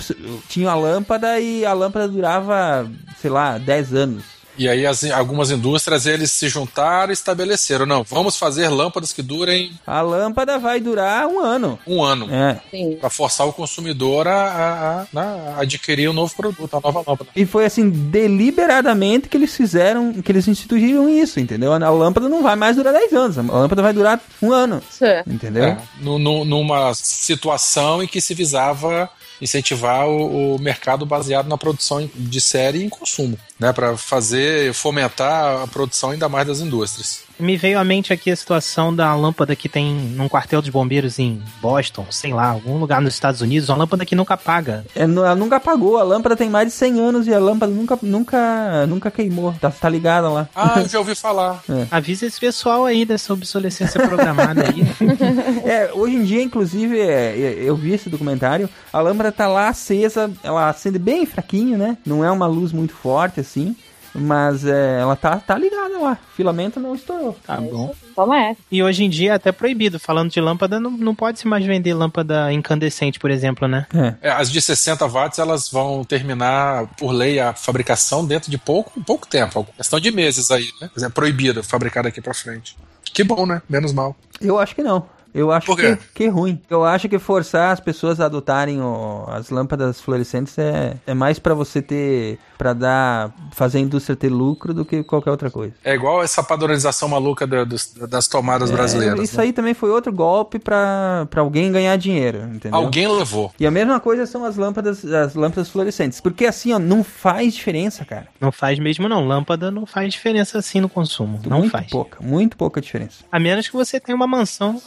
[0.50, 2.90] tinha a lâmpada e a lâmpada durava,
[3.22, 4.43] sei lá, 10 anos.
[4.58, 9.22] E aí as, algumas indústrias eles se juntaram e estabeleceram, não, vamos fazer lâmpadas que
[9.22, 9.72] durem.
[9.86, 11.80] A lâmpada vai durar um ano.
[11.88, 12.30] Um ano.
[12.32, 12.60] É.
[12.96, 17.30] Para forçar o consumidor a, a, a, a, adquirir um novo produto, a nova lâmpada.
[17.36, 21.74] E foi assim, deliberadamente que eles fizeram, que eles instituíram isso, entendeu?
[21.74, 24.82] A lâmpada não vai mais durar 10 anos, a lâmpada vai durar um ano.
[24.90, 25.06] Sim.
[25.28, 25.64] Entendeu?
[25.64, 29.10] É, no, no, numa situação em que se visava
[29.44, 34.74] incentivar o, o mercado baseado na produção de série e em consumo, né, para fazer
[34.74, 37.24] fomentar a produção ainda mais das indústrias.
[37.44, 41.20] Me veio à mente aqui a situação da lâmpada que tem num quartel dos bombeiros
[41.20, 44.86] em Boston, sei lá, algum lugar nos Estados Unidos, uma lâmpada que nunca apaga.
[44.96, 48.00] É, ela nunca apagou, a lâmpada tem mais de 100 anos e a lâmpada nunca,
[48.02, 50.48] nunca, nunca queimou, tá, tá ligada lá.
[50.56, 51.62] Ah, já ouvi falar.
[51.70, 51.86] É.
[51.92, 54.82] Avisa esse pessoal aí dessa obsolescência programada aí.
[55.70, 59.68] é, hoje em dia, inclusive, é, é, eu vi esse documentário, a lâmpada tá lá
[59.68, 61.98] acesa, ela acende bem fraquinho, né?
[62.06, 63.76] Não é uma luz muito forte assim.
[64.14, 66.18] Mas é, ela tá, tá ligada lá.
[66.36, 67.38] Filamento não estourou.
[67.46, 67.94] Tá bom.
[68.16, 68.56] Toma é.
[68.72, 70.00] E hoje em dia é até proibido.
[70.00, 73.88] Falando de lâmpada, não, não pode se mais vender lâmpada incandescente, por exemplo, né?
[74.22, 79.02] É, as de 60 watts elas vão terminar por lei a fabricação dentro de pouco,
[79.04, 80.90] pouco tempo, questão de meses aí, né?
[81.02, 82.78] É proibido fabricar daqui pra frente.
[83.04, 83.62] Que bom, né?
[83.70, 84.16] Menos mal.
[84.42, 85.06] Eu acho que não.
[85.34, 86.04] Eu acho Por que, quê?
[86.14, 86.62] que é ruim.
[86.70, 91.40] Eu acho que forçar as pessoas a adotarem o- as lâmpadas fluorescentes é, é mais
[91.40, 92.40] pra você ter.
[92.58, 93.32] pra dar.
[93.52, 95.74] fazer a indústria ter lucro do que qualquer outra coisa.
[95.84, 99.20] É igual essa padronização maluca da- dos- das tomadas brasileiras.
[99.20, 99.44] É, isso né?
[99.44, 102.76] aí também foi outro golpe pra, pra alguém ganhar dinheiro, entendeu?
[102.80, 103.52] Alguém levou.
[103.60, 106.22] E a mesma coisa são as lâmpadas, as lâmpadas fluorescentes.
[106.22, 108.28] Porque assim, ó, não faz diferença, cara.
[108.40, 109.28] Não faz mesmo, não.
[109.28, 111.42] Lâmpada não faz diferença assim no consumo.
[111.46, 111.88] Não muito faz.
[111.88, 113.26] pouca, muito pouca diferença.
[113.30, 114.82] A menos que você tenha uma mansão.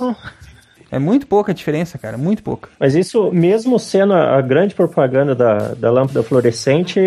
[0.90, 2.68] É muito pouca diferença, cara, muito pouca.
[2.78, 7.00] Mas isso, mesmo sendo a a grande propaganda da, da lâmpada fluorescente,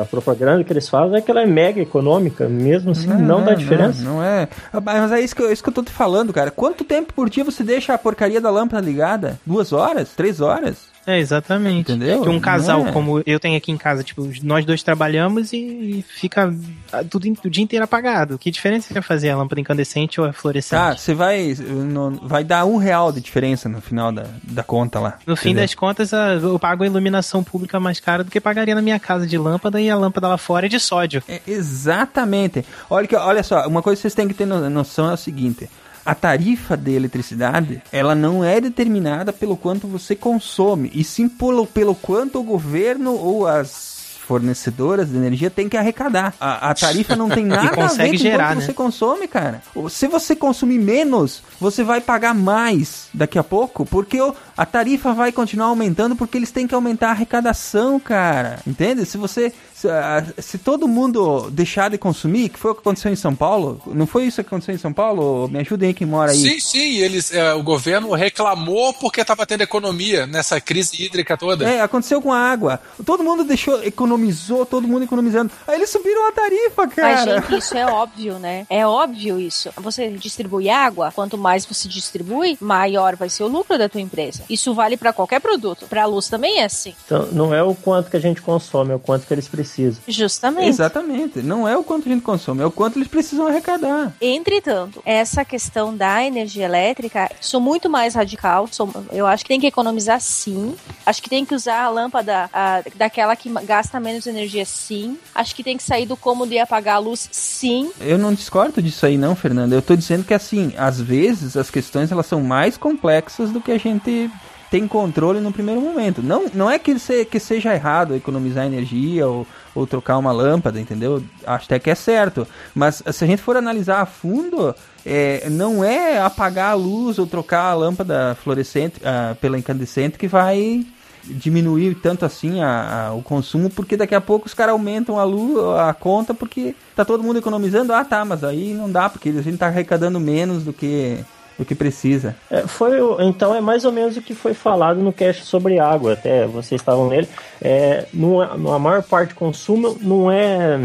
[0.00, 3.54] a propaganda que eles fazem é que ela é mega econômica, mesmo assim, não, dá
[3.54, 4.02] diferença.
[4.02, 4.48] Não, não é.
[4.72, 6.50] Ah, Mas é isso, que eu, isso que eu tô te falando, cara.
[6.50, 9.38] Quanto tempo por dia você deixa a porcaria da lâmpada ligada?
[9.44, 10.10] Duas horas?
[10.14, 10.93] Três horas?
[11.06, 11.92] É, exatamente.
[11.92, 12.22] Entendeu?
[12.22, 12.92] Que um casal, é.
[12.92, 16.54] como eu tenho aqui em casa, tipo, nós dois trabalhamos e, fica
[16.92, 18.38] ah, tudo o dia inteiro apagado.
[18.38, 20.80] Que diferença vai fazer a lâmpada incandescente ou a fluorescente?
[20.80, 21.54] Tá, você vai.
[21.58, 25.18] no- vai dar um real de diferença no final da, da conta lá.
[25.26, 28.82] No fim das contas, eu pago a iluminação pública mais cara do que pagaria na
[28.82, 31.22] minha casa de lâmpada e a lâmpada lá fora é de sódio.
[31.28, 32.64] É, exatamente.
[32.88, 35.16] Olha, que, olha só, uma coisa que vocês têm que ter no- noção é o
[35.16, 35.68] seguinte.
[36.04, 41.66] A tarifa de eletricidade, ela não é determinada pelo quanto você consome, e sim pelo,
[41.66, 43.94] pelo quanto o governo ou as
[44.24, 46.34] fornecedoras de energia têm que arrecadar.
[46.40, 48.66] A, a tarifa não tem nada a ver com gerar, quanto né?
[48.66, 49.62] você consome, cara.
[49.90, 54.18] Se você consumir menos, você vai pagar mais daqui a pouco, porque
[54.56, 58.60] a tarifa vai continuar aumentando porque eles têm que aumentar a arrecadação, cara.
[58.66, 59.04] Entende?
[59.04, 59.52] Se você
[59.84, 63.34] se, ah, se todo mundo deixar de consumir, que foi o que aconteceu em São
[63.34, 65.48] Paulo, não foi isso que aconteceu em São Paulo?
[65.48, 66.38] Me ajudem aí quem mora aí.
[66.38, 71.68] Sim, sim, eles, é, o governo reclamou porque estava tendo economia nessa crise hídrica toda.
[71.68, 72.80] É, aconteceu com a água.
[73.04, 75.50] Todo mundo deixou, economizou, todo mundo economizando.
[75.66, 77.40] Aí eles subiram a tarifa, Mas, cara.
[77.40, 78.66] gente, isso é óbvio, né?
[78.70, 79.70] É óbvio isso.
[79.76, 84.42] Você distribui água, quanto mais você distribui, maior vai ser o lucro da tua empresa.
[84.48, 85.86] Isso vale pra qualquer produto.
[85.88, 86.94] Pra luz também é assim.
[87.04, 89.73] Então, não é o quanto que a gente consome, é o quanto que eles precisam.
[90.06, 90.68] Justamente.
[90.68, 91.42] Exatamente.
[91.42, 94.12] Não é o quanto a gente consome, é o quanto eles precisam arrecadar.
[94.20, 98.68] Entretanto, essa questão da energia elétrica, sou muito mais radical.
[98.70, 100.74] Sou, eu acho que tem que economizar sim.
[101.04, 105.18] Acho que tem que usar a lâmpada a, daquela que gasta menos energia sim.
[105.34, 107.90] Acho que tem que sair do cômodo e apagar a luz sim.
[108.00, 109.74] Eu não discordo disso aí não, Fernanda.
[109.74, 113.72] Eu tô dizendo que assim, às vezes as questões elas são mais complexas do que
[113.72, 114.30] a gente
[114.74, 116.20] tem controle no primeiro momento.
[116.20, 120.80] Não, não é que, se, que seja errado economizar energia ou, ou trocar uma lâmpada,
[120.80, 121.22] entendeu?
[121.46, 122.44] Acho até que é certo.
[122.74, 124.74] Mas se a gente for analisar a fundo,
[125.06, 130.26] é, não é apagar a luz ou trocar a lâmpada fluorescente ah, pela incandescente que
[130.26, 130.84] vai
[131.22, 135.24] diminuir tanto assim a, a- o consumo, porque daqui a pouco os caras aumentam a
[135.24, 137.92] luz, a conta, porque tá todo mundo economizando.
[137.92, 141.24] Ah, tá, mas aí não dá, porque a gente tá arrecadando menos do que,
[141.58, 142.34] do que precisa.
[142.50, 146.14] É, foi, então é mais ou menos o que foi falado no cast sobre água,
[146.14, 147.28] até vocês estavam nele.
[147.60, 150.78] É, não a maior parte do consumo não é,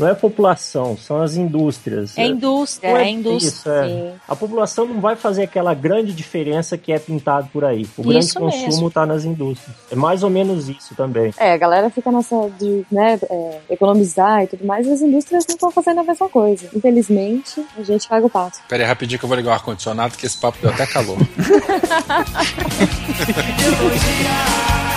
[0.00, 2.16] não é a população, são as indústrias.
[2.16, 3.50] É indústria, Não é indústria.
[3.50, 4.14] isso, é.
[4.26, 7.86] A população não vai fazer aquela grande diferença que é pintado por aí.
[7.98, 9.76] O grande Isso consumo está nas indústrias.
[9.90, 11.34] É mais ou menos isso também.
[11.36, 15.44] É, a galera fica nessa de né, é, economizar e tudo mais, e as indústrias
[15.46, 16.70] não estão fazendo a mesma coisa.
[16.74, 18.58] Infelizmente, a gente paga o pato.
[18.68, 21.18] Pera aí, rapidinho que eu vou ligar o ar-condicionado, que esse papo deu até calor.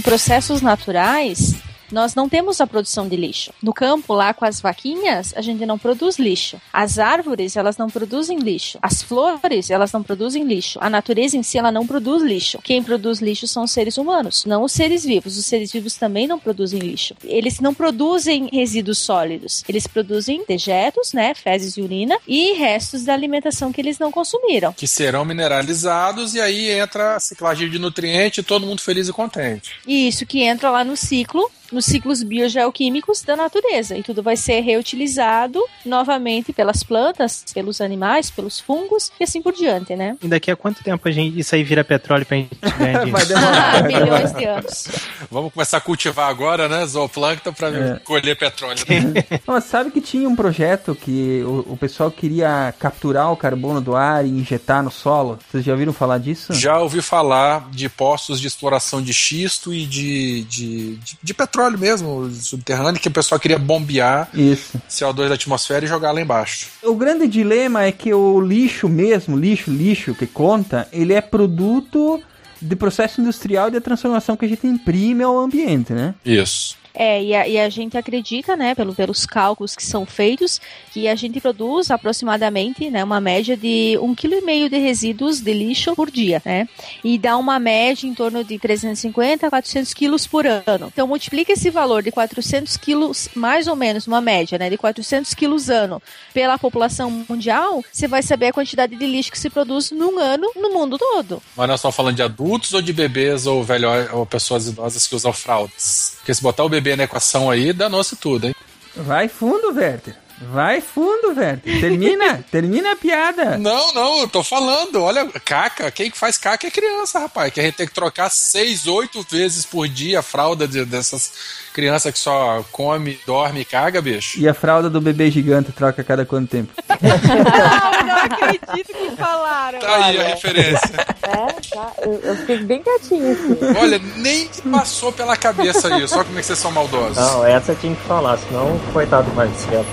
[0.00, 1.56] Em processos naturais,
[1.90, 3.52] nós não temos a produção de lixo.
[3.62, 6.60] No campo, lá com as vaquinhas, a gente não produz lixo.
[6.72, 8.78] As árvores, elas não produzem lixo.
[8.82, 10.78] As flores, elas não produzem lixo.
[10.80, 12.58] A natureza em si, ela não produz lixo.
[12.62, 15.36] Quem produz lixo são os seres humanos, não os seres vivos.
[15.36, 17.14] Os seres vivos também não produzem lixo.
[17.24, 19.62] Eles não produzem resíduos sólidos.
[19.68, 24.72] Eles produzem dejetos, né, fezes e urina, e restos da alimentação que eles não consumiram.
[24.72, 29.12] que serão mineralizados e aí entra a ciclagem de nutriente e todo mundo feliz e
[29.12, 29.72] contente.
[29.86, 34.36] E isso que entra lá no ciclo nos ciclos biogeoquímicos da natureza e tudo vai
[34.36, 40.16] ser reutilizado novamente pelas plantas, pelos animais, pelos fungos e assim por diante, né?
[40.22, 43.10] E daqui a quanto tempo a gente, isso aí vira petróleo pra gente ganhar dinheiro?
[43.12, 43.84] Vai demorar.
[43.84, 44.88] Milhões de anos.
[45.30, 46.84] Vamos começar a cultivar agora, né?
[46.86, 47.98] Zooplâncton pra É.
[48.04, 48.78] colher petróleo.
[48.88, 49.24] né?
[49.46, 53.80] Não, mas sabe que tinha um projeto que o, o pessoal queria capturar o carbono
[53.80, 55.38] do ar e injetar no solo?
[55.50, 56.52] Vocês já ouviram falar disso?
[56.52, 61.59] Já ouvi falar de postos de exploração de xisto e de, de, de, de petróleo
[61.68, 64.80] mesmo, subterrâneo, que o pessoal queria bombear Isso.
[64.88, 66.68] CO2 da atmosfera e jogar lá embaixo.
[66.82, 72.22] O grande dilema é que o lixo mesmo, lixo, lixo que conta, ele é produto
[72.60, 76.14] de processo industrial e da transformação que a gente imprime ao ambiente, né?
[76.24, 76.76] Isso.
[76.94, 80.60] É, e a, e a gente acredita, né, pelo, pelos cálculos que são feitos,
[80.92, 85.40] que a gente produz aproximadamente, né, uma média de um quilo e meio de resíduos
[85.40, 86.68] de lixo por dia, né?
[87.04, 90.90] E dá uma média em torno de 350 a 400 quilos por ano.
[90.92, 95.32] Então multiplica esse valor de 400 quilos, mais ou menos, uma média, né, de 400
[95.34, 99.90] quilos ano pela população mundial, você vai saber a quantidade de lixo que se produz
[99.90, 101.42] num ano no mundo todo.
[101.56, 105.14] Mas nós estamos falando de adultos ou de bebês ou, velho, ou pessoas idosas que
[105.14, 106.16] usam fraldas?
[106.18, 108.54] Porque se botar o bebê na equação aí, danou-se tudo, hein?
[108.96, 110.16] Vai fundo, Werther.
[110.42, 111.80] Vai fundo, Werther.
[111.80, 113.58] Termina, termina a piada.
[113.58, 115.02] Não, não, eu tô falando.
[115.02, 117.52] Olha, caca, quem que faz caca é criança, rapaz.
[117.52, 121.30] Que a gente tem que trocar seis, oito vezes por dia a fralda de- dessas
[121.74, 124.40] crianças que só come, dorme e caga, bicho.
[124.40, 126.72] E a fralda do bebê gigante troca a cada quanto tempo?
[127.00, 129.78] Não, não acredito que falaram.
[129.78, 131.06] Tá aí a referência.
[131.22, 131.92] É, tá.
[132.02, 133.78] Eu, eu fiquei bem quietinho assim.
[133.78, 136.14] Olha, nem passou pela cabeça isso.
[136.14, 137.16] Olha como é que vocês são maldosos.
[137.16, 139.86] Não, essa tinha que falar, senão, coitado do Marcelo.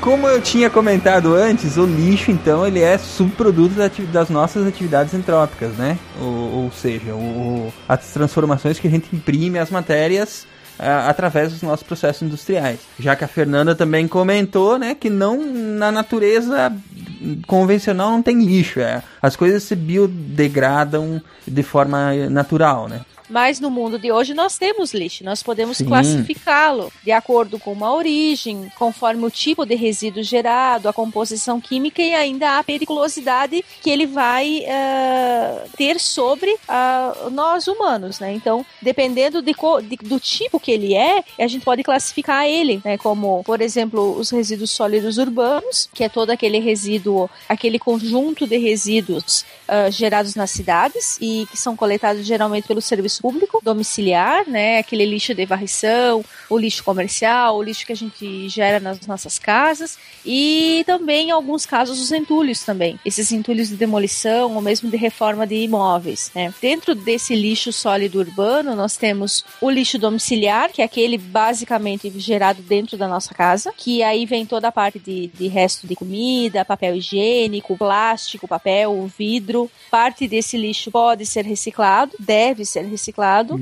[0.00, 3.74] Como eu tinha comentado antes, o lixo, então, ele é subproduto
[4.12, 5.98] das nossas atividades entrópicas, né?
[6.20, 10.46] Ou, ou seja, o- as transformações que a gente imprime as matérias
[11.06, 12.80] através dos nossos processos industriais.
[12.98, 16.72] Já que a Fernanda também comentou, né, que não na natureza
[17.46, 23.02] convencional não tem lixo, é, as coisas se biodegradam de forma natural, né?
[23.32, 27.92] Mas no mundo de hoje nós temos lixo, nós podemos classificá-lo de acordo com uma
[27.94, 33.88] origem, conforme o tipo de resíduo gerado, a composição química e ainda a periculosidade que
[33.88, 38.32] ele vai eh, ter sobre ah, nós humanos, né?
[38.34, 39.52] Então, dependendo de
[39.88, 42.98] de- do tipo que ele é, a gente pode classificar ele, né?
[42.98, 48.58] Como, por exemplo, os resíduos sólidos urbanos, que é todo aquele resíduo, aquele conjunto de
[48.58, 54.78] resíduos ah, gerados nas cidades e que são coletados geralmente pelo serviço público domiciliar, né?
[54.78, 59.38] Aquele lixo de varrição, o lixo comercial, o lixo que a gente gera nas nossas
[59.38, 59.96] casas
[60.26, 62.98] e também em alguns casos os entulhos também.
[63.04, 66.52] Esses entulhos de demolição ou mesmo de reforma de imóveis, né?
[66.60, 72.60] Dentro desse lixo sólido urbano, nós temos o lixo domiciliar, que é aquele basicamente gerado
[72.62, 76.64] dentro da nossa casa, que aí vem toda a parte de, de resto de comida,
[76.64, 79.70] papel higiênico, plástico, papel, vidro.
[79.90, 83.11] Parte desse lixo pode ser reciclado, deve ser reciclado.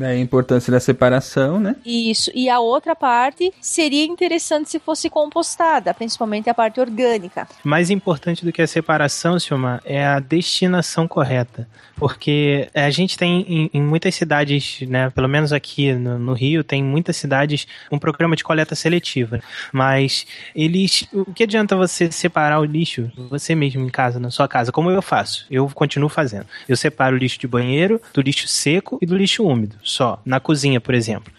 [0.01, 1.77] É a importância da separação, né?
[1.85, 2.31] Isso.
[2.35, 7.47] E a outra parte seria interessante se fosse compostada, principalmente a parte orgânica.
[7.65, 11.69] Mais importante do que a separação, Silmar, é a destinação correta.
[11.97, 16.65] Porque a gente tem em, em muitas cidades, né, pelo menos aqui no, no Rio,
[16.65, 19.41] tem muitas cidades um programa de coleta seletiva.
[19.73, 21.07] Mas eles.
[21.13, 24.91] O que adianta você separar o lixo, você mesmo em casa, na sua casa, como
[24.91, 25.47] eu faço?
[25.51, 26.47] Eu continuo fazendo.
[26.69, 30.21] Eu separo o lixo de banheiro, do lixo seco e do lixo úmido, só.
[30.25, 31.33] Na cozinha, por exemplo.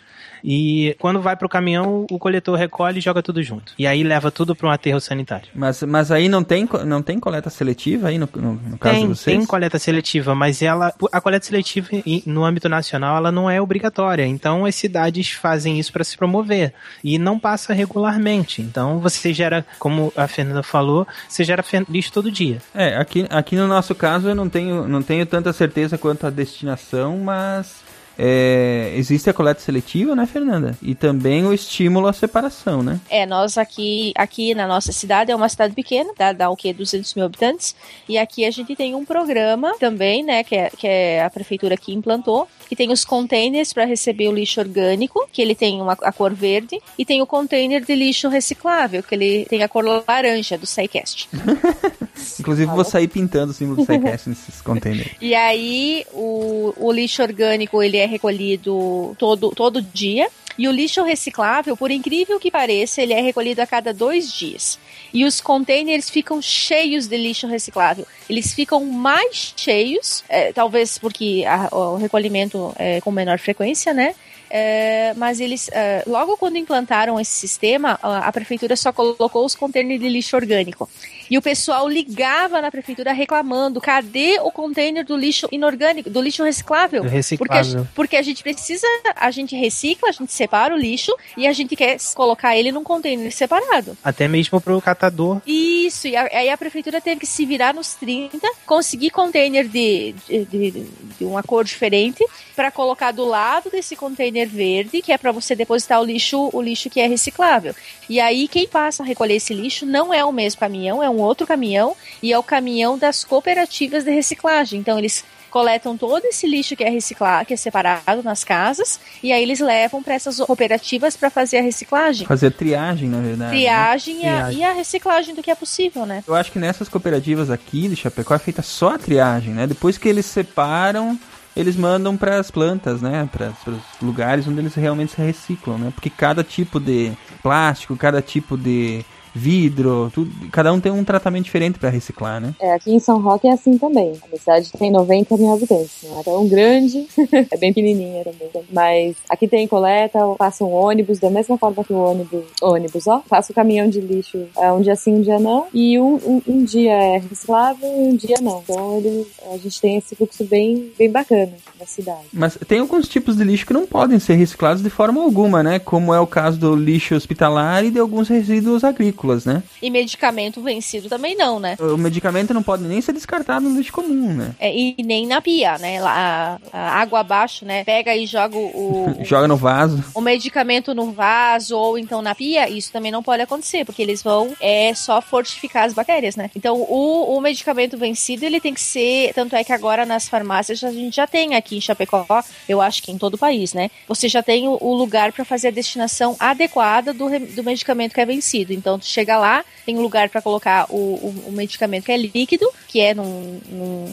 [0.44, 3.74] E quando vai pro caminhão, o coletor recolhe e joga tudo junto.
[3.78, 5.48] E aí leva tudo para um aterro sanitário.
[5.54, 9.02] Mas, mas aí não tem, não tem coleta seletiva aí no, no, no caso de
[9.02, 9.38] Tem, vocês?
[9.38, 11.90] tem coleta seletiva, mas ela, a coleta seletiva
[12.26, 14.26] no âmbito nacional ela não é obrigatória.
[14.26, 16.74] Então as cidades fazem isso para se promover
[17.04, 18.62] e não passa regularmente.
[18.62, 22.58] Então você gera, como a Fernanda falou, você gera lixo todo dia.
[22.74, 26.30] É, aqui, aqui no nosso caso eu não tenho, não tenho tanta certeza quanto a
[26.30, 30.78] destinação, mas é, existe a coleta seletiva, né, Fernanda?
[30.82, 33.00] E também o estímulo à separação, né?
[33.10, 36.74] É, nós aqui, aqui na nossa cidade, é uma cidade pequena, dá, dá o quê?
[36.74, 37.76] 200 mil habitantes.
[38.08, 41.78] E aqui a gente tem um programa também, né, que é, que é a prefeitura
[41.78, 45.94] que implantou, que tem os containers para receber o lixo orgânico, que ele tem uma,
[45.94, 49.84] a cor verde, e tem o container de lixo reciclável, que ele tem a cor
[50.08, 51.30] laranja do SciCast.
[52.40, 55.12] Inclusive, vou sair pintando o símbolo do SciCast nesses containers.
[55.20, 60.28] E aí, o, o lixo orgânico, ele é recolhido todo, todo dia.
[60.58, 64.78] E o lixo reciclável, por incrível que pareça, ele é recolhido a cada dois dias.
[65.14, 68.06] E os containers ficam cheios de lixo reciclável.
[68.30, 74.14] Eles ficam mais cheios, é, talvez porque a, o recolhimento é com menor frequência, né?
[74.50, 79.56] É, mas eles, é, logo quando implantaram esse sistema, a, a prefeitura só colocou os
[79.56, 80.90] containers de lixo orgânico.
[81.32, 86.44] E o pessoal ligava na prefeitura reclamando: cadê o container do lixo inorgânico, do lixo
[86.44, 87.04] reciclável?
[87.04, 87.72] Reciclável.
[87.80, 91.54] Porque, porque a gente precisa, a gente recicla, a gente separa o lixo e a
[91.54, 93.98] gente quer colocar ele num container separado.
[94.04, 95.42] Até mesmo pro catador.
[95.48, 100.46] Isso, e aí a prefeitura teve que se virar nos 30, conseguir container de, de,
[100.46, 100.72] de-
[101.18, 102.26] de uma cor diferente
[102.56, 106.62] para colocar do lado desse container verde, que é para você depositar o lixo, o
[106.62, 107.74] lixo que é reciclável.
[108.10, 111.21] E aí quem passa a recolher esse lixo não é o mesmo caminhão, é um
[111.22, 114.80] outro caminhão e é o caminhão das cooperativas de reciclagem.
[114.80, 119.34] Então eles coletam todo esse lixo que é reciclado, que é separado nas casas, e
[119.34, 122.26] aí eles levam para essas cooperativas para fazer a reciclagem.
[122.26, 123.52] Fazer triagem, na verdade.
[123.52, 123.58] né?
[123.60, 124.60] Triagem, e a- Triagem.
[124.60, 126.24] e a reciclagem do que é possível, né?
[126.26, 129.68] Eu acho que nessas cooperativas aqui de Chapecó é feita só a triagem, né?
[129.68, 131.20] Depois que eles separam,
[131.54, 133.28] eles mandam para as plantas, né?
[133.30, 135.92] Para os lugares onde eles realmente se reciclam, né?
[135.94, 137.12] Porque cada tipo de
[137.44, 139.04] plástico, cada tipo de
[139.34, 142.54] vidro, tudo, cada um tem um tratamento diferente para reciclar, né?
[142.60, 144.14] É, aqui em São Roque é assim também.
[144.32, 145.92] A cidade tem 90 mil habitantes.
[146.04, 147.08] Não é tão grande,
[147.52, 148.50] é bem pequenininha também.
[148.72, 153.22] Mas aqui tem coleta, passa um ônibus, da mesma forma que o ônibus, ônibus ó,
[153.28, 155.68] passa o caminhão de lixo é, um dia sim, um dia não.
[155.74, 158.62] E um, um, um dia é reciclável e um dia não.
[158.64, 162.28] Então ele, a gente tem esse fluxo bem, bem bacana na cidade.
[162.34, 165.80] Mas tem alguns tipos de lixo que não podem ser reciclados de forma alguma, né?
[165.80, 169.64] Como é o caso do lixo hospitalar e de alguns resíduos agrícolas, né?
[169.82, 171.78] E medicamento vencido também não, né?
[171.80, 174.56] O medicamento não pode nem ser descartado no lixo comum, né?
[174.60, 176.00] É, e nem na pia, né?
[176.02, 177.84] A, a água abaixo, né?
[177.84, 180.04] Pega e joga o, o, Joga no vaso.
[180.14, 184.22] o medicamento no vaso ou então na pia, isso também não pode acontecer, porque eles
[184.24, 186.50] vão é só fortificar as bactérias, né?
[186.56, 190.84] Então o, o medicamento vencido ele tem que ser, tanto é que agora nas farmácias
[190.84, 192.26] a gente já tem aqui em Chapecó,
[192.68, 193.90] eu acho que em todo o país, né?
[194.08, 198.22] Você já tem o, o lugar para fazer a destinação adequada do, do medicamento que
[198.22, 198.74] é vencido.
[198.74, 202.68] Então tu chega lá, tem lugar para colocar o, o, o medicamento que é líquido,
[202.88, 204.06] que é num- num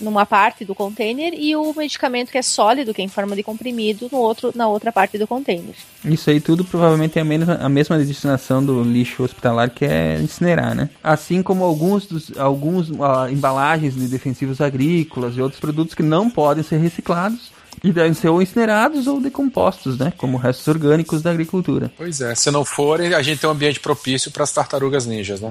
[0.00, 3.42] numa parte do container e o medicamento que é sólido, que é em forma de
[3.42, 5.74] comprimido, no outro, na outra parte do container.
[6.04, 10.20] Isso aí tudo provavelmente tem a mesma, a mesma destinação do lixo hospitalar que é
[10.20, 10.88] incinerar, né?
[11.02, 16.30] Assim como alguns dos alguns ah, embalagens de defensivos agrícolas e outros produtos que não
[16.30, 17.50] podem ser reciclados
[17.82, 20.12] e devem ser ou incinerados ou decompostos, né?
[20.16, 21.90] Como restos orgânicos da agricultura.
[21.96, 25.40] Pois é, se não forem, a gente tem um ambiente propício para as tartarugas ninjas,
[25.40, 25.50] né?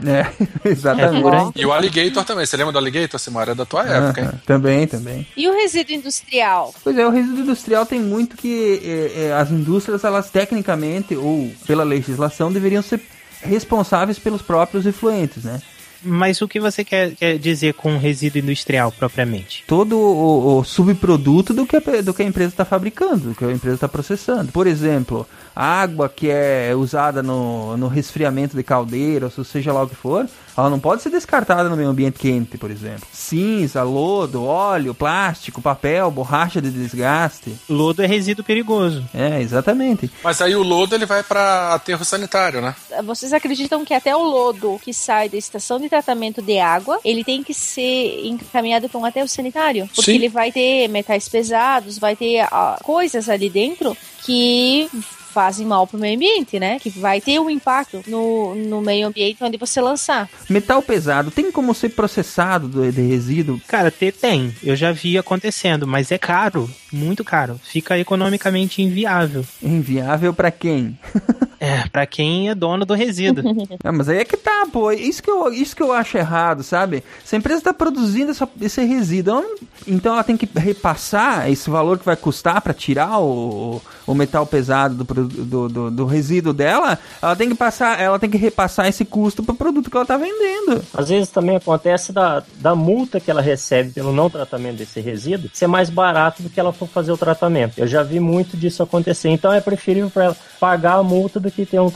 [0.64, 1.28] É, exatamente.
[1.28, 1.52] aí.
[1.56, 2.46] E o alligator também.
[2.46, 3.52] Você lembra do alligator, Simara?
[3.52, 4.30] É da tua época, hein?
[4.46, 5.28] Também, também.
[5.36, 6.74] E o resíduo industrial?
[6.84, 11.52] Pois é, o resíduo industrial tem muito que eh, eh, as indústrias, elas tecnicamente ou
[11.66, 13.02] pela legislação, deveriam ser
[13.42, 15.62] responsáveis pelos próprios efluentes, né?
[16.04, 19.64] Mas o que você quer, quer dizer com resíduo industrial propriamente?
[19.68, 23.44] todo o, o subproduto do que, a, do que a empresa está fabricando, do que
[23.44, 24.52] a empresa está processando.
[24.52, 25.28] Por exemplo,
[25.58, 29.96] a água que é usada no, no resfriamento de caldeira, ou seja lá o que
[29.96, 33.08] for, ela não pode ser descartada no meio ambiente quente, por exemplo.
[33.12, 37.56] Cinza, lodo, óleo, plástico, papel, borracha de desgaste.
[37.68, 39.04] Lodo é resíduo perigoso.
[39.16, 40.12] É, exatamente.
[40.24, 42.76] Mas aí o lodo ele vai para aterro sanitário, né?
[43.04, 47.24] Vocês acreditam que até o lodo que sai da estação de tratamento de água, ele
[47.24, 49.88] tem que ser encaminhado para um aterro sanitário?
[49.88, 50.18] Porque Sim.
[50.18, 54.88] ele vai ter metais pesados, vai ter ah, coisas ali dentro que
[55.34, 56.80] fazem mal pro meio ambiente, né?
[56.80, 60.30] Que vai ter um impacto no, no meio ambiente onde você lançar.
[60.50, 63.60] Metal pesado tem como ser processado do, de resíduo?
[63.68, 64.56] Cara, ter tem.
[64.64, 66.70] Eu já vi acontecendo, mas é caro.
[66.92, 67.60] Muito caro.
[67.64, 69.46] Fica economicamente inviável.
[69.62, 70.98] Inviável para quem?
[71.60, 73.44] É, pra quem é dono do resíduo.
[73.84, 74.92] Ah, mas aí é que tá, pô.
[74.92, 77.04] Isso que eu, isso que eu acho errado, sabe?
[77.26, 79.56] Se a empresa tá produzindo essa- esse resíduo, ela não-
[79.88, 84.46] então ela tem que repassar esse valor que vai custar pra tirar o, o metal
[84.46, 86.98] pesado do, do, do, do resíduo dela.
[87.22, 90.18] Ela tem que passar, ela tem que repassar esse custo pro produto que ela tá
[90.18, 90.84] vendendo.
[90.94, 95.50] Às vezes também acontece da, da multa que ela recebe pelo não tratamento desse resíduo
[95.54, 97.78] ser mais barato do que ela for fazer o tratamento.
[97.78, 99.30] Eu já vi muito disso acontecer.
[99.30, 101.92] Então é preferível para ela pagar a multa do que ter um,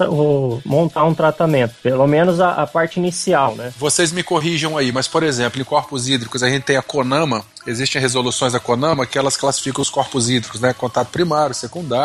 [0.66, 3.74] montar um tratamento, pelo menos a, a parte inicial, né?
[3.78, 7.44] Vocês me corrijam aí, mas por exemplo, em corpos hídricos a gente tem a CONAMA,
[7.66, 10.74] existem resoluções da CONAMA que elas classificam os corpos hídricos, né?
[10.74, 12.01] Contato primário, secundário,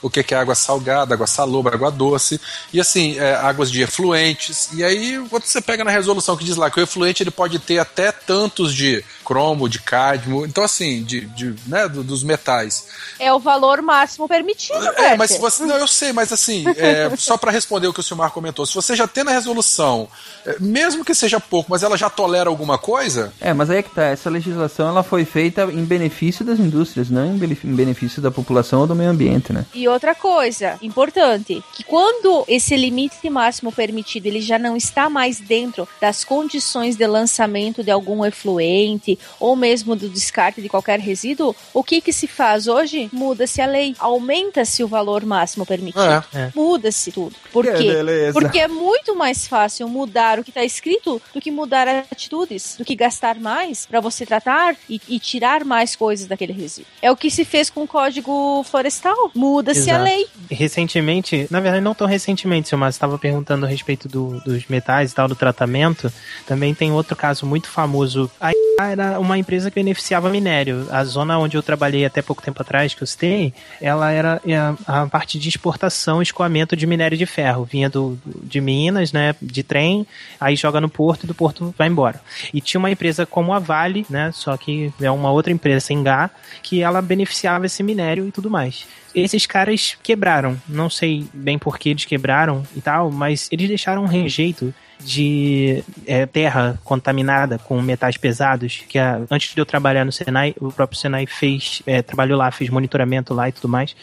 [0.00, 2.40] o que é água salgada, água salobra, água doce,
[2.72, 4.70] e assim, é, águas de efluentes.
[4.72, 7.78] E aí você pega na resolução que diz lá que o efluente ele pode ter
[7.78, 12.86] até tantos de cromo, de cádmio, então assim, de, de né, dos metais.
[13.18, 15.66] É o valor máximo permitido, É, mas se você.
[15.66, 18.74] Não, eu sei, mas assim, é, só para responder o que o Silmar comentou, se
[18.74, 20.08] você já tem na resolução,
[20.46, 23.30] é, mesmo que seja pouco, mas ela já tolera alguma coisa.
[23.38, 27.10] É, mas aí é que tá, essa legislação ela foi feita em benefício das indústrias,
[27.10, 29.66] não em benefício da população ou do meio ambiente, né?
[29.74, 35.38] E outra coisa importante, que quando esse limite máximo permitido ele já não está mais
[35.38, 41.54] dentro das condições de lançamento de algum efluente ou mesmo do descarte de qualquer resíduo,
[41.72, 43.08] o que que se faz hoje?
[43.12, 46.02] Muda-se a lei, aumenta-se o valor máximo permitido.
[46.02, 46.52] É, é.
[46.54, 47.34] Muda-se tudo.
[47.52, 47.92] Por quê?
[48.32, 52.84] Porque é muito mais fácil mudar o que está escrito do que mudar atitudes, do
[52.84, 56.90] que gastar mais para você tratar e, e, tirar mais coisas daquele resíduo.
[57.00, 59.30] É o que se fez com o Código Florestal.
[59.34, 60.26] Muda-se a lei.
[60.50, 65.14] Recentemente, na verdade não tão recentemente, Silmar, estava perguntando a respeito do, dos metais e
[65.14, 66.12] tal, do tratamento.
[66.46, 68.30] Também tem outro caso muito famoso.
[68.40, 70.86] A era uma empresa que beneficiava minério.
[70.90, 74.56] A zona onde eu trabalhei até pouco tempo atrás, que eu citei, ela era é,
[74.86, 77.64] a, parte de exportação escoamento de minério de ferro.
[77.64, 80.06] Vinha do, de Minas, né, de trem,
[80.40, 82.20] aí joga no porto e do porto vai embora.
[82.52, 86.02] E tinha uma empresa como a Vale, né, só que é uma outra empresa sem
[86.02, 86.30] Gá,
[86.62, 90.60] que ela beneficiava esse minério e tudo mais esses caras quebraram.
[90.68, 95.82] Não sei bem por que eles quebraram e tal, mas eles deixaram um rejeito de
[96.06, 100.72] é, terra contaminada com metais pesados, que a, antes de eu trabalhar no Senai, o
[100.72, 103.94] próprio Senai fez, é, trabalhou lá, fez monitoramento lá e tudo mais,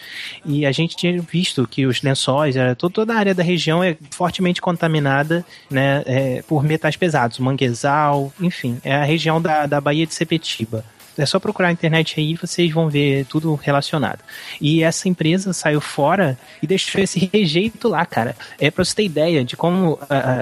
[0.45, 3.97] e a gente tinha visto que os lençóis, era, toda a área da região é
[4.11, 10.05] fortemente contaminada né, é, por metais pesados, manguezal, enfim, é a região da, da Baía
[10.05, 10.83] de Sepetiba.
[11.17, 14.19] É só procurar na internet aí vocês vão ver tudo relacionado.
[14.59, 18.35] E essa empresa saiu fora e deixou esse rejeito lá, cara.
[18.59, 19.97] É pra você ter ideia de como uh,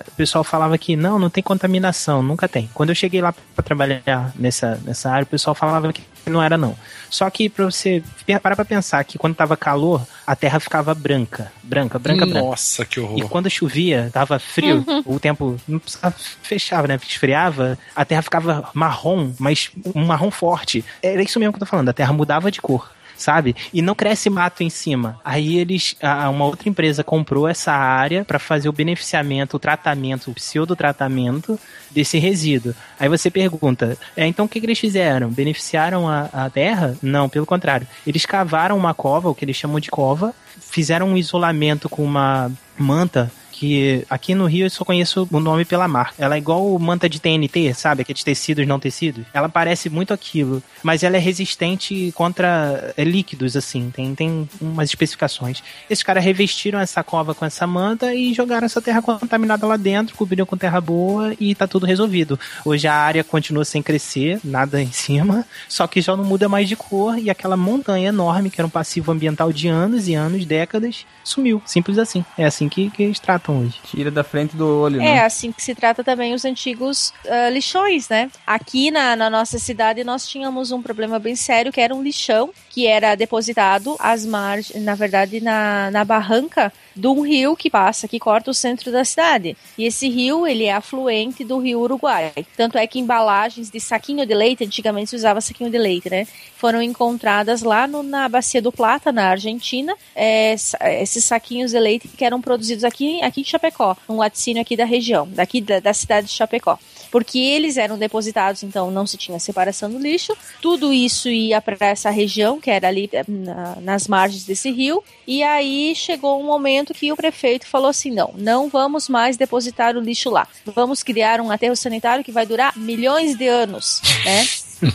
[0.08, 2.70] o pessoal falava que não, não tem contaminação, nunca tem.
[2.74, 6.58] Quando eu cheguei lá para trabalhar nessa, nessa área, o pessoal falava que não era
[6.58, 6.76] não.
[7.10, 8.04] Só que pra você
[8.42, 11.52] parar pra pensar que quando tava calor, a terra ficava branca.
[11.62, 12.42] Branca, branca, branca.
[12.42, 13.20] Nossa, que horror.
[13.20, 15.04] E quando chovia, tava frio, uhum.
[15.06, 17.00] o tempo não precisava, fechava, né?
[17.08, 20.84] Esfriava, a terra ficava marrom, mas um marrom forte.
[21.02, 22.90] Era isso mesmo que eu tô falando, a terra mudava de cor
[23.24, 23.56] sabe?
[23.74, 25.20] E não cresce mato em cima.
[25.24, 25.96] Aí eles,
[26.30, 31.60] uma outra empresa comprou essa área para fazer o beneficiamento, o tratamento, o pseudo-tratamento
[31.90, 32.76] desse resíduo.
[33.00, 35.30] Aí você pergunta, é, então o que, que eles fizeram?
[35.30, 36.98] Beneficiaram a, a terra?
[37.02, 37.88] Não, pelo contrário.
[38.06, 42.52] Eles cavaram uma cova, o que eles chamam de cova, fizeram um isolamento com uma
[42.78, 43.32] manta
[43.64, 46.16] que aqui no Rio eu só conheço o nome pela marca.
[46.22, 48.02] Ela é igual manta de TNT, sabe?
[48.02, 49.26] Aqueles tecidos não tecidos.
[49.34, 53.90] Ela parece muito aquilo, mas ela é resistente contra é, líquidos, assim.
[53.90, 55.64] Tem, tem umas especificações.
[55.90, 60.18] Esses caras revestiram essa cova com essa manta e jogaram essa terra contaminada lá dentro,
[60.18, 62.38] cobriram com terra boa e tá tudo resolvido.
[62.66, 66.68] Hoje a área continua sem crescer, nada em cima, só que já não muda mais
[66.68, 70.46] de cor e aquela montanha enorme, que era um passivo ambiental de anos e anos,
[70.46, 71.62] décadas, sumiu.
[71.66, 72.26] Simples assim.
[72.38, 73.76] É assim que, que eles tratam hoje.
[73.86, 75.12] Tira da frente do olho, é, né?
[75.18, 78.30] É, assim que se trata também os antigos uh, lixões, né?
[78.46, 82.52] Aqui na, na nossa cidade nós tínhamos um problema bem sério, que era um lixão
[82.70, 88.08] que era depositado às margens, na verdade, na, na barranca de um rio que passa,
[88.08, 89.58] que corta o centro da cidade.
[89.78, 92.32] E esse rio, ele é afluente do rio Uruguai.
[92.56, 96.28] Tanto é que embalagens de saquinho de leite, antigamente se usava saquinho de leite, né?
[96.58, 100.56] Foram encontradas lá no, na Bacia do Plata, na Argentina, é,
[101.02, 104.86] esses saquinhos de leite que eram produzidos aqui, aqui em Chapecó, um laticínio aqui da
[104.86, 106.80] região, daqui da, da cidade de Chapecó
[107.14, 110.36] porque eles eram depositados, então não se tinha separação do lixo.
[110.60, 115.04] Tudo isso ia para essa região, que era ali eh, na, nas margens desse rio,
[115.28, 119.96] e aí chegou um momento que o prefeito falou assim: não, não vamos mais depositar
[119.96, 120.48] o lixo lá.
[120.66, 124.48] Vamos criar um aterro sanitário que vai durar milhões de anos, né?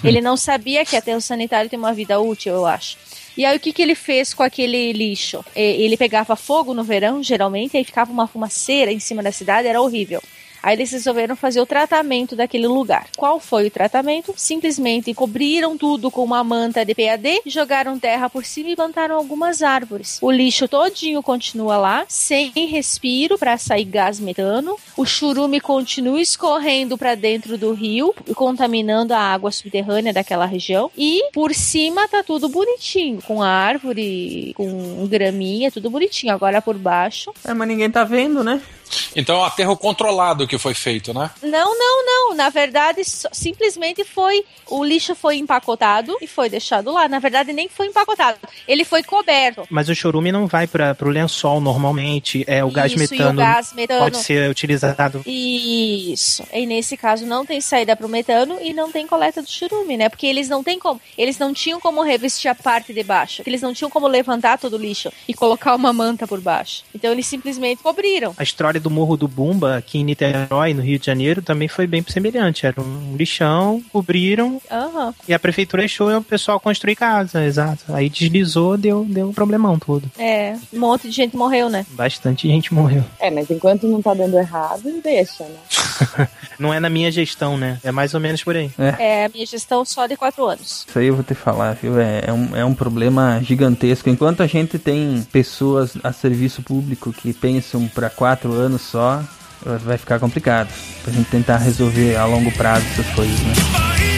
[0.02, 2.98] Ele não sabia que aterro sanitário tem uma vida útil, eu acho.
[3.36, 5.44] E aí o que, que ele fez com aquele lixo?
[5.54, 9.80] Ele pegava fogo no verão, geralmente, aí ficava uma fumaceira em cima da cidade, era
[9.80, 10.20] horrível.
[10.62, 13.06] Aí eles resolveram fazer o tratamento daquele lugar.
[13.16, 14.34] Qual foi o tratamento?
[14.36, 19.62] Simplesmente cobriram tudo com uma manta de PAD, jogaram terra por cima e plantaram algumas
[19.62, 20.18] árvores.
[20.20, 24.76] O lixo todinho continua lá, sem respiro para sair gás metano.
[24.96, 30.90] O churume continua escorrendo para dentro do rio, contaminando a água subterrânea daquela região.
[30.96, 36.32] E por cima tá tudo bonitinho, com árvore, com graminha, tudo bonitinho.
[36.32, 37.32] Agora por baixo.
[37.44, 38.60] É, mas ninguém tá vendo, né?
[39.14, 41.30] Então é um aterro controlado que foi feito, né?
[41.42, 42.34] Não, não, não.
[42.34, 44.44] Na verdade, simplesmente foi.
[44.66, 47.08] O lixo foi empacotado e foi deixado lá.
[47.08, 48.38] Na verdade, nem foi empacotado.
[48.66, 49.66] Ele foi coberto.
[49.70, 52.44] Mas o chorume não vai para o lençol normalmente.
[52.46, 54.00] É o gás Isso, e o metano gás metano.
[54.00, 55.22] pode ser utilizado.
[55.26, 56.44] Isso.
[56.52, 60.08] E nesse caso não tem saída pro metano e não tem coleta do churume, né?
[60.08, 61.00] Porque eles não têm como.
[61.16, 63.42] Eles não tinham como revestir a parte de baixo.
[63.46, 66.84] Eles não tinham como levantar todo o lixo e colocar uma manta por baixo.
[66.94, 68.34] Então eles simplesmente cobriram.
[68.36, 71.86] A história do Morro do Bumba, aqui em Niterói, no Rio de Janeiro, também foi
[71.86, 72.66] bem semelhante.
[72.66, 75.14] Era um lixão, cobriram Aham.
[75.26, 77.84] e a prefeitura deixou o pessoal construir casa, exato.
[77.88, 80.10] Aí deslizou, deu, deu um problemão todo.
[80.18, 80.56] É.
[80.72, 81.86] Um monte de gente morreu, né?
[81.90, 83.04] Bastante gente morreu.
[83.18, 85.58] É, mas enquanto não tá dando errado, deixa, né?
[86.58, 87.78] Não é na minha gestão, né?
[87.84, 88.70] É mais ou menos por aí.
[88.98, 90.84] É a minha gestão só de quatro anos.
[90.88, 91.98] Isso aí eu vou te falar, viu?
[92.00, 94.08] É, é um, é um problema gigantesco.
[94.08, 99.22] Enquanto a gente tem pessoas a serviço público que pensam para quatro anos só,
[99.84, 100.68] vai ficar complicado.
[101.02, 104.17] Pra gente tentar resolver a longo prazo essas coisas, né?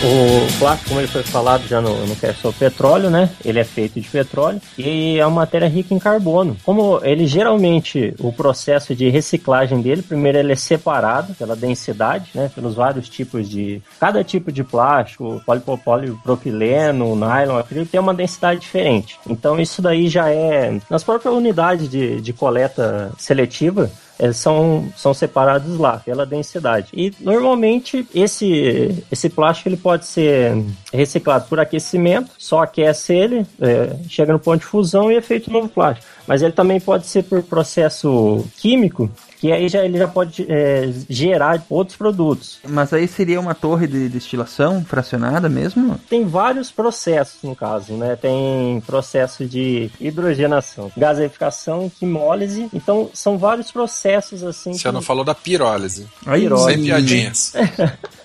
[0.00, 3.30] O plástico, como ele foi falado já no, no cast sobre petróleo, né?
[3.44, 6.56] Ele é feito de petróleo e é uma matéria rica em carbono.
[6.64, 12.48] Como ele geralmente, o processo de reciclagem dele, primeiro ele é separado pela densidade, né?
[12.54, 13.82] Pelos vários tipos de...
[13.98, 15.42] Cada tipo de plástico,
[15.84, 19.18] polipropileno, nylon, acrílico, tem uma densidade diferente.
[19.28, 20.78] Então isso daí já é...
[20.88, 26.88] Nas próprias unidades de, de coleta seletiva, eles são, são separados lá pela densidade.
[26.92, 33.96] E normalmente esse, esse plástico ele pode ser reciclado por aquecimento, só aquece ele, é,
[34.08, 36.06] chega no ponto de fusão e é feito novo plástico.
[36.26, 40.90] Mas ele também pode ser por processo químico, que aí já, ele já pode é,
[41.08, 42.58] gerar outros produtos.
[42.66, 45.98] Mas aí seria uma torre de destilação fracionada mesmo?
[46.08, 48.16] Tem vários processos no caso, né?
[48.16, 52.68] Tem processo de hidrogenação, gaseificação, quimólise.
[52.72, 54.72] Então são vários processos assim.
[54.74, 56.06] Você que- não falou da pirólise.
[56.26, 56.74] Aí, Pirólise.
[56.74, 57.52] Sem piadinhas.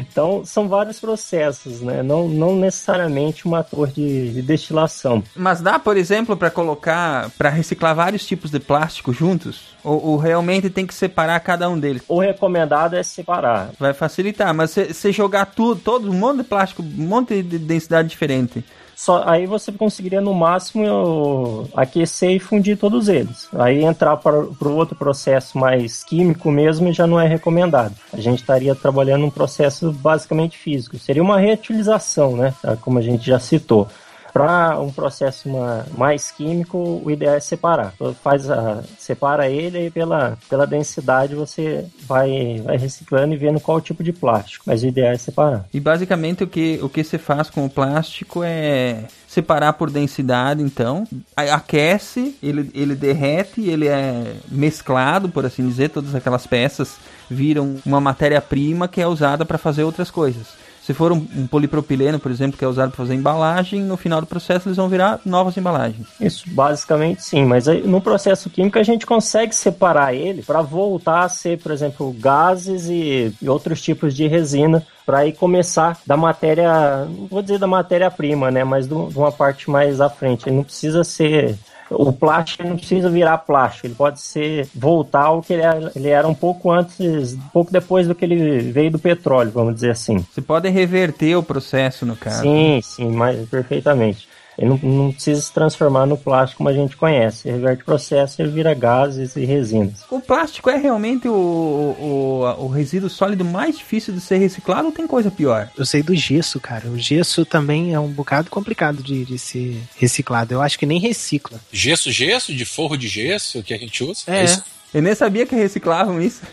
[0.00, 2.02] Então são vários processos, né?
[2.02, 5.22] Não, não necessariamente uma torre de, de destilação.
[5.34, 9.60] Mas dá, por exemplo, para colocar, para reciclar vários tipos de plástico juntos?
[9.88, 12.02] Ou, ou realmente tem que separar cada um deles?
[12.06, 13.70] O recomendado é separar.
[13.80, 18.06] Vai facilitar, mas você jogar tudo, todo um monte de plástico, um monte de densidade
[18.06, 18.62] diferente.
[18.94, 23.48] Só, aí você conseguiria no máximo eu, aquecer e fundir todos eles.
[23.54, 27.94] Aí entrar para o outro processo mais químico mesmo já não é recomendado.
[28.12, 30.98] A gente estaria trabalhando num processo basicamente físico.
[30.98, 32.52] Seria uma reutilização, né?
[32.82, 33.88] Como a gente já citou.
[34.32, 37.94] Para um processo ma- mais químico, o ideal é separar.
[38.22, 43.80] Faz a, separa ele e pela, pela densidade você vai, vai reciclando e vendo qual
[43.80, 44.64] tipo de plástico.
[44.66, 45.66] Mas o ideal é separar.
[45.72, 50.62] E basicamente o que o que você faz com o plástico é separar por densidade,
[50.62, 51.06] então,
[51.36, 56.96] aquece, ele, ele derrete, ele é mesclado, por assim dizer, todas aquelas peças
[57.30, 60.46] viram uma matéria-prima que é usada para fazer outras coisas.
[60.88, 64.22] Se for um, um polipropileno, por exemplo, que é usado para fazer embalagem, no final
[64.22, 66.06] do processo eles vão virar novas embalagens.
[66.18, 71.24] Isso, basicamente sim, mas aí, no processo químico a gente consegue separar ele para voltar
[71.24, 76.16] a ser, por exemplo, gases e, e outros tipos de resina para aí começar da
[76.16, 80.48] matéria, não vou dizer da matéria-prima, né, mas de uma parte mais à frente.
[80.48, 81.58] Ele não precisa ser
[81.90, 86.08] o plástico não precisa virar plástico, ele pode ser voltar ao que ele era, ele
[86.08, 89.90] era um pouco antes, um pouco depois do que ele veio do petróleo, vamos dizer
[89.90, 90.24] assim.
[90.32, 92.42] Você pode reverter o processo, no caso.
[92.42, 94.28] Sim, sim, mas perfeitamente.
[94.58, 97.48] Ele não, não precisa se transformar no plástico como a gente conhece.
[97.48, 100.00] Ele reverte o processo e ele vira gases e resinas.
[100.10, 104.92] O plástico é realmente o, o, o resíduo sólido mais difícil de ser reciclado ou
[104.92, 105.70] tem coisa pior?
[105.76, 106.88] Eu sei do gesso, cara.
[106.88, 110.52] O gesso também é um bocado complicado de, de ser reciclado.
[110.52, 111.60] Eu acho que nem recicla.
[111.72, 114.24] Gesso, gesso, de forro de gesso que a gente usa.
[114.26, 114.44] É.
[114.44, 114.62] isso?
[114.92, 116.42] Eu nem sabia que reciclavam isso.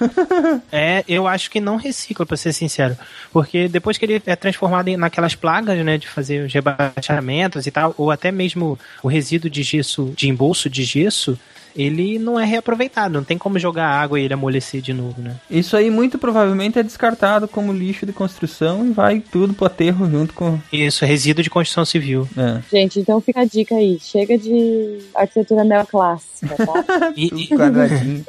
[0.72, 2.98] É, eu acho que não recicla, pra ser sincero.
[3.32, 7.72] Porque depois que ele é transformado em, naquelas plagas, né, de fazer os rebaixamentos e
[7.72, 11.40] tal, ou até mesmo o resíduo de gesso, de embolso de gesso,
[11.76, 13.14] ele não é reaproveitado.
[13.14, 15.36] Não tem como jogar água e ele amolecer de novo, né?
[15.50, 20.10] Isso aí muito provavelmente é descartado como lixo de construção e vai tudo pro aterro
[20.10, 20.60] junto com.
[20.72, 22.28] Isso, resíduo de construção civil.
[22.38, 22.62] É.
[22.72, 23.98] Gente, então fica a dica aí.
[24.02, 26.86] Chega de arquitetura neoclássica, tá?
[27.16, 28.26] E, e- quadradinho.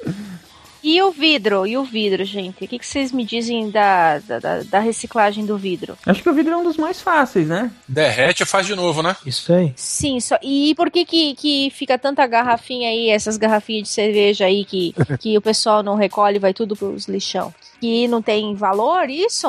[0.88, 1.66] E o vidro?
[1.66, 2.64] E o vidro, gente?
[2.64, 5.98] O que, que vocês me dizem da, da, da- reciclagem do vidro?
[6.06, 7.72] Acho que o vidro é um dos mais fáceis, né?
[7.88, 9.16] Derrete e faz de novo, né?
[9.26, 9.72] isso aí.
[9.74, 10.38] Sim, só.
[10.40, 14.94] E por que, que, que fica tanta garrafinha aí, essas garrafinhas de cerveja aí que,
[15.18, 17.52] que o pessoal não recolhe e vai tudo pros lixão?
[17.80, 19.48] Que não tem valor isso?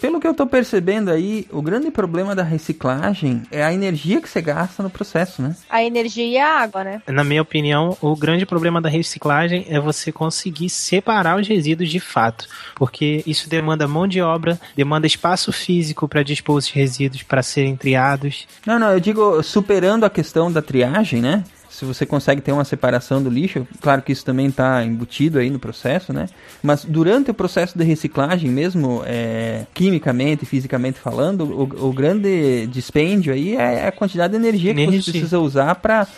[0.00, 4.28] Pelo que eu tô percebendo aí, o grande problema da reciclagem é a energia que
[4.28, 5.54] você gasta no processo, né?
[5.68, 7.02] A energia e a água, né?
[7.06, 12.00] Na minha opinião, o grande problema da reciclagem é você conseguir separar os resíduos de
[12.00, 17.42] fato, porque isso demanda mão de obra, demanda espaço físico para dispor os resíduos para
[17.42, 18.46] serem triados.
[18.64, 21.44] Não, não, eu digo superando a questão da triagem, né?
[21.78, 25.48] Se você consegue ter uma separação do lixo, claro que isso também está embutido aí
[25.48, 26.26] no processo, né?
[26.60, 33.32] Mas durante o processo de reciclagem mesmo, é, quimicamente, fisicamente falando, o, o grande dispêndio
[33.32, 35.02] aí é a quantidade de energia que Energia.
[35.02, 36.08] você precisa usar para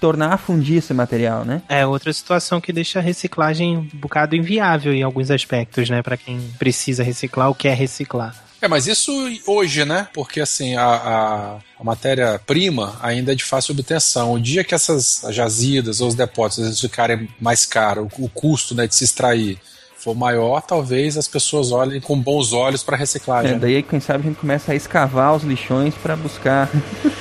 [0.00, 1.62] tornar a fundir esse material, né?
[1.68, 6.16] É outra situação que deixa a reciclagem um bocado inviável em alguns aspectos, né, para
[6.16, 8.47] quem precisa reciclar ou quer reciclar.
[8.60, 9.12] É, mas isso
[9.46, 10.08] hoje, né?
[10.12, 14.32] Porque assim, a, a, a matéria-prima ainda é de fácil obtenção.
[14.32, 18.74] O dia que essas jazidas ou os depósitos eles ficarem mais caros, o, o custo
[18.74, 19.58] né, de se extrair
[19.96, 23.56] for maior, talvez as pessoas olhem com bons olhos para reciclagem.
[23.56, 26.70] É, daí, quem sabe, a gente começa a escavar os lixões para buscar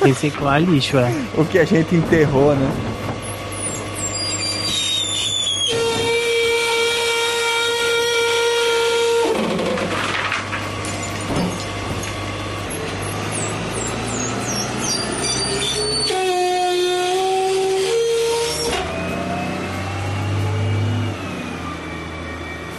[0.04, 1.12] Reciclar lixo, é.
[1.36, 2.72] o que a gente enterrou, né?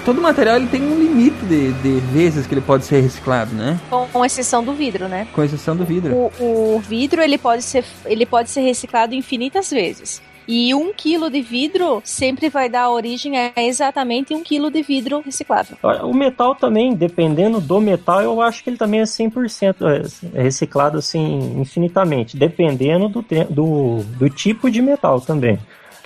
[0.09, 3.79] Todo material ele tem um limite de, de vezes que ele pode ser reciclado, né?
[4.11, 5.29] Com exceção do vidro, né?
[5.35, 6.15] Com exceção do vidro.
[6.41, 10.23] O, o vidro ele pode, ser, ele pode ser reciclado infinitas vezes.
[10.49, 15.21] E um quilo de vidro sempre vai dar origem a exatamente um quilo de vidro
[15.21, 15.77] reciclável.
[16.03, 20.97] O metal também, dependendo do metal, eu acho que ele também é 100% é reciclado
[20.97, 25.59] assim infinitamente, dependendo do, do, do tipo de metal também.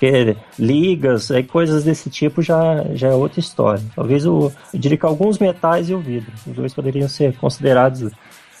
[0.03, 3.81] Porque ligas, aí coisas desse tipo já, já é outra história.
[3.95, 8.11] Talvez o, eu diria que alguns metais e o vidro, os dois poderiam ser considerados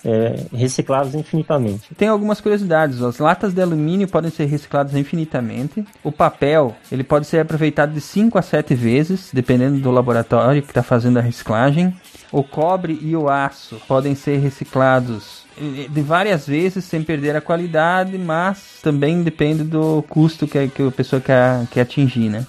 [0.05, 1.93] é, reciclados infinitamente.
[1.95, 3.01] Tem algumas curiosidades.
[3.01, 5.85] As latas de alumínio podem ser recicladas infinitamente.
[6.01, 10.69] O papel, ele pode ser aproveitado de 5 a 7 vezes, dependendo do laboratório que
[10.69, 11.93] está fazendo a reciclagem.
[12.31, 18.17] O cobre e o aço podem ser reciclados de várias vezes sem perder a qualidade,
[18.17, 22.45] mas também depende do custo que, que a pessoa quer, quer atingir, né?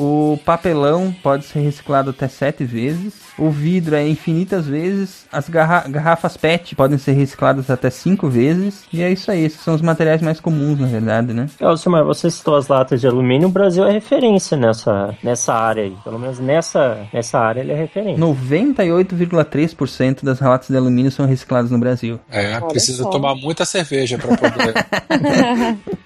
[0.00, 3.14] O papelão pode ser reciclado até sete vezes.
[3.36, 5.26] O vidro é infinitas vezes.
[5.32, 8.84] As garra- garrafas PET podem ser recicladas até cinco vezes.
[8.92, 9.44] E é isso aí.
[9.44, 11.46] Esses são os materiais mais comuns, na verdade, né?
[11.60, 15.82] É, Silmar, você citou as latas de alumínio, o Brasil é referência nessa, nessa área
[15.82, 15.96] aí.
[16.04, 18.18] Pelo menos nessa, nessa área ele é referência.
[18.24, 22.20] 98,3% das latas de alumínio são recicladas no Brasil.
[22.30, 23.10] É, Olha precisa só.
[23.10, 25.78] tomar muita cerveja para poder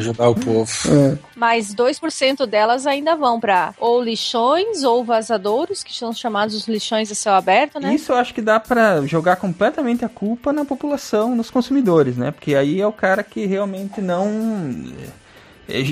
[0.00, 0.70] ajudar o povo.
[1.34, 7.10] Mas 2% delas ainda vão para ou lixões ou vazadouros, que são chamados os lixões
[7.10, 7.94] a céu aberto, né?
[7.94, 12.30] Isso eu acho que dá pra jogar completamente a culpa na população, nos consumidores, né?
[12.30, 14.26] Porque aí é o cara que realmente não.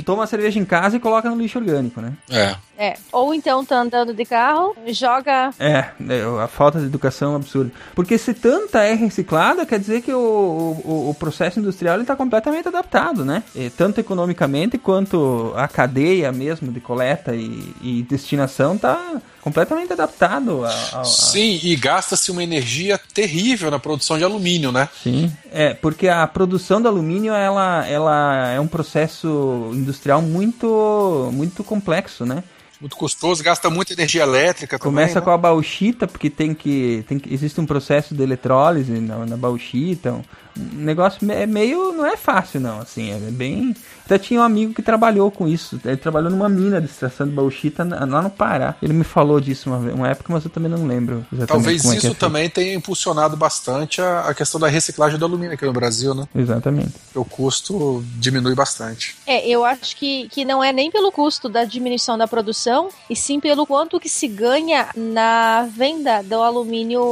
[0.04, 2.12] Toma a cerveja em casa e coloca no lixo orgânico, né?
[2.30, 2.56] É.
[2.78, 2.94] É.
[3.10, 5.50] Ou então tá andando de carro, joga.
[5.58, 7.72] É, é, a falta de educação é absurda.
[7.94, 10.18] Porque se tanta é reciclada, quer dizer que o,
[10.84, 13.42] o, o processo industrial está completamente adaptado, né?
[13.54, 20.64] E tanto economicamente quanto a cadeia mesmo de coleta e, e destinação está completamente adaptado
[20.64, 24.88] a, a- a- Sim, e gasta-se uma energia terrível na produção de alumínio, né?
[25.04, 25.32] Sim.
[25.52, 32.26] É, porque a produção do alumínio ela, ela é um processo industrial muito, muito complexo,
[32.26, 32.42] né?
[32.80, 37.18] muito custoso, gasta muita energia elétrica Começa também, com a bauxita, porque tem que, tem
[37.18, 37.32] que.
[37.32, 40.20] Existe um processo de eletrólise na, na bauxita.
[40.56, 41.92] Negócio é meio.
[41.92, 43.74] não é fácil, não, assim, é bem.
[44.06, 45.80] Até tinha um amigo que trabalhou com isso.
[45.84, 48.76] Ele trabalhou numa mina de extração de bauxita lá no Pará.
[48.80, 51.92] Ele me falou disso uma, uma época, mas eu também não lembro exatamente Talvez como
[51.92, 55.54] é que isso é também tenha impulsionado bastante a, a questão da reciclagem do alumínio
[55.54, 56.28] aqui no Brasil, né?
[56.36, 56.92] Exatamente.
[57.16, 59.16] O custo diminui bastante.
[59.26, 63.16] É, eu acho que, que não é nem pelo custo da diminuição da produção, e
[63.16, 67.02] sim pelo quanto que se ganha na venda do alumínio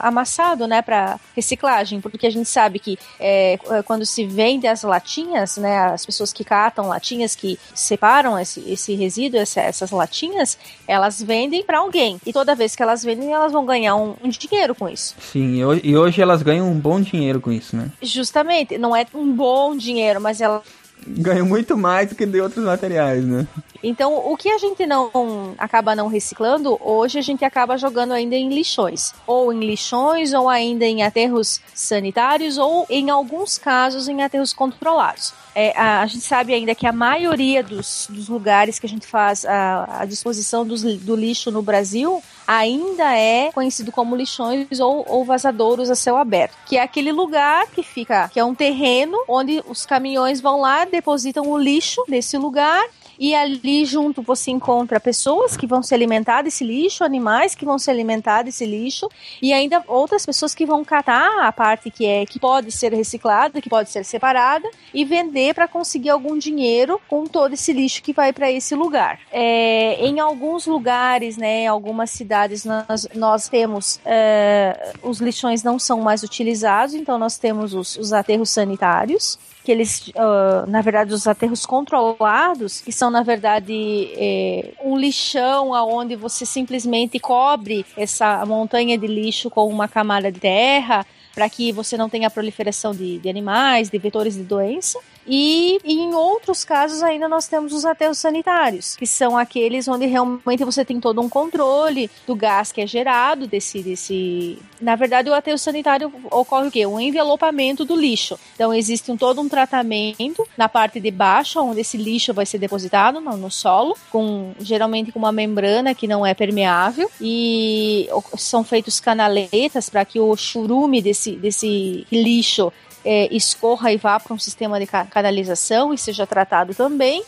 [0.00, 4.82] amassado, né, para reciclagem, porque a gente sabe que é, é, quando se vende as
[4.82, 10.58] latinhas, né, as pessoas que catam latinhas, que separam esse, esse resíduo, essa- essas latinhas,
[10.86, 14.28] elas vendem para alguém, e toda vez que elas vendem, elas vão ganhar um, um
[14.28, 15.14] dinheiro com isso.
[15.32, 17.90] Sim, e hoje, e hoje elas ganham um bom dinheiro com isso, né?
[18.00, 20.62] Justamente, não é um bom dinheiro, mas ela
[21.06, 23.46] Ganham muito mais do que de outros materiais, né?
[23.82, 25.10] Então, o que a gente não
[25.58, 29.12] acaba não reciclando, hoje a gente acaba jogando ainda em lixões.
[29.26, 35.34] Ou em lixões, ou ainda em aterros sanitários, ou em alguns casos em aterros controlados.
[35.54, 39.06] É, a, a gente sabe ainda que a maioria dos, dos lugares que a gente
[39.06, 45.04] faz a, a disposição dos do lixo no Brasil ainda é conhecido como lixões ou,
[45.08, 49.16] ou vazadouros a céu aberto, que é aquele lugar que fica, que é um terreno
[49.28, 52.82] onde os caminhões vão lá, depositam o lixo nesse lugar
[53.22, 57.78] e ali junto você encontra pessoas que vão se alimentar desse lixo, animais que vão
[57.78, 59.08] se alimentar desse lixo
[59.40, 63.62] e ainda outras pessoas que vão catar a parte que é que pode ser reciclada,
[63.62, 68.12] que pode ser separada e vender para conseguir algum dinheiro com todo esse lixo que
[68.12, 69.20] vai para esse lugar.
[69.30, 75.78] É, em alguns lugares, né, em algumas cidades nós, nós temos é, os lixões não
[75.78, 81.12] são mais utilizados, então nós temos os, os aterros sanitários que eles, ah, na verdade,
[81.12, 88.44] os aterros controlados, que são, na verdade, é, um lixão aonde você simplesmente cobre essa
[88.44, 93.18] montanha de lixo com uma camada de terra para que você não tenha proliferação de,
[93.18, 94.98] de animais, de vetores de doença.
[95.26, 100.64] E, em outros casos ainda nós temos os aterros sanitários, que são aqueles onde realmente
[100.64, 104.58] você tem todo um controle do gás que é gerado desse desse.
[104.80, 106.86] Na verdade, o aterro sanitário ocorre o quê?
[106.86, 108.38] Um envelopamento do lixo.
[108.54, 112.58] Então existe um, todo um tratamento na parte de baixo, onde esse lixo vai ser
[112.58, 118.64] depositado no, no solo, com geralmente com uma membrana que não é permeável e são
[118.64, 122.72] feitos canaletas para que o churume desse desse lixo
[123.04, 127.24] é, escorra e vá para um sistema de ca- canalização e seja tratado também.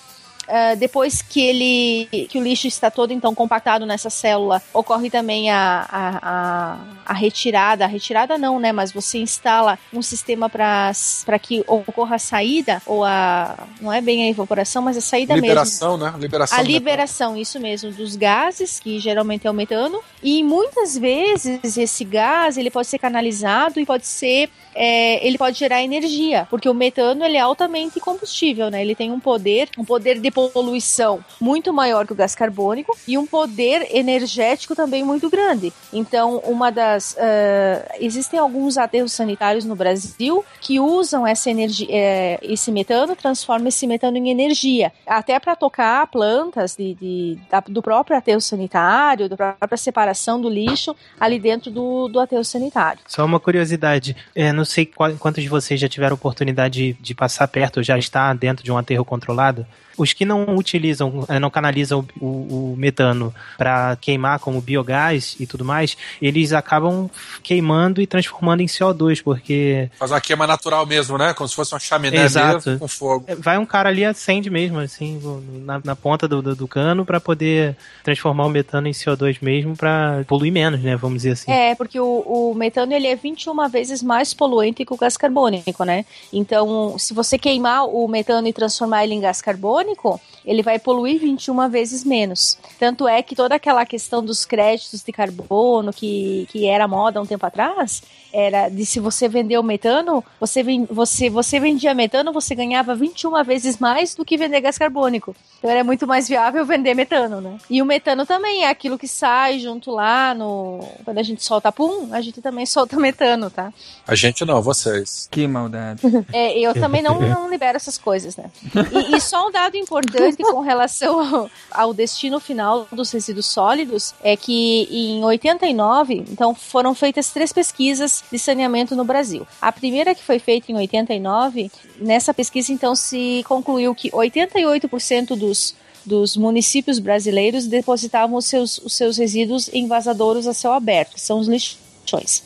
[0.48, 5.50] Ah, depois que ele que o lixo está todo então compactado nessa célula, ocorre também
[5.50, 7.84] a, a, a, a retirada.
[7.84, 8.72] A retirada não, né?
[8.72, 10.92] Mas você instala um sistema para
[11.40, 13.56] que ocorra a saída, ou a.
[13.80, 15.46] não é bem a evaporação, mas a saída mesmo.
[15.46, 16.14] Liberação, né?
[16.18, 20.00] Liberação A liberação, isso mesmo, dos gases, que geralmente é o metano.
[20.22, 24.50] E muitas vezes esse gás ele pode ser canalizado e pode ser.
[24.74, 28.82] é, ele pode gerar energia, porque o metano ele é altamente combustível, né?
[28.82, 33.16] Ele tem um poder, um poder de poluição muito maior que o gás carbônico e
[33.16, 35.72] um poder energético também muito grande.
[35.92, 42.38] Então, uma das ah, existem alguns aterros sanitários no Brasil que usam essa energia, é,
[42.42, 47.80] esse metano, transforma esse metano em energia, até para tocar plantas de, de- da- do
[47.82, 53.00] próprio aterro sanitário, da própria separação do lixo ali dentro do, do aterro sanitário.
[53.06, 57.14] Só uma curiosidade, é, não sei qual- quantos de vocês já tiveram oportunidade de, de
[57.14, 59.66] passar perto, já está dentro de um aterro controlado.
[59.96, 65.46] Os que não utilizam, eh, não canalizam o, o metano para queimar como biogás e
[65.46, 67.10] tudo mais, eles acabam
[67.42, 71.34] queimando e transformando em CO2, porque Fazer uma queima natural mesmo, né?
[71.34, 72.68] Como se fosse uma chaminé Exato.
[72.68, 73.24] mesmo com fogo.
[73.28, 75.20] eh, vai um cara ali e acende mesmo, assim,
[75.64, 79.76] na, na ponta do, do, do cano para poder transformar o metano em CO2 mesmo
[79.76, 80.96] para poluir menos, né?
[80.96, 81.50] Vamos dizer assim.
[81.50, 85.84] É, porque o, o metano ele é 21 vezes mais poluente que o gás carbônico,
[85.84, 86.04] né?
[86.32, 90.78] Então, se você queimar o metano e transformar ele em gás carbônico, eletrônico ele vai
[90.78, 92.58] poluir 21 vezes menos.
[92.78, 97.26] Tanto é que toda aquela questão dos créditos de carbono que, que era moda um
[97.26, 98.02] tempo atrás,
[98.32, 103.44] era de se você vender o metano, você, você, você vendia metano, você ganhava 21
[103.44, 105.34] vezes mais do que vender gás carbônico.
[105.58, 107.56] Então era muito mais viável vender metano, né?
[107.70, 110.80] E o metano também é aquilo que sai junto lá no.
[111.04, 113.72] Quando a gente solta pum, a gente também solta metano, tá?
[114.06, 115.28] A gente não, vocês.
[115.30, 116.02] Que maldade.
[116.32, 118.50] É, eu também não, não libero essas coisas, né?
[118.92, 124.14] E, e só um dado importante com relação ao, ao destino final dos resíduos sólidos
[124.22, 129.46] é que em 89, então foram feitas três pesquisas de saneamento no Brasil.
[129.60, 135.74] A primeira que foi feita em 89, nessa pesquisa então se concluiu que 88% dos
[136.06, 141.20] dos municípios brasileiros depositavam os seus, os seus resíduos em vazadouros a céu aberto, que
[141.20, 142.42] são os lixões.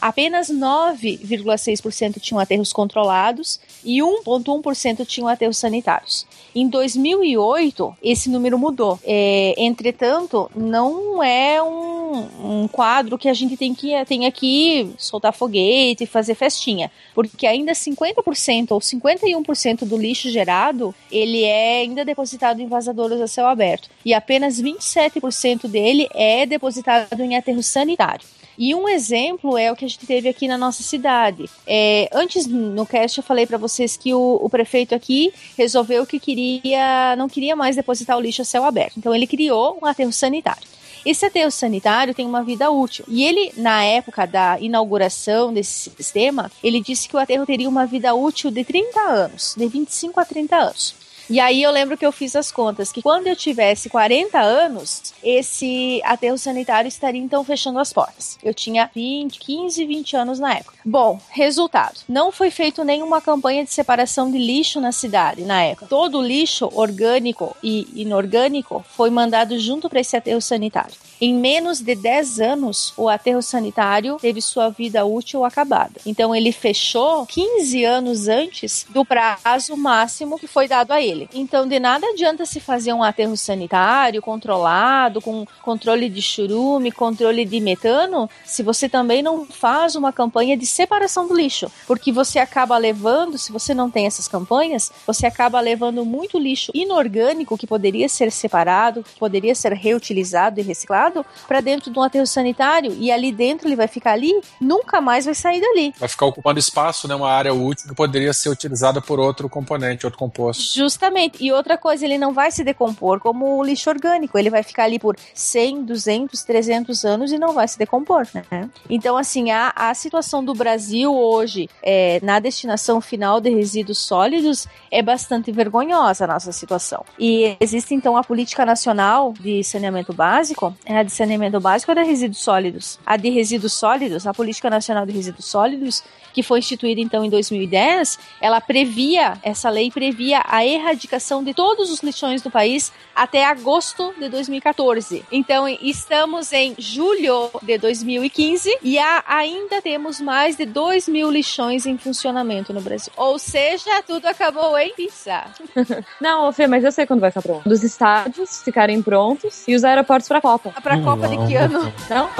[0.00, 6.26] Apenas 9,6% tinham aterros controlados e 1,1% tinham aterros sanitários.
[6.54, 8.98] Em 2008, esse número mudou.
[9.04, 15.32] É, entretanto, não é um, um, quadro que a gente tem que tem aqui soltar
[15.32, 22.04] foguete e fazer festinha, porque ainda 50% ou 51% do lixo gerado ele é ainda
[22.04, 28.26] depositado em vazadouros a céu aberto e apenas 27% dele é depositado em aterro sanitário.
[28.58, 31.48] E um exemplo é o que a gente teve aqui na nossa cidade.
[31.64, 36.18] É, antes no cast eu falei para vocês que o, o, prefeito aqui resolveu que
[36.18, 38.98] queria, não queria mais depositar o lixo a céu aberto.
[38.98, 40.66] Então ele criou um aterro sanitário.
[41.06, 43.04] Esse aterro sanitário tem uma vida útil.
[43.06, 47.86] E ele, na época da inauguração desse sistema, ele disse que o aterro teria uma
[47.86, 50.97] vida útil de 30 anos, de 25 a 30 anos.
[51.30, 55.12] E aí eu lembro que eu fiz as contas que quando eu tivesse 40 anos,
[55.22, 58.38] esse aterro sanitário estaria então fechando as portas.
[58.42, 60.78] Eu tinha 20, 15, 20 anos na época.
[60.84, 65.86] Bom, resultado: não foi feito nenhuma campanha de separação de lixo na cidade na época.
[65.86, 70.94] Todo o lixo orgânico e inorgânico foi mandado junto para esse aterro sanitário.
[71.20, 76.00] Em menos de 10 anos, o aterro sanitário teve sua vida útil acabada.
[76.06, 81.17] Então ele fechou 15 anos antes do prazo máximo que foi dado a ele.
[81.32, 87.44] Então de nada adianta se fazer um aterro sanitário controlado, com controle de churume, controle
[87.44, 92.38] de metano, se você também não faz uma campanha de separação do lixo, porque você
[92.38, 97.66] acaba levando, se você não tem essas campanhas, você acaba levando muito lixo inorgânico que
[97.66, 102.94] poderia ser separado, que poderia ser reutilizado e reciclado para dentro de um aterro sanitário
[102.98, 105.94] e ali dentro ele vai ficar ali, nunca mais vai sair dali.
[105.98, 110.06] Vai ficar ocupando espaço, né, uma área útil que poderia ser utilizada por outro componente,
[110.06, 110.62] outro composto.
[110.74, 111.07] Justamente.
[111.40, 114.84] E outra coisa, ele não vai se decompor como o lixo orgânico, ele vai ficar
[114.84, 118.68] ali por 100, 200, 300 anos e não vai se decompor, né?
[118.88, 124.66] Então, assim, a, a situação do Brasil hoje é, na destinação final de resíduos sólidos
[124.90, 127.04] é bastante vergonhosa a nossa situação.
[127.18, 131.94] E existe então a política nacional de saneamento básico, é a de saneamento básico é
[131.94, 132.98] da resíduos sólidos.
[133.04, 136.02] A de resíduos sólidos, a Política Nacional de Resíduos Sólidos,
[136.32, 140.97] que foi instituída então em 2010, ela previa, essa lei previa a erradicação
[141.44, 145.24] de todos os lixões do país até agosto de 2014.
[145.30, 151.86] Então estamos em julho de 2015 e há, ainda temos mais de 2 mil lixões
[151.86, 153.12] em funcionamento no Brasil.
[153.16, 155.44] Ou seja, tudo acabou em pizza.
[156.20, 157.68] Não, Fê, mas eu sei quando vai ficar pronto.
[157.68, 160.70] Dos estádios ficarem prontos e os aeroportos para a Copa.
[160.82, 161.46] Para a Copa Não.
[161.46, 161.92] de que ano?
[162.08, 162.28] Não?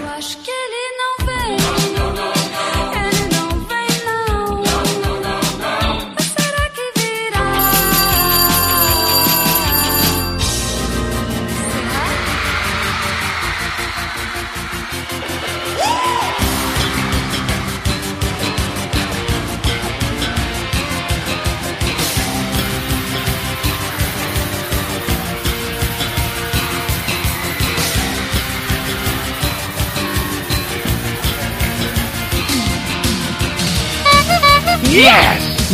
[0.00, 1.83] Eu acho que ele não vem.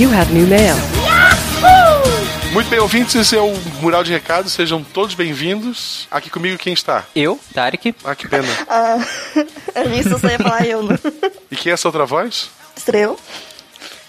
[0.01, 0.77] You have new mail.
[2.55, 3.53] Muito bem, ouvintes, esse é o
[3.83, 6.09] Mural de Recados, sejam todos bem-vindos.
[6.11, 7.05] Aqui comigo quem está?
[7.15, 7.95] Eu, Tarek.
[8.03, 8.49] Ah, que pena.
[8.67, 8.97] Ah,
[9.75, 10.99] a minha só ia falar eu, né?
[11.51, 12.49] E quem é essa outra voz?
[12.75, 13.21] Estreu.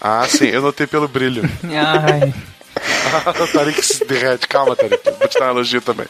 [0.00, 1.42] Ah, sim, eu notei pelo brilho.
[1.62, 2.32] Ai.
[3.40, 4.46] o Tarek se derrete.
[4.48, 5.02] Calma, Tarek.
[5.18, 6.06] Vou te dar um elogio também.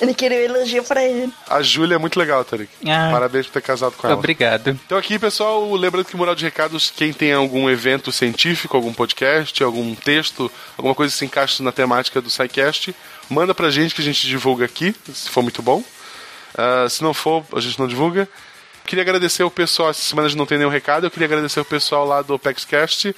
[0.00, 1.32] Ele queria um elogio pra ele.
[1.48, 2.70] A Júlia é muito legal, Tarek.
[2.86, 3.10] Ah.
[3.12, 4.16] Parabéns por ter casado com ela.
[4.16, 4.78] Obrigado.
[4.86, 9.62] Então aqui, pessoal, lembrando que Mural de Recados, quem tem algum evento científico, algum podcast,
[9.62, 12.94] algum texto, alguma coisa que se encaixe na temática do SciCast,
[13.28, 15.82] manda pra gente que a gente divulga aqui, se for muito bom.
[16.56, 18.28] Ah, se não for, a gente não divulga.
[18.84, 21.58] Queria agradecer o pessoal, essa semana a gente não tem nenhum recado, eu queria agradecer
[21.58, 23.14] o pessoal lá do PEXCast,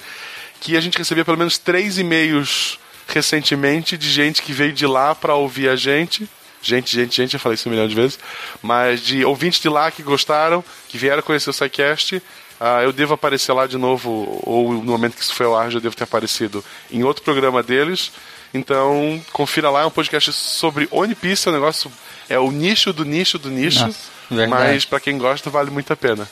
[0.59, 2.79] que a gente recebia pelo menos três e-mails
[3.13, 6.29] recentemente de gente que veio de lá pra ouvir a gente.
[6.61, 8.19] Gente, gente, gente, eu falei isso um milhão de vezes.
[8.61, 12.21] Mas de ouvintes de lá que gostaram, que vieram conhecer o SciCast.
[12.59, 15.71] Ah, eu devo aparecer lá de novo, ou no momento que isso foi ao ar,
[15.71, 18.11] já devo ter aparecido em outro programa deles.
[18.53, 21.91] Então, confira lá, é um podcast sobre One Piece, é um negócio.
[22.27, 23.85] É o nicho do nicho do nicho.
[23.85, 26.27] Nossa, mas pra quem gosta, vale muito a pena.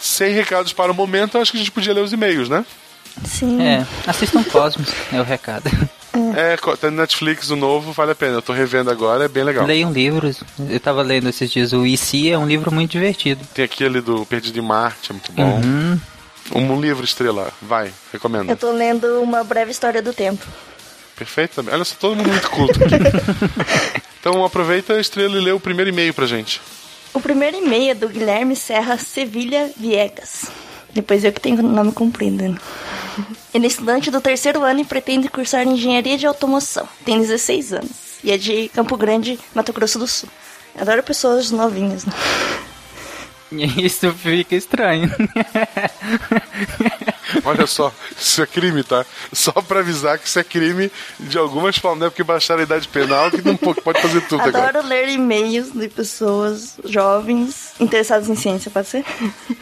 [0.00, 2.64] Sem recados para o momento, acho que a gente podia ler os e-mails, né?
[3.24, 3.62] Sim.
[3.62, 5.70] É, assistam Cosmos, é o recado.
[6.36, 8.34] É, tá no Netflix o novo, vale a pena.
[8.34, 9.66] Eu tô revendo agora, é bem legal.
[9.66, 10.42] Leiam livros.
[10.58, 13.44] Eu tava lendo esses dias o IC, é um livro muito divertido.
[13.54, 15.60] Tem aquele do Perdido em Marte, é muito bom.
[15.60, 16.00] Uhum.
[16.54, 18.48] Um livro estrela, vai, recomendo.
[18.48, 20.44] Eu tô lendo uma breve história do tempo.
[21.14, 21.74] Perfeito também.
[21.74, 22.94] Olha só, todo mundo muito culto aqui.
[24.20, 26.60] então aproveita, Estrela, e lê o primeiro e-mail pra gente.
[27.12, 30.46] O primeiro e-mail é do Guilherme Serra Sevilha Viegas.
[30.92, 32.42] Depois eu que tenho o nome comprido.
[32.42, 32.56] né?
[33.52, 36.88] Ele é estudante do terceiro ano e pretende cursar engenharia de automoção.
[37.04, 37.90] Tem 16 anos.
[38.22, 40.28] E é de Campo Grande, Mato Grosso do Sul.
[40.78, 42.04] Adoro pessoas novinhas.
[42.04, 42.12] Né?
[43.78, 45.10] Isso fica estranho.
[47.44, 49.04] Olha só, isso é crime, tá?
[49.32, 50.90] Só pra avisar que isso é crime
[51.20, 54.22] de algumas formas, não é porque baixaram a idade penal que não pode pode fazer
[54.22, 54.68] tudo agora.
[54.68, 59.04] Adoro ler e-mails de pessoas jovens interessadas em ciência, pode ser?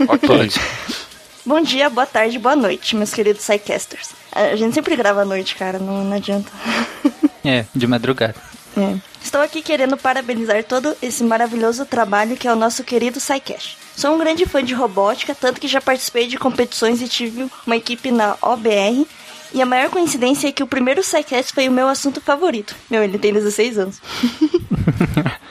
[0.09, 0.51] Ok.
[1.47, 4.10] Bom dia, boa tarde, boa noite, meus queridos Psycasters.
[4.32, 6.51] A gente sempre grava à noite, cara, não, não adianta.
[7.44, 8.35] É, de madrugada.
[8.77, 8.97] É.
[9.23, 13.78] Estou aqui querendo parabenizar todo esse maravilhoso trabalho que é o nosso querido SciCast.
[13.94, 17.77] Sou um grande fã de robótica, tanto que já participei de competições e tive uma
[17.77, 19.06] equipe na OBR.
[19.55, 22.74] E a maior coincidência é que o primeiro SciCast foi o meu assunto favorito.
[22.90, 24.01] Meu, ele tem 16 anos.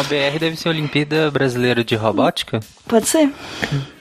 [0.00, 2.60] OBR deve ser a Olimpíada Brasileira de Robótica?
[2.88, 3.30] Pode ser?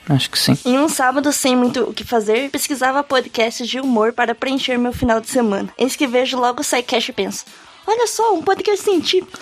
[0.08, 0.58] Acho que sim.
[0.66, 4.94] Em um sábado, sem muito o que fazer, pesquisava podcasts de humor para preencher meu
[4.94, 5.70] final de semana.
[5.78, 7.46] Eis que vejo logo o SciCast e penso:
[7.86, 9.38] olha só, um podcast científico.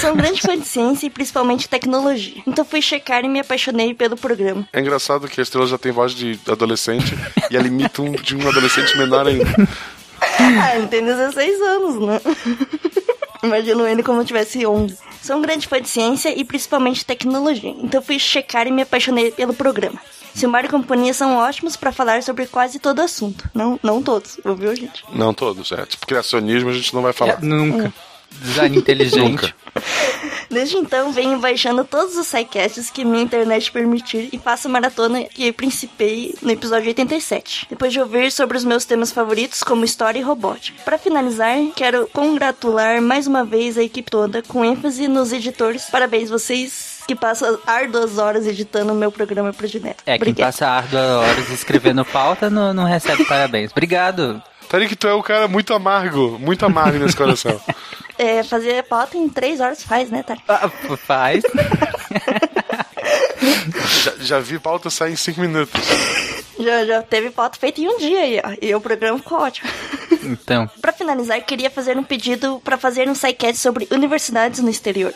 [0.00, 2.40] Sou um grande fã de ciência e principalmente tecnologia.
[2.46, 4.66] Então fui checar e me apaixonei pelo programa.
[4.72, 7.14] É engraçado que a Estrela já tem voz de adolescente
[7.50, 9.44] e ela imita um de um adolescente menor ainda.
[10.38, 12.20] Ah, ele tem 16 anos, né?
[13.42, 14.96] Imagino ele como eu tivesse 11.
[15.22, 17.70] Sou um grande fã de ciência e principalmente tecnologia.
[17.78, 19.98] Então fui checar e me apaixonei pelo programa.
[20.34, 23.48] Silmar e companhia são ótimos para falar sobre quase todo assunto.
[23.54, 25.04] Não, não todos, ouviu, gente?
[25.14, 25.86] Não todos, é.
[25.86, 27.34] Tipo, criacionismo a gente não vai falar.
[27.34, 27.92] É, nunca.
[28.40, 29.54] Design inteligente.
[30.52, 35.24] Desde então, venho baixando todos os sidecasts que minha internet permitir e faço a maratona
[35.24, 37.68] que principei no episódio 87.
[37.70, 40.82] Depois de ouvir sobre os meus temas favoritos, como história e robótica.
[40.84, 45.86] Para finalizar, quero congratular mais uma vez a equipe toda, com ênfase nos editores.
[45.90, 50.02] Parabéns, vocês que passam arduas horas editando o meu programa pro Dineto.
[50.04, 53.70] É, quem passa árduas horas escrevendo pauta não, não recebe parabéns.
[53.72, 54.42] Obrigado.
[54.68, 57.60] Tarik, tu é um cara muito amargo, muito amargo nesse coração.
[58.18, 60.44] É, fazer pauta em três horas faz, né, Tarek?
[60.48, 61.42] Ah, faz.
[64.04, 65.80] já, já vi pauta sair em cinco minutos.
[66.58, 68.54] Já, já teve pauta feita em um dia aí, ó.
[68.60, 69.68] E o programa ficou ótimo.
[70.22, 70.70] Então.
[70.80, 75.12] Pra finalizar, queria fazer um pedido para fazer um sidecast sobre universidades no exterior.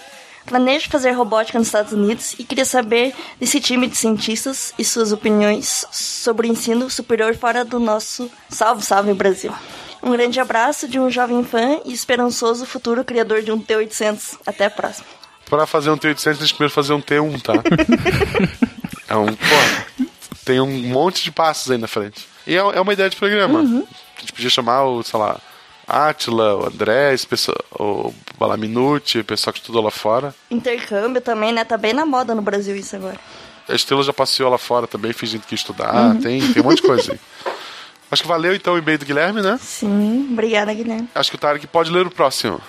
[0.47, 5.11] Planejo fazer robótica nos Estados Unidos e queria saber desse time de cientistas e suas
[5.11, 9.53] opiniões sobre o ensino superior fora do nosso salve, salve Brasil.
[10.01, 14.39] Um grande abraço de um jovem fã e esperançoso futuro criador de um T800.
[14.47, 15.07] Até a próxima.
[15.51, 17.55] Pra fazer um T800, a gente primeiro fazer um T1, tá?
[19.09, 20.05] é um, pô,
[20.45, 22.27] tem um monte de passos aí na frente.
[22.47, 23.61] E é, é uma ideia de programa.
[23.61, 25.41] A gente podia chamar o, sei lá,
[25.87, 30.35] Atila, o André, pessoal, o Balaminuti, o pessoal que estudou lá fora.
[30.51, 31.65] Intercâmbio também, né?
[31.65, 33.19] Tá bem na moda no Brasil isso agora.
[33.69, 35.95] A Estrela já passeou lá fora também, fingindo que ia estudar.
[35.95, 36.21] Uhum.
[36.21, 37.21] Tem, tem um monte de coisa aí.
[38.11, 39.59] Acho que valeu então o e-mail do Guilherme, né?
[39.61, 41.09] Sim, obrigada, Guilherme.
[41.15, 42.61] Acho que o Tarek pode ler o próximo.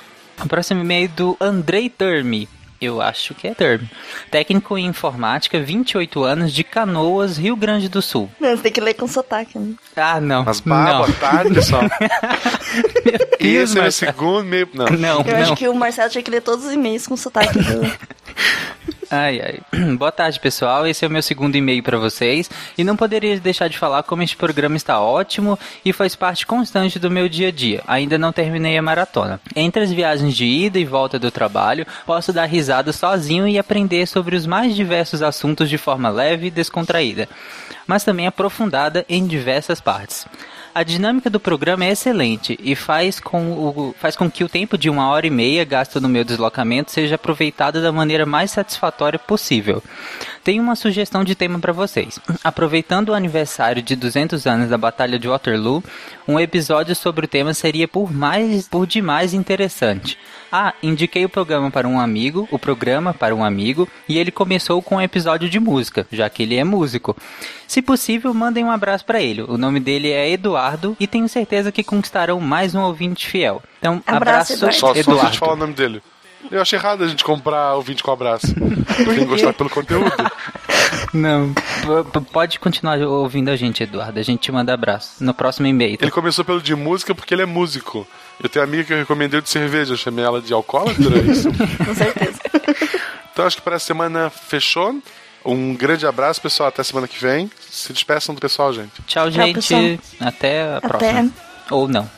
[0.44, 2.50] O próximo e-mail do Andrei Termi.
[2.80, 3.90] Eu acho que é Termi.
[4.30, 8.30] Técnico em informática, 28 anos, de Canoas, Rio Grande do Sul.
[8.40, 9.74] Não, você tem que ler com sotaque, né?
[9.96, 10.44] Ah, não.
[10.46, 10.98] Mas não.
[10.98, 11.84] boa tarde, pessoal.
[13.40, 14.70] Deus, esse é o segundo e-mail.
[14.74, 14.86] Não.
[14.88, 15.42] Não, Eu não.
[15.42, 17.58] acho que o Marcelo tinha que ler todos os e-mails com sotaque.
[17.58, 17.92] do-
[19.10, 19.96] Ai, ai.
[19.96, 20.86] Boa tarde, pessoal.
[20.86, 22.50] Esse é o meu segundo e-mail para vocês.
[22.78, 27.00] E não poderia deixar de falar como este programa está ótimo e faz parte constante
[27.00, 27.82] do meu dia a dia.
[27.88, 29.40] Ainda não terminei a maratona.
[29.56, 34.06] Entre as viagens de ida e volta do trabalho, posso dar risada sozinho e aprender
[34.08, 37.30] sobre os mais diversos assuntos de forma leve e descontraída,
[37.86, 40.26] mas também aprofundada em diversas partes.
[40.78, 44.78] A dinâmica do programa é excelente e faz com, o, faz com que o tempo
[44.78, 49.18] de uma hora e meia gasto no meu deslocamento seja aproveitado da maneira mais satisfatória
[49.18, 49.82] possível.
[50.48, 52.22] Tenho uma sugestão de tema para vocês.
[52.42, 55.84] Aproveitando o aniversário de 200 anos da Batalha de Waterloo,
[56.26, 60.18] um episódio sobre o tema seria por mais por demais interessante.
[60.50, 64.82] Ah, indiquei o programa para um amigo, o programa para um amigo, e ele começou
[64.82, 67.14] com um episódio de música, já que ele é músico.
[67.68, 69.42] Se possível, mandem um abraço para ele.
[69.42, 73.62] O nome dele é Eduardo e tenho certeza que conquistarão mais um ouvinte fiel.
[73.80, 74.78] Então, Abraço, abraço, Eduardo.
[74.78, 75.38] Só, só se a gente Eduardo.
[75.38, 76.02] falar o nome dele.
[76.52, 78.48] Eu acho errado a gente comprar ouvinte com abraço.
[78.54, 80.12] Tem que gostar pelo conteúdo.
[81.14, 81.54] Não,
[82.32, 84.20] pode continuar ouvindo a gente, Eduardo.
[84.20, 85.98] A gente te manda abraço no próximo e-mail.
[86.02, 88.08] Ele começou pelo de música porque ele é músico.
[88.42, 91.32] Eu tenho amiga que eu recomendei o de cerveja, eu chamei ela de alcoólatra, é
[91.32, 91.50] isso?
[91.86, 92.40] Com certeza.
[93.34, 94.96] Então acho que para a semana fechou.
[95.46, 96.70] Um grande abraço, pessoal.
[96.70, 97.50] Até semana que vem.
[97.70, 98.92] Se despeçam do pessoal, gente.
[99.08, 99.56] Tchau, Tchau, gente.
[99.56, 99.98] pessoal.
[100.20, 100.88] Até a Até.
[100.88, 101.32] próxima.
[101.72, 102.10] Ou não.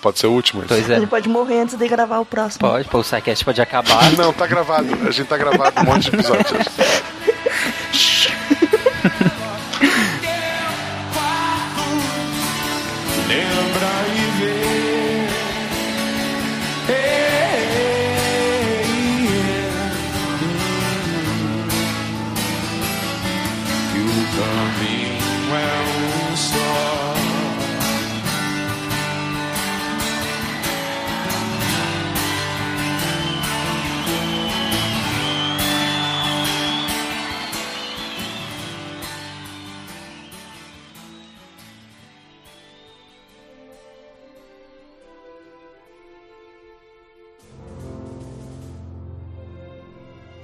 [0.00, 0.64] Pode ser o último.
[0.66, 1.06] Pois Ele é.
[1.06, 2.60] pode morrer antes de gravar o próximo.
[2.60, 4.10] Pode, pô, o SciCast pode acabar.
[4.16, 4.88] Não, tá gravado.
[5.06, 6.68] A gente tá gravado um monte de episódios.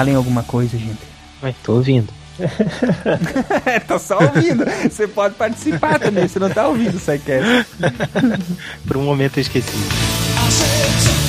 [0.00, 0.96] Falem alguma coisa, gente.
[1.42, 2.08] Vai, tô ouvindo.
[3.86, 4.64] tá só ouvindo.
[4.88, 7.66] Você pode participar também, você não tá ouvindo o SciCast.
[8.88, 9.68] Por um momento eu esqueci.
[9.76, 11.19] I said,